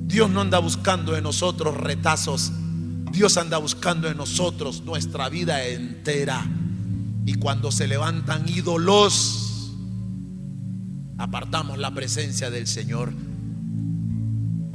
Dios 0.09 0.31
no 0.31 0.41
anda 0.41 0.59
buscando 0.59 1.17
en 1.17 1.25
nosotros 1.25 1.77
retazos. 1.77 2.53
Dios 3.11 3.37
anda 3.37 3.59
buscando 3.59 4.09
en 4.09 4.17
nosotros 4.17 4.83
nuestra 4.83 5.29
vida 5.29 5.65
entera. 5.65 6.45
Y 7.25 7.35
cuando 7.35 7.71
se 7.73 7.87
levantan 7.87 8.49
ídolos, 8.49 9.48
apartamos 11.19 11.79
la 11.79 11.91
presencia 11.91 12.51
del 12.51 12.67
Señor. 12.67 13.13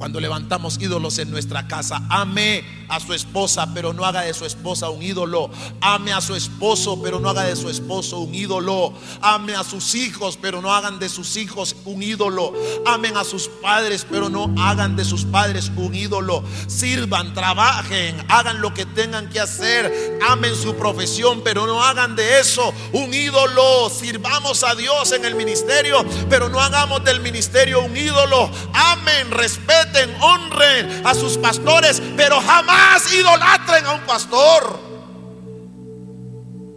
Cuando 0.03 0.19
levantamos 0.19 0.77
ídolos 0.81 1.17
en 1.19 1.31
nuestra 1.31 1.65
casa, 1.65 2.01
ame 2.09 2.65
a 2.89 2.99
su 2.99 3.13
esposa, 3.13 3.73
pero 3.73 3.93
no 3.93 4.03
haga 4.03 4.23
de 4.23 4.33
su 4.33 4.43
esposa 4.43 4.89
un 4.89 5.01
ídolo. 5.01 5.49
Ame 5.79 6.11
a 6.11 6.19
su 6.19 6.35
esposo, 6.35 7.01
pero 7.01 7.21
no 7.21 7.29
haga 7.29 7.43
de 7.43 7.55
su 7.55 7.69
esposo 7.69 8.19
un 8.19 8.35
ídolo. 8.35 8.93
Ame 9.21 9.55
a 9.55 9.63
sus 9.63 9.95
hijos, 9.95 10.37
pero 10.41 10.61
no 10.61 10.73
hagan 10.73 10.99
de 10.99 11.07
sus 11.07 11.37
hijos 11.37 11.77
un 11.85 12.03
ídolo. 12.03 12.51
Amen 12.85 13.15
a 13.15 13.23
sus 13.23 13.47
padres, 13.47 14.05
pero 14.09 14.27
no 14.27 14.53
hagan 14.61 14.97
de 14.97 15.05
sus 15.05 15.23
padres 15.23 15.71
un 15.77 15.95
ídolo. 15.95 16.43
Sirvan, 16.67 17.33
trabajen, 17.33 18.25
hagan 18.27 18.59
lo 18.59 18.73
que 18.73 18.85
tengan 18.85 19.29
que 19.29 19.39
hacer. 19.39 20.19
Amen 20.27 20.53
su 20.53 20.75
profesión, 20.75 21.41
pero 21.45 21.65
no 21.65 21.81
hagan 21.81 22.17
de 22.17 22.41
eso 22.41 22.73
un 22.91 23.13
ídolo. 23.13 23.89
Sirvamos 23.89 24.65
a 24.65 24.75
Dios 24.75 25.13
en 25.13 25.23
el 25.23 25.35
ministerio, 25.35 26.05
pero 26.29 26.49
no 26.49 26.59
hagamos 26.59 27.05
del 27.05 27.21
ministerio 27.21 27.81
un 27.81 27.95
ídolo. 27.95 28.51
Amen, 28.73 29.31
respeten 29.31 29.92
honren 30.21 31.05
a 31.05 31.13
sus 31.13 31.37
pastores, 31.37 32.01
pero 32.15 32.39
jamás 32.41 33.13
idolatren 33.13 33.85
a 33.85 33.93
un 33.93 34.01
pastor. 34.01 34.79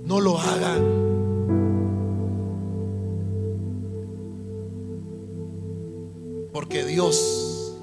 No 0.04 0.20
lo 0.20 0.38
hagan. 0.38 1.06
Porque 6.52 6.84
Dios 6.84 7.74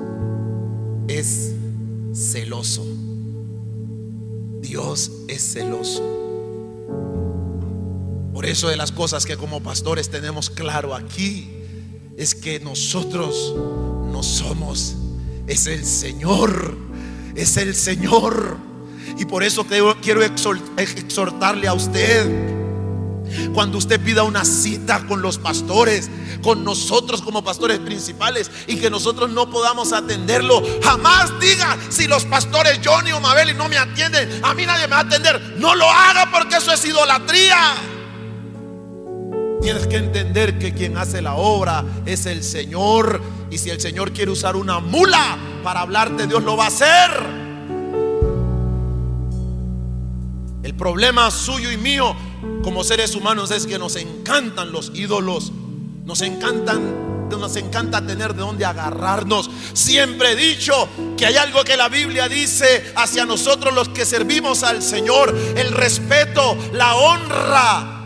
es 1.07 1.53
celoso. 2.13 2.85
Dios 4.61 5.11
es 5.27 5.53
celoso. 5.53 6.01
Por 8.33 8.45
eso 8.45 8.69
de 8.69 8.77
las 8.77 8.91
cosas 8.91 9.25
que 9.25 9.37
como 9.37 9.61
pastores 9.61 10.09
tenemos 10.09 10.49
claro 10.49 10.95
aquí 10.95 11.49
es 12.17 12.33
que 12.35 12.59
nosotros 12.59 13.53
no 14.11 14.23
somos 14.23 14.95
es 15.47 15.67
el 15.67 15.85
Señor, 15.85 16.77
es 17.35 17.57
el 17.57 17.75
Señor. 17.75 18.57
Y 19.17 19.25
por 19.25 19.43
eso 19.43 19.65
quiero 20.01 20.23
exhortarle 20.23 21.67
a 21.67 21.73
usted. 21.73 22.53
Cuando 23.53 23.77
usted 23.77 23.99
pida 23.99 24.23
una 24.23 24.45
cita 24.45 25.05
con 25.07 25.21
los 25.21 25.37
pastores, 25.37 26.09
con 26.43 26.63
nosotros 26.63 27.21
como 27.21 27.43
pastores 27.43 27.79
principales 27.79 28.49
y 28.67 28.77
que 28.77 28.89
nosotros 28.89 29.29
no 29.31 29.49
podamos 29.49 29.91
atenderlo, 29.93 30.61
jamás 30.83 31.39
diga 31.39 31.77
si 31.89 32.07
los 32.07 32.25
pastores 32.25 32.79
Johnny 32.83 33.11
o 33.11 33.19
Mabel 33.19 33.57
no 33.57 33.69
me 33.69 33.77
atienden, 33.77 34.43
a 34.43 34.53
mí 34.53 34.65
nadie 34.65 34.87
me 34.87 34.91
va 34.91 34.97
a 34.97 35.01
atender. 35.01 35.55
No 35.57 35.75
lo 35.75 35.89
haga 35.89 36.29
porque 36.31 36.57
eso 36.57 36.73
es 36.73 36.85
idolatría. 36.85 37.92
Tienes 39.63 39.87
que 39.87 39.95
entender 39.95 40.59
que 40.59 40.73
quien 40.73 40.97
hace 40.97 41.21
la 41.21 41.35
obra 41.35 41.85
es 42.05 42.25
el 42.25 42.43
Señor. 42.43 43.21
Y 43.49 43.57
si 43.57 43.69
el 43.69 43.79
Señor 43.79 44.11
quiere 44.11 44.29
usar 44.29 44.57
una 44.57 44.81
mula 44.81 45.37
para 45.63 45.79
hablarte, 45.79 46.27
Dios 46.27 46.43
lo 46.43 46.57
va 46.57 46.65
a 46.65 46.67
hacer. 46.67 47.11
El 50.63 50.75
problema 50.75 51.31
suyo 51.31 51.71
y 51.71 51.77
mío 51.77 52.13
como 52.61 52.83
seres 52.83 53.15
humanos 53.15 53.51
es 53.51 53.65
que 53.65 53.79
nos 53.79 53.95
encantan 53.95 54.73
los 54.73 54.91
ídolos. 54.95 55.53
Nos 56.03 56.21
encantan, 56.23 57.29
nos 57.29 57.55
encanta 57.55 58.05
tener 58.05 58.33
de 58.33 58.41
dónde 58.41 58.65
agarrarnos. 58.65 59.49
Siempre 59.71 60.33
he 60.33 60.35
dicho 60.35 60.89
que 61.15 61.25
hay 61.25 61.37
algo 61.37 61.63
que 61.63 61.77
la 61.77 61.87
Biblia 61.87 62.27
dice 62.27 62.91
hacia 62.97 63.25
nosotros 63.25 63.73
los 63.73 63.87
que 63.87 64.03
servimos 64.03 64.61
al 64.63 64.81
Señor, 64.83 65.33
el 65.55 65.71
respeto, 65.71 66.57
la 66.73 66.95
honra 66.95 68.02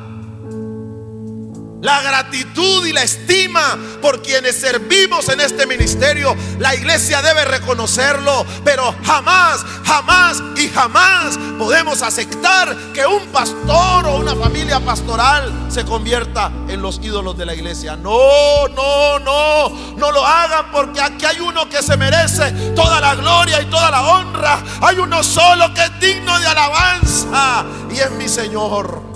la 1.88 2.02
gratitud 2.02 2.86
y 2.86 2.92
la 2.92 3.02
estima 3.04 3.78
por 4.02 4.22
quienes 4.22 4.60
servimos 4.60 5.30
en 5.30 5.40
este 5.40 5.66
ministerio. 5.66 6.36
La 6.60 6.76
iglesia 6.76 7.22
debe 7.22 7.46
reconocerlo, 7.46 8.46
pero 8.66 8.94
jamás, 9.06 9.66
jamás 9.86 10.44
y 10.58 10.68
jamás 10.68 11.40
podemos 11.58 12.02
aceptar 12.02 12.76
que 12.94 13.06
un 13.06 13.26
pastor 13.28 14.06
o 14.06 14.18
una 14.18 14.36
familia 14.36 14.82
pastoral 14.82 15.68
se 15.70 15.86
convierta 15.86 16.52
en 16.68 16.82
los 16.82 17.00
ídolos 17.02 17.38
de 17.38 17.46
la 17.46 17.56
iglesia. 17.56 17.96
No, 17.96 18.68
no, 18.68 19.20
no, 19.20 19.70
no 19.96 20.12
lo 20.12 20.26
hagan 20.26 20.70
porque 20.74 21.00
aquí 21.00 21.26
hay 21.26 21.40
uno 21.40 21.70
que 21.70 21.82
se 21.82 21.96
merece 21.96 22.52
toda 22.76 23.00
la 23.00 23.16
gloria 23.16 23.62
y 23.62 23.66
toda 23.68 23.90
la 23.92 24.02
honra. 24.02 24.62
Hay 24.82 25.00
uno 25.00 25.24
solo 25.24 25.74
que 25.74 25.86
es 25.86 26.00
digno 26.02 26.38
de 26.38 26.48
alabanza 26.48 27.66
y 27.90 28.00
es 28.00 28.12
mi 28.12 28.28
Señor. 28.28 29.07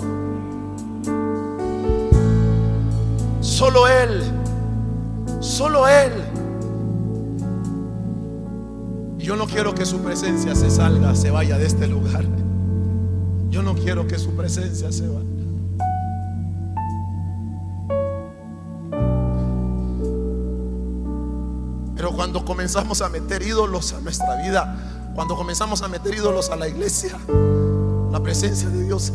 Solo 3.62 3.86
Él. 3.86 4.24
Solo 5.38 5.86
Él. 5.86 6.10
Yo 9.18 9.36
no 9.36 9.46
quiero 9.46 9.72
que 9.72 9.86
su 9.86 10.00
presencia 10.00 10.56
se 10.56 10.68
salga, 10.68 11.14
se 11.14 11.30
vaya 11.30 11.58
de 11.58 11.66
este 11.66 11.86
lugar. 11.86 12.24
Yo 13.50 13.62
no 13.62 13.76
quiero 13.76 14.08
que 14.08 14.18
su 14.18 14.34
presencia 14.34 14.90
se 14.90 15.06
vaya. 15.06 15.28
Pero 21.94 22.10
cuando 22.16 22.44
comenzamos 22.44 23.00
a 23.00 23.08
meter 23.08 23.42
ídolos 23.42 23.92
a 23.92 24.00
nuestra 24.00 24.42
vida, 24.42 25.12
cuando 25.14 25.36
comenzamos 25.36 25.82
a 25.82 25.88
meter 25.88 26.16
ídolos 26.16 26.50
a 26.50 26.56
la 26.56 26.66
iglesia, 26.66 27.16
la 28.10 28.20
presencia 28.20 28.68
de 28.70 28.82
Dios 28.82 29.12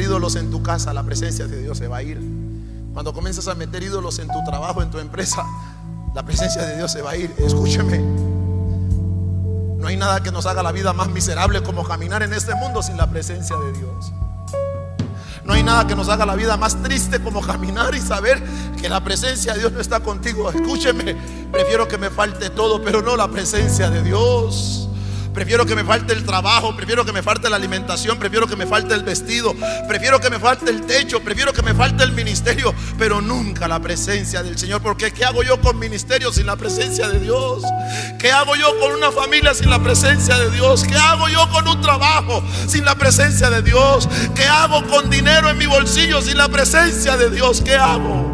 ídolos 0.00 0.36
en 0.36 0.50
tu 0.50 0.62
casa, 0.62 0.92
la 0.92 1.02
presencia 1.02 1.46
de 1.46 1.62
Dios 1.62 1.78
se 1.78 1.88
va 1.88 1.98
a 1.98 2.02
ir. 2.02 2.20
Cuando 2.92 3.12
comienzas 3.12 3.48
a 3.48 3.54
meter 3.54 3.82
ídolos 3.82 4.18
en 4.18 4.28
tu 4.28 4.42
trabajo, 4.44 4.82
en 4.82 4.90
tu 4.90 4.98
empresa, 4.98 5.44
la 6.14 6.24
presencia 6.24 6.62
de 6.64 6.76
Dios 6.76 6.90
se 6.90 7.02
va 7.02 7.10
a 7.10 7.16
ir. 7.16 7.34
Escúcheme. 7.38 7.98
No 9.78 9.88
hay 9.88 9.96
nada 9.96 10.22
que 10.22 10.32
nos 10.32 10.46
haga 10.46 10.62
la 10.62 10.72
vida 10.72 10.92
más 10.92 11.08
miserable 11.08 11.62
como 11.62 11.84
caminar 11.84 12.22
en 12.22 12.32
este 12.32 12.54
mundo 12.54 12.82
sin 12.82 12.96
la 12.96 13.08
presencia 13.08 13.54
de 13.56 13.72
Dios. 13.78 14.12
No 15.44 15.52
hay 15.52 15.62
nada 15.62 15.86
que 15.86 15.94
nos 15.94 16.08
haga 16.08 16.26
la 16.26 16.34
vida 16.34 16.56
más 16.56 16.82
triste 16.82 17.20
como 17.20 17.40
caminar 17.40 17.94
y 17.94 18.00
saber 18.00 18.42
que 18.80 18.88
la 18.88 19.04
presencia 19.04 19.52
de 19.52 19.60
Dios 19.60 19.72
no 19.72 19.80
está 19.80 20.00
contigo. 20.00 20.50
Escúcheme, 20.50 21.16
prefiero 21.52 21.86
que 21.86 21.98
me 21.98 22.10
falte 22.10 22.50
todo, 22.50 22.82
pero 22.82 23.00
no 23.00 23.16
la 23.16 23.28
presencia 23.28 23.88
de 23.88 24.02
Dios. 24.02 24.85
Prefiero 25.36 25.66
que 25.66 25.76
me 25.76 25.84
falte 25.84 26.14
el 26.14 26.24
trabajo, 26.24 26.74
prefiero 26.74 27.04
que 27.04 27.12
me 27.12 27.22
falte 27.22 27.50
la 27.50 27.56
alimentación, 27.56 28.18
prefiero 28.18 28.46
que 28.46 28.56
me 28.56 28.66
falte 28.66 28.94
el 28.94 29.02
vestido, 29.02 29.54
prefiero 29.86 30.18
que 30.18 30.30
me 30.30 30.38
falte 30.38 30.70
el 30.70 30.86
techo, 30.86 31.20
prefiero 31.20 31.52
que 31.52 31.60
me 31.60 31.74
falte 31.74 32.04
el 32.04 32.12
ministerio, 32.12 32.74
pero 32.96 33.20
nunca 33.20 33.68
la 33.68 33.78
presencia 33.78 34.42
del 34.42 34.56
Señor. 34.56 34.80
Porque 34.80 35.12
¿qué 35.12 35.26
hago 35.26 35.42
yo 35.42 35.60
con 35.60 35.78
ministerio 35.78 36.32
sin 36.32 36.46
la 36.46 36.56
presencia 36.56 37.06
de 37.08 37.20
Dios? 37.20 37.62
¿Qué 38.18 38.32
hago 38.32 38.56
yo 38.56 38.80
con 38.80 38.92
una 38.92 39.12
familia 39.12 39.52
sin 39.52 39.68
la 39.68 39.78
presencia 39.78 40.38
de 40.38 40.50
Dios? 40.52 40.84
¿Qué 40.84 40.96
hago 40.96 41.28
yo 41.28 41.46
con 41.50 41.68
un 41.68 41.82
trabajo 41.82 42.42
sin 42.66 42.86
la 42.86 42.94
presencia 42.94 43.50
de 43.50 43.60
Dios? 43.60 44.08
¿Qué 44.34 44.46
hago 44.46 44.86
con 44.86 45.10
dinero 45.10 45.50
en 45.50 45.58
mi 45.58 45.66
bolsillo 45.66 46.22
sin 46.22 46.38
la 46.38 46.48
presencia 46.48 47.18
de 47.18 47.28
Dios? 47.28 47.60
¿Qué 47.60 47.74
hago? 47.74 48.32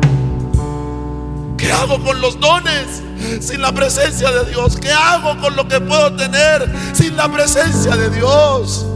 ¿Qué 1.58 1.72
hago 1.72 2.00
con 2.04 2.20
los 2.20 2.38
dones? 2.38 3.02
Sin 3.40 3.60
la 3.60 3.72
presencia 3.72 4.30
de 4.30 4.50
Dios? 4.50 4.76
¿Qué 4.76 4.90
hago 4.90 5.40
con 5.40 5.56
lo 5.56 5.66
que 5.66 5.80
puedo 5.80 6.14
tener 6.16 6.68
sin 6.92 7.16
la 7.16 7.30
presencia 7.30 7.96
de 7.96 8.10
Dios? 8.10 8.86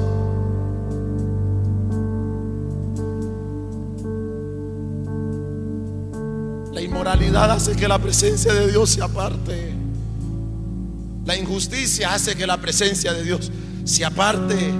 La 6.73 6.83
inmoralidad 6.83 7.51
hace 7.51 7.77
que 7.77 7.89
la 7.89 7.99
presencia 7.99 8.53
de 8.53 8.69
Dios 8.69 8.91
se 8.91 9.03
aparte. 9.03 9.75
La 11.25 11.37
injusticia 11.37 12.15
hace 12.15 12.37
que 12.37 12.47
la 12.47 12.59
presencia 12.59 13.13
de 13.13 13.25
Dios 13.25 13.51
se 13.85 14.05
aparte. 14.05 14.73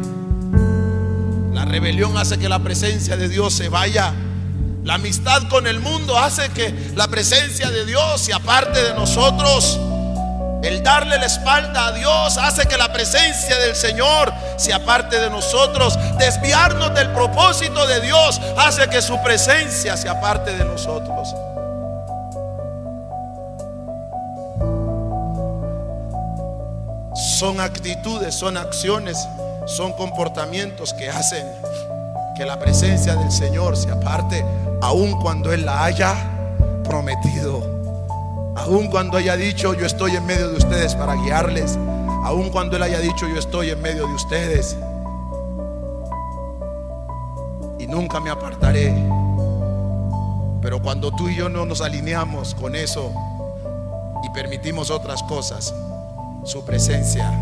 La 1.53 1.65
rebelión 1.65 2.17
hace 2.17 2.39
que 2.39 2.49
la 2.49 2.63
presencia 2.63 3.17
de 3.17 3.29
Dios 3.29 3.53
se 3.53 3.69
vaya. 3.69 4.15
La 4.87 4.95
amistad 4.95 5.43
con 5.49 5.67
el 5.67 5.81
mundo 5.81 6.17
hace 6.17 6.49
que 6.51 6.93
la 6.95 7.09
presencia 7.09 7.69
de 7.73 7.85
Dios 7.85 8.21
se 8.21 8.33
aparte 8.33 8.85
de 8.85 8.95
nosotros. 8.95 9.81
El 10.63 10.81
darle 10.85 11.19
la 11.19 11.27
espalda 11.27 11.89
a 11.89 11.93
Dios 11.93 12.39
hace 12.39 12.69
que 12.69 12.77
la 12.77 12.93
presencia 12.93 13.59
del 13.59 13.75
Señor 13.75 14.33
se 14.57 14.73
aparte 14.73 15.19
de 15.19 15.29
nosotros. 15.29 15.99
Desviarnos 16.21 16.95
del 16.95 17.11
propósito 17.11 17.85
de 17.85 18.01
Dios 18.01 18.41
hace 18.57 18.89
que 18.89 19.03
su 19.03 19.21
presencia 19.25 19.97
se 19.97 20.09
aparte 20.09 20.57
de 20.57 20.65
nosotros. 20.65 21.35
Son 27.41 27.59
actitudes, 27.61 28.37
son 28.37 28.57
acciones, 28.57 29.19
son 29.67 29.93
comportamientos 29.95 30.95
que 30.95 31.11
hacen 31.11 31.45
que 32.37 32.45
la 32.45 32.59
presencia 32.59 33.17
del 33.17 33.33
Señor 33.33 33.77
se 33.77 33.91
aparte 33.91 34.45
aun 34.83 35.19
cuando 35.21 35.53
Él 35.53 35.65
la 35.65 35.85
haya 35.85 36.15
prometido. 36.85 37.75
Aun 38.57 38.89
cuando 38.89 39.17
haya 39.17 39.37
dicho, 39.37 39.75
yo 39.75 39.87
estoy 39.87 40.17
en 40.17 40.27
medio 40.27 40.51
de 40.51 40.57
ustedes 40.57 40.95
para 40.95 41.15
guiarles. 41.15 41.79
Aun 42.25 42.51
cuando 42.51 42.77
Él 42.77 42.83
haya 42.83 43.01
dicho, 43.01 43.27
yo 43.27 43.39
estoy 43.39 43.71
en 43.71 43.81
medio 43.81 44.07
de 44.07 44.15
ustedes. 44.15 44.77
Y 47.79 47.87
nunca 47.87 48.21
me 48.21 48.31
apartaré. 48.31 48.95
Pero 50.61 50.83
cuando 50.83 51.13
tú 51.13 51.29
y 51.29 51.37
yo 51.37 51.49
no 51.49 51.65
nos 51.65 51.81
alineamos 51.81 52.55
con 52.55 52.77
eso 52.77 53.13
y 54.25 54.31
permitimos 54.31 54.91
otras 54.91 55.23
cosas, 55.23 55.75
su 56.45 56.65
presencia 56.65 57.33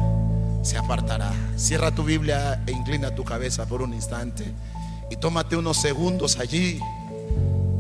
se 0.63 0.79
apartará. 0.79 1.33
Cierra 1.57 1.91
tu 1.91 2.05
Biblia 2.05 2.63
e 2.67 2.73
inclina 2.73 3.15
tu 3.15 3.25
cabeza 3.25 3.67
por 3.67 3.83
un 3.83 3.93
instante 3.93 4.45
y 5.11 5.17
tómate 5.17 5.57
unos 5.57 5.79
segundos 5.79 6.39
allí 6.39 6.81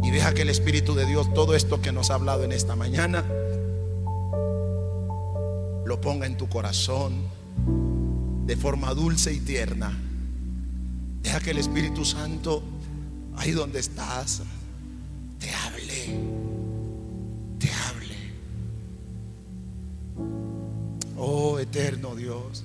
y 0.03 0.11
deja 0.11 0.35
que 0.35 0.43
el 0.43 0.51
Espíritu 0.51 0.95
de 0.95 1.07
Dios 1.07 1.33
todo 1.35 1.55
esto 1.55 1.81
que 1.81 1.93
nos 1.93 2.11
ha 2.11 2.15
hablado 2.15 2.45
en 2.45 2.53
esta 2.53 2.77
mañana 2.77 3.25
lo 5.85 6.01
ponga 6.01 6.27
en 6.27 6.37
tu 6.37 6.49
corazón 6.49 7.15
de 8.47 8.57
forma 8.57 8.93
dulce 8.95 9.33
y 9.33 9.41
tierna. 9.41 9.99
Deja 11.23 11.41
que 11.41 11.53
el 11.53 11.59
Espíritu 11.59 12.05
Santo, 12.05 12.63
ahí 13.37 13.53
donde 13.53 13.81
estás, 13.81 14.43
te 15.39 15.51
hable, 15.51 16.21
te 17.59 17.71
hable. 17.71 18.17
Oh 21.17 21.59
eterno 21.59 22.15
Dios. 22.15 22.65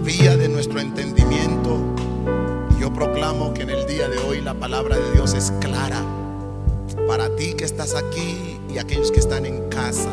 vía 0.00 0.36
de 0.36 0.48
nuestro 0.48 0.80
entendimiento. 0.80 1.78
Y 2.76 2.80
yo 2.80 2.92
proclamo 2.92 3.52
que 3.54 3.62
en 3.62 3.70
el 3.70 3.86
día 3.86 4.08
de 4.08 4.18
hoy 4.18 4.40
la 4.40 4.54
palabra 4.54 4.96
de 4.96 5.12
Dios 5.12 5.34
es 5.34 5.52
clara 5.60 6.02
para 7.06 7.34
ti 7.36 7.54
que 7.54 7.64
estás 7.64 7.94
aquí 7.94 8.58
y 8.72 8.78
aquellos 8.78 9.10
que 9.10 9.18
están 9.18 9.46
en 9.46 9.68
casa. 9.68 10.10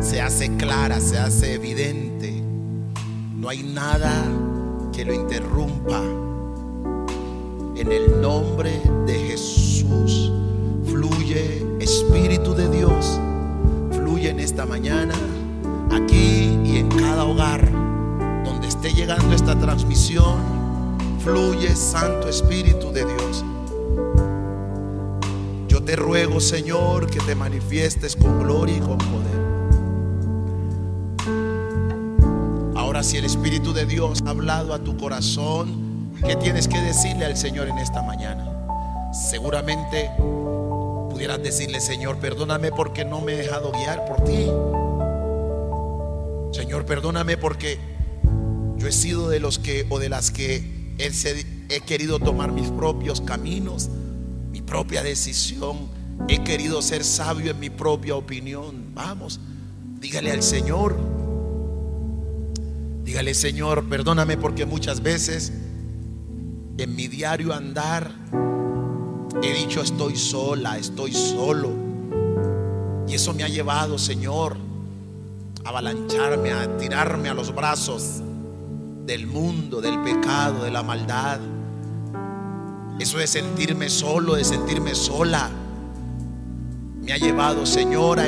Se 0.00 0.20
hace 0.20 0.56
clara, 0.56 1.00
se 1.00 1.18
hace 1.18 1.54
evidente. 1.54 2.42
No 3.34 3.48
hay 3.48 3.62
nada 3.62 4.12
que 4.92 5.04
lo 5.04 5.14
interrumpa. 5.14 6.02
En 7.76 7.92
el 7.92 8.20
nombre 8.20 8.82
de 9.06 9.14
Jesús 9.14 10.32
fluye 10.84 11.64
Espíritu 11.78 12.54
de 12.54 12.68
Dios. 12.68 13.20
Fluye 13.92 14.30
en 14.30 14.40
esta 14.40 14.66
mañana 14.66 15.14
aquí 15.92 16.57
te 27.28 27.34
manifiestes 27.34 28.16
con 28.16 28.42
gloria 28.42 28.74
y 28.74 28.80
con 28.80 28.96
poder. 28.96 29.38
Ahora, 32.74 33.02
si 33.02 33.18
el 33.18 33.26
Espíritu 33.26 33.74
de 33.74 33.84
Dios 33.84 34.22
ha 34.24 34.30
hablado 34.30 34.72
a 34.72 34.78
tu 34.78 34.96
corazón, 34.96 36.10
¿qué 36.26 36.36
tienes 36.36 36.68
que 36.68 36.80
decirle 36.80 37.26
al 37.26 37.36
Señor 37.36 37.68
en 37.68 37.76
esta 37.76 38.00
mañana? 38.00 38.50
Seguramente 39.12 40.10
pudieras 41.10 41.42
decirle, 41.42 41.82
Señor, 41.82 42.16
perdóname 42.16 42.70
porque 42.70 43.04
no 43.04 43.20
me 43.20 43.34
he 43.34 43.36
dejado 43.36 43.72
guiar 43.72 44.06
por 44.06 44.24
ti. 44.24 44.50
Señor, 46.68 46.84
perdóname 46.84 47.38
porque 47.38 47.78
yo 48.76 48.86
he 48.86 48.92
sido 48.92 49.30
de 49.30 49.40
los 49.40 49.58
que 49.58 49.86
o 49.88 49.98
de 49.98 50.10
las 50.10 50.30
que 50.30 50.94
he 50.98 51.80
querido 51.80 52.18
tomar 52.18 52.52
mis 52.52 52.68
propios 52.68 53.22
caminos, 53.22 53.88
mi 54.52 54.60
propia 54.60 55.02
decisión 55.02 55.88
He 56.28 56.44
querido 56.44 56.82
ser 56.82 57.04
sabio 57.04 57.52
en 57.52 57.58
mi 57.58 57.70
propia 57.70 58.14
opinión. 58.14 58.92
Vamos, 58.94 59.40
dígale 59.98 60.30
al 60.30 60.42
Señor. 60.42 60.94
Dígale, 63.02 63.32
Señor, 63.32 63.88
perdóname 63.88 64.36
porque 64.36 64.66
muchas 64.66 65.02
veces 65.02 65.50
en 66.76 66.94
mi 66.94 67.08
diario 67.08 67.54
andar 67.54 68.12
he 69.42 69.54
dicho 69.54 69.80
estoy 69.80 70.16
sola, 70.16 70.76
estoy 70.76 71.14
solo. 71.14 71.70
Y 73.08 73.14
eso 73.14 73.32
me 73.32 73.42
ha 73.42 73.48
llevado, 73.48 73.96
Señor, 73.96 74.67
avalancharme, 75.64 76.52
a 76.52 76.76
tirarme 76.76 77.28
a 77.28 77.34
los 77.34 77.54
brazos 77.54 78.22
del 79.04 79.26
mundo, 79.26 79.80
del 79.80 80.00
pecado, 80.00 80.64
de 80.64 80.70
la 80.70 80.82
maldad. 80.82 81.40
Eso 82.98 83.18
de 83.18 83.26
sentirme 83.26 83.88
solo, 83.88 84.34
de 84.34 84.44
sentirme 84.44 84.94
sola 84.94 85.50
me 87.08 87.14
ha 87.14 87.16
llevado, 87.16 87.64
Señor, 87.64 88.20
a, 88.20 88.26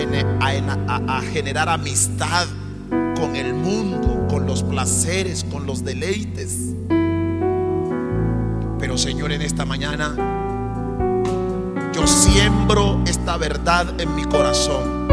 a, 1.19 1.21
generar 1.21 1.69
amistad 1.69 2.47
con 3.15 3.37
el 3.37 3.53
mundo, 3.53 4.27
con 4.31 4.47
los 4.47 4.63
placeres, 4.63 5.45
con 5.45 5.67
los 5.67 5.85
deleites. 5.85 6.75
Pero 8.79 8.97
Señor, 8.97 9.33
en 9.33 9.43
esta 9.43 9.67
mañana 9.67 10.15
yo 11.93 12.07
siembro 12.07 13.03
esta 13.05 13.37
verdad 13.37 14.01
en 14.01 14.15
mi 14.15 14.25
corazón. 14.25 15.09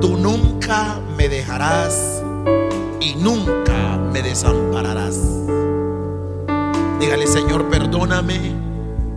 Tú 0.00 0.16
nunca 0.16 0.47
me 1.16 1.30
dejarás 1.30 2.22
y 3.00 3.14
nunca 3.14 3.96
me 4.12 4.20
desampararás. 4.20 5.18
Dígale, 7.00 7.26
Señor, 7.26 7.70
perdóname 7.70 8.52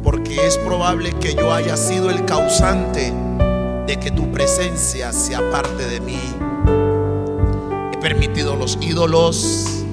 porque 0.02 0.48
es 0.48 0.58
probable 0.58 1.12
que 1.20 1.36
yo 1.36 1.52
haya 1.52 1.76
sido 1.76 2.10
el 2.10 2.24
causante 2.24 3.14
de 3.86 3.98
que 4.00 4.12
tu 4.12 4.32
presencia 4.32 5.12
sea 5.12 5.42
parte 5.52 5.88
de 5.88 6.00
mí. 6.00 6.20
He 7.92 7.98
permitido 7.98 8.56
los 8.56 8.78
ídolos, 8.80 9.84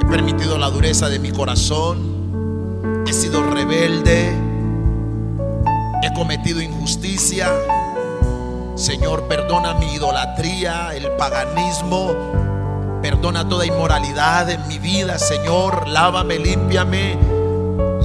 he 0.00 0.06
permitido 0.06 0.56
la 0.56 0.70
dureza 0.70 1.10
de 1.10 1.18
mi 1.18 1.32
corazón, 1.32 3.04
he 3.06 3.12
sido 3.12 3.42
rebelde, 3.42 4.32
he 6.02 6.14
cometido 6.14 6.62
injusticia. 6.62 7.52
Señor, 8.78 9.24
perdona 9.24 9.74
mi 9.74 9.94
idolatría, 9.94 10.94
el 10.94 11.10
paganismo, 11.16 12.14
perdona 13.02 13.48
toda 13.48 13.66
inmoralidad 13.66 14.48
en 14.50 14.68
mi 14.68 14.78
vida, 14.78 15.18
Señor, 15.18 15.88
lávame, 15.88 16.38
límpiame. 16.38 17.18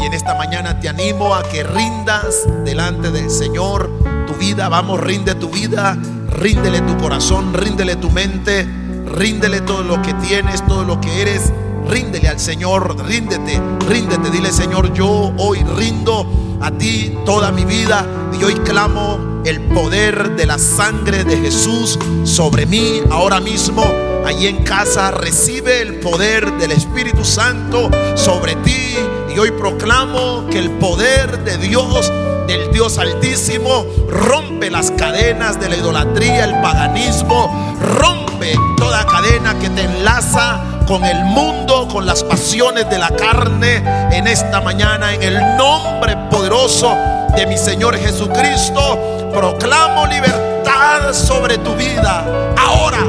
Y 0.01 0.03
en 0.03 0.13
esta 0.13 0.33
mañana 0.33 0.79
te 0.79 0.89
animo 0.89 1.35
a 1.35 1.43
que 1.43 1.61
rindas 1.61 2.47
delante 2.65 3.11
del 3.11 3.29
Señor 3.29 3.87
tu 4.25 4.33
vida. 4.33 4.67
Vamos, 4.67 4.99
rinde 4.99 5.35
tu 5.35 5.49
vida, 5.49 5.95
ríndele 6.31 6.81
tu 6.81 6.97
corazón, 6.97 7.53
ríndele 7.53 7.95
tu 7.97 8.09
mente, 8.09 8.67
ríndele 9.05 9.61
todo 9.61 9.83
lo 9.83 10.01
que 10.01 10.15
tienes, 10.15 10.65
todo 10.65 10.83
lo 10.83 10.99
que 10.99 11.21
eres. 11.21 11.53
Ríndele 11.87 12.29
al 12.29 12.39
Señor, 12.39 12.97
ríndete, 13.05 13.61
ríndete. 13.87 14.31
Dile, 14.31 14.51
Señor, 14.51 14.91
yo 14.93 15.31
hoy 15.37 15.63
rindo 15.77 16.57
a 16.61 16.71
ti 16.71 17.15
toda 17.27 17.51
mi 17.51 17.63
vida 17.63 18.03
y 18.39 18.43
hoy 18.43 18.55
clamo 18.55 19.32
el 19.45 19.61
poder 19.61 20.35
de 20.35 20.45
la 20.45 20.57
sangre 20.57 21.23
de 21.23 21.37
Jesús 21.37 21.99
sobre 22.23 22.65
mí 22.65 23.01
ahora 23.09 23.39
mismo. 23.39 23.83
Allí 24.25 24.47
en 24.47 24.63
casa 24.63 25.11
recibe 25.11 25.81
el 25.81 25.99
poder 25.99 26.51
del 26.53 26.71
Espíritu 26.71 27.25
Santo 27.25 27.89
sobre 28.15 28.55
ti. 28.57 28.95
Y 29.35 29.39
hoy 29.39 29.51
proclamo 29.51 30.47
que 30.49 30.59
el 30.59 30.71
poder 30.71 31.43
de 31.43 31.57
Dios, 31.57 32.11
del 32.47 32.71
Dios 32.71 32.97
Altísimo, 32.97 33.85
rompe 34.07 34.69
las 34.69 34.91
cadenas 34.91 35.59
de 35.59 35.69
la 35.69 35.77
idolatría, 35.77 36.45
el 36.45 36.61
paganismo, 36.61 37.75
rompe 37.97 38.55
toda 38.77 39.05
cadena 39.05 39.57
que 39.59 39.69
te 39.69 39.81
enlaza 39.81 40.63
con 40.87 41.03
el 41.03 41.23
mundo, 41.25 41.87
con 41.91 42.05
las 42.05 42.23
pasiones 42.23 42.89
de 42.89 42.99
la 42.99 43.09
carne. 43.09 43.83
En 44.11 44.27
esta 44.27 44.61
mañana, 44.61 45.13
en 45.13 45.23
el 45.23 45.57
nombre 45.57 46.15
poderoso 46.29 46.95
de 47.35 47.47
mi 47.47 47.57
Señor 47.57 47.97
Jesucristo, 47.97 49.29
proclamo 49.33 50.05
libertad 50.05 51.13
sobre 51.13 51.57
tu 51.57 51.75
vida. 51.75 52.53
Ahora, 52.57 52.99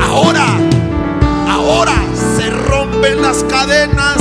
ahora, 0.00 0.46
ahora 1.48 1.94
se 2.36 2.50
rompen 2.50 3.22
las 3.22 3.42
cadenas. 3.44 4.16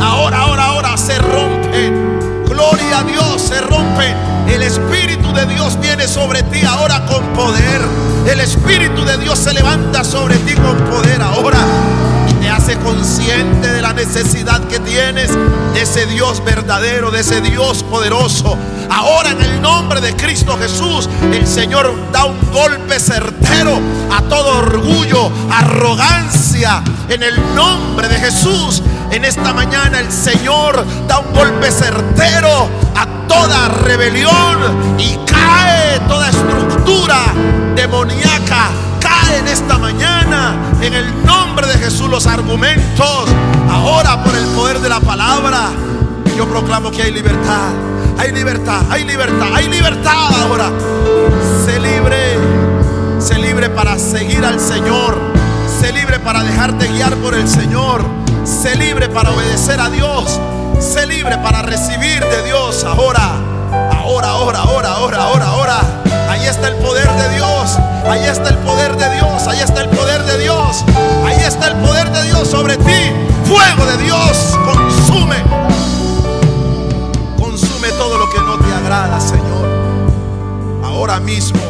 Ahora, 0.00 0.38
ahora, 0.42 0.64
ahora 0.66 0.96
se 0.96 1.18
rompen. 1.18 2.44
Gloria 2.46 3.00
a 3.00 3.04
Dios, 3.04 3.42
se 3.42 3.60
rompen. 3.60 4.14
El 4.48 4.62
Espíritu 4.62 5.32
de 5.32 5.46
Dios 5.46 5.78
viene 5.80 6.06
sobre 6.06 6.42
ti 6.44 6.64
ahora 6.64 7.04
con 7.06 7.24
poder. 7.32 7.80
El 8.26 8.40
Espíritu 8.40 9.04
de 9.04 9.18
Dios 9.18 9.38
se 9.38 9.52
levanta 9.52 10.04
sobre 10.04 10.36
ti 10.36 10.54
con 10.54 10.76
poder 10.84 11.20
ahora 11.20 11.58
hace 12.62 12.76
consciente 12.78 13.72
de 13.72 13.82
la 13.82 13.92
necesidad 13.92 14.60
que 14.68 14.78
tienes 14.78 15.32
de 15.74 15.82
ese 15.82 16.06
Dios 16.06 16.44
verdadero, 16.44 17.10
de 17.10 17.18
ese 17.18 17.40
Dios 17.40 17.82
poderoso. 17.82 18.56
Ahora 18.88 19.30
en 19.30 19.42
el 19.42 19.60
nombre 19.60 20.00
de 20.00 20.14
Cristo 20.14 20.56
Jesús, 20.56 21.08
el 21.32 21.44
Señor 21.44 21.92
da 22.12 22.24
un 22.24 22.38
golpe 22.52 23.00
certero 23.00 23.80
a 24.12 24.22
todo 24.28 24.58
orgullo, 24.58 25.32
arrogancia. 25.50 26.84
En 27.08 27.24
el 27.24 27.34
nombre 27.56 28.06
de 28.06 28.14
Jesús, 28.20 28.80
en 29.10 29.24
esta 29.24 29.52
mañana 29.52 29.98
el 29.98 30.12
Señor 30.12 30.86
da 31.08 31.18
un 31.18 31.34
golpe 31.34 31.68
certero 31.68 32.68
a 32.94 33.26
toda 33.26 33.70
rebelión 33.70 35.00
y 35.00 35.18
cae 35.26 35.98
toda 36.06 36.30
estructura 36.30 37.24
demoníaca 37.74 38.70
en 39.38 39.48
esta 39.48 39.78
mañana 39.78 40.54
en 40.80 40.94
el 40.94 41.24
nombre 41.24 41.66
de 41.66 41.74
Jesús 41.74 42.08
los 42.08 42.26
argumentos. 42.26 43.28
Ahora 43.70 44.22
por 44.22 44.34
el 44.34 44.44
poder 44.48 44.80
de 44.80 44.88
la 44.88 45.00
palabra, 45.00 45.70
yo 46.36 46.48
proclamo 46.48 46.90
que 46.90 47.02
hay 47.02 47.12
libertad. 47.12 47.70
Hay 48.18 48.30
libertad, 48.32 48.82
hay 48.90 49.04
libertad, 49.04 49.48
hay 49.54 49.68
libertad 49.68 50.42
ahora. 50.42 50.70
Sé 51.64 51.80
libre, 51.80 52.36
sé 53.18 53.38
libre 53.38 53.70
para 53.70 53.98
seguir 53.98 54.44
al 54.44 54.60
Señor. 54.60 55.18
Sé 55.80 55.92
libre 55.92 56.18
para 56.20 56.42
dejarte 56.42 56.88
guiar 56.88 57.14
por 57.16 57.34
el 57.34 57.48
Señor. 57.48 58.04
Sé 58.44 58.76
libre 58.76 59.08
para 59.08 59.30
obedecer 59.30 59.80
a 59.80 59.88
Dios. 59.88 60.38
Sé 60.80 61.06
libre 61.06 61.38
para 61.38 61.62
recibir 61.62 62.24
de 62.24 62.42
Dios 62.44 62.84
ahora. 62.84 63.32
Ahora, 63.92 64.28
ahora, 64.28 64.58
ahora, 64.58 64.88
ahora, 64.92 65.22
ahora, 65.22 65.46
ahora. 65.46 66.01
Ahí 66.32 66.46
está 66.46 66.68
el 66.68 66.76
poder 66.76 67.06
de 67.12 67.34
Dios. 67.34 67.76
Ahí 68.06 68.24
está 68.24 68.48
el 68.48 68.56
poder 68.58 68.96
de 68.96 69.10
Dios. 69.16 69.46
Ahí 69.46 69.60
está 69.60 69.82
el 69.82 69.90
poder 69.90 70.24
de 70.24 70.38
Dios. 70.38 70.82
Ahí 71.26 71.36
está 71.46 71.68
el 71.68 71.76
poder 71.76 72.10
de 72.10 72.22
Dios 72.24 72.48
sobre 72.48 72.78
ti. 72.78 73.12
Fuego 73.44 73.84
de 73.84 74.02
Dios. 74.02 74.58
Consume. 74.64 75.36
Consume 77.36 77.88
todo 77.98 78.16
lo 78.16 78.30
que 78.30 78.38
no 78.38 78.58
te 78.58 78.72
agrada, 78.72 79.20
Señor. 79.20 79.68
Ahora 80.82 81.20
mismo. 81.20 81.60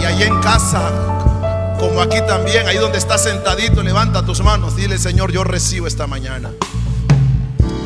Y 0.00 0.04
ahí 0.04 0.22
en 0.22 0.40
casa. 0.40 0.80
Como 1.80 2.00
aquí 2.00 2.18
también. 2.28 2.68
Ahí 2.68 2.76
donde 2.76 2.98
estás 2.98 3.24
sentadito. 3.24 3.82
Levanta 3.82 4.24
tus 4.24 4.40
manos. 4.40 4.76
Dile, 4.76 4.98
Señor, 4.98 5.32
yo 5.32 5.42
recibo 5.42 5.88
esta 5.88 6.06
mañana. 6.06 6.52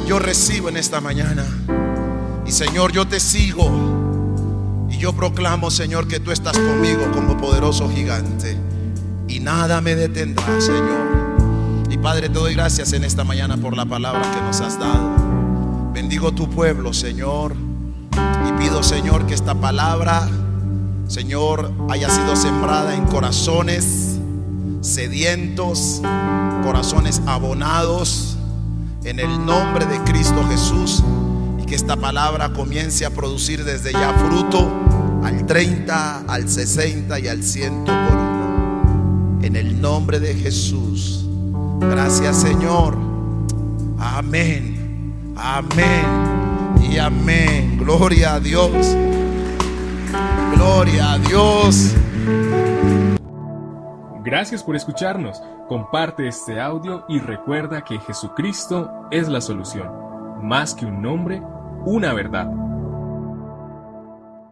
Yo 0.07 0.19
recibo 0.19 0.69
en 0.69 0.77
esta 0.77 1.01
mañana. 1.01 1.47
Y 2.45 2.53
Señor, 2.53 2.93
yo 2.93 3.09
te 3.09 3.19
sigo. 3.21 3.92
Y 4.93 4.99
yo 4.99 5.15
proclamo, 5.15 5.71
Señor, 5.71 6.07
que 6.07 6.21
tú 6.21 6.31
estás 6.31 6.57
conmigo 6.57 7.11
como 7.15 7.39
poderoso 7.39 7.89
gigante. 7.89 8.59
Y 9.27 9.41
nada 9.41 9.81
me 9.81 9.95
detendrá, 9.95 10.61
Señor. 10.61 11.87
Y 11.91 11.97
Padre, 11.97 12.29
te 12.29 12.39
doy 12.39 12.55
gracias 12.55 12.93
en 12.93 13.03
esta 13.03 13.25
mañana 13.25 13.57
por 13.57 13.75
la 13.75 13.87
palabra 13.87 14.21
que 14.31 14.41
nos 14.43 14.61
has 14.61 14.79
dado. 14.79 15.91
Bendigo 15.95 16.33
tu 16.33 16.49
pueblo, 16.51 16.93
Señor. 16.93 17.55
Y 18.47 18.53
pido, 18.63 18.83
Señor, 18.83 19.27
que 19.27 19.33
esta 19.33 19.55
palabra, 19.55 20.29
Señor, 21.09 21.73
haya 21.89 22.11
sido 22.11 22.37
sembrada 22.37 22.95
en 22.95 23.07
corazones 23.07 24.19
sedientos, 24.83 26.03
corazones 26.65 27.23
abonados, 27.27 28.37
en 29.05 29.21
el 29.21 29.47
nombre 29.47 29.87
de 29.87 29.99
Cristo 30.05 30.45
Jesús 30.51 31.03
que 31.73 31.77
esta 31.77 31.97
palabra 31.97 32.53
comience 32.53 33.07
a 33.07 33.09
producir 33.09 33.65
desde 33.65 33.95
ya 33.95 34.13
fruto 34.13 34.71
al 35.25 35.47
30, 35.47 36.25
al 36.29 36.47
60 36.47 37.19
y 37.19 37.29
al 37.29 37.43
100 37.43 37.85
por 37.87 37.95
uno. 37.95 39.39
En 39.41 39.57
el 39.57 39.81
nombre 39.81 40.21
de 40.21 40.35
Jesús. 40.35 41.25
Gracias 41.81 42.43
Señor. 42.43 42.95
Amén. 43.99 45.35
Amén. 45.35 46.05
Y 46.83 46.99
amén. 46.99 47.79
Gloria 47.79 48.35
a 48.35 48.41
Dios. 48.41 48.95
Gloria 50.55 51.13
a 51.13 51.19
Dios. 51.21 51.95
Gracias 54.23 54.63
por 54.63 54.77
escucharnos. 54.77 55.41
Comparte 55.71 56.29
este 56.29 56.61
audio 56.61 57.07
y 57.09 57.19
recuerda 57.19 57.83
que 57.83 57.99
Jesucristo 57.99 58.91
es 59.11 59.27
la 59.29 59.41
solución. 59.41 59.91
Más 60.43 60.75
que 60.75 60.85
un 60.85 61.01
nombre, 61.01 61.41
una 61.85 62.13
verdad. 62.13 62.49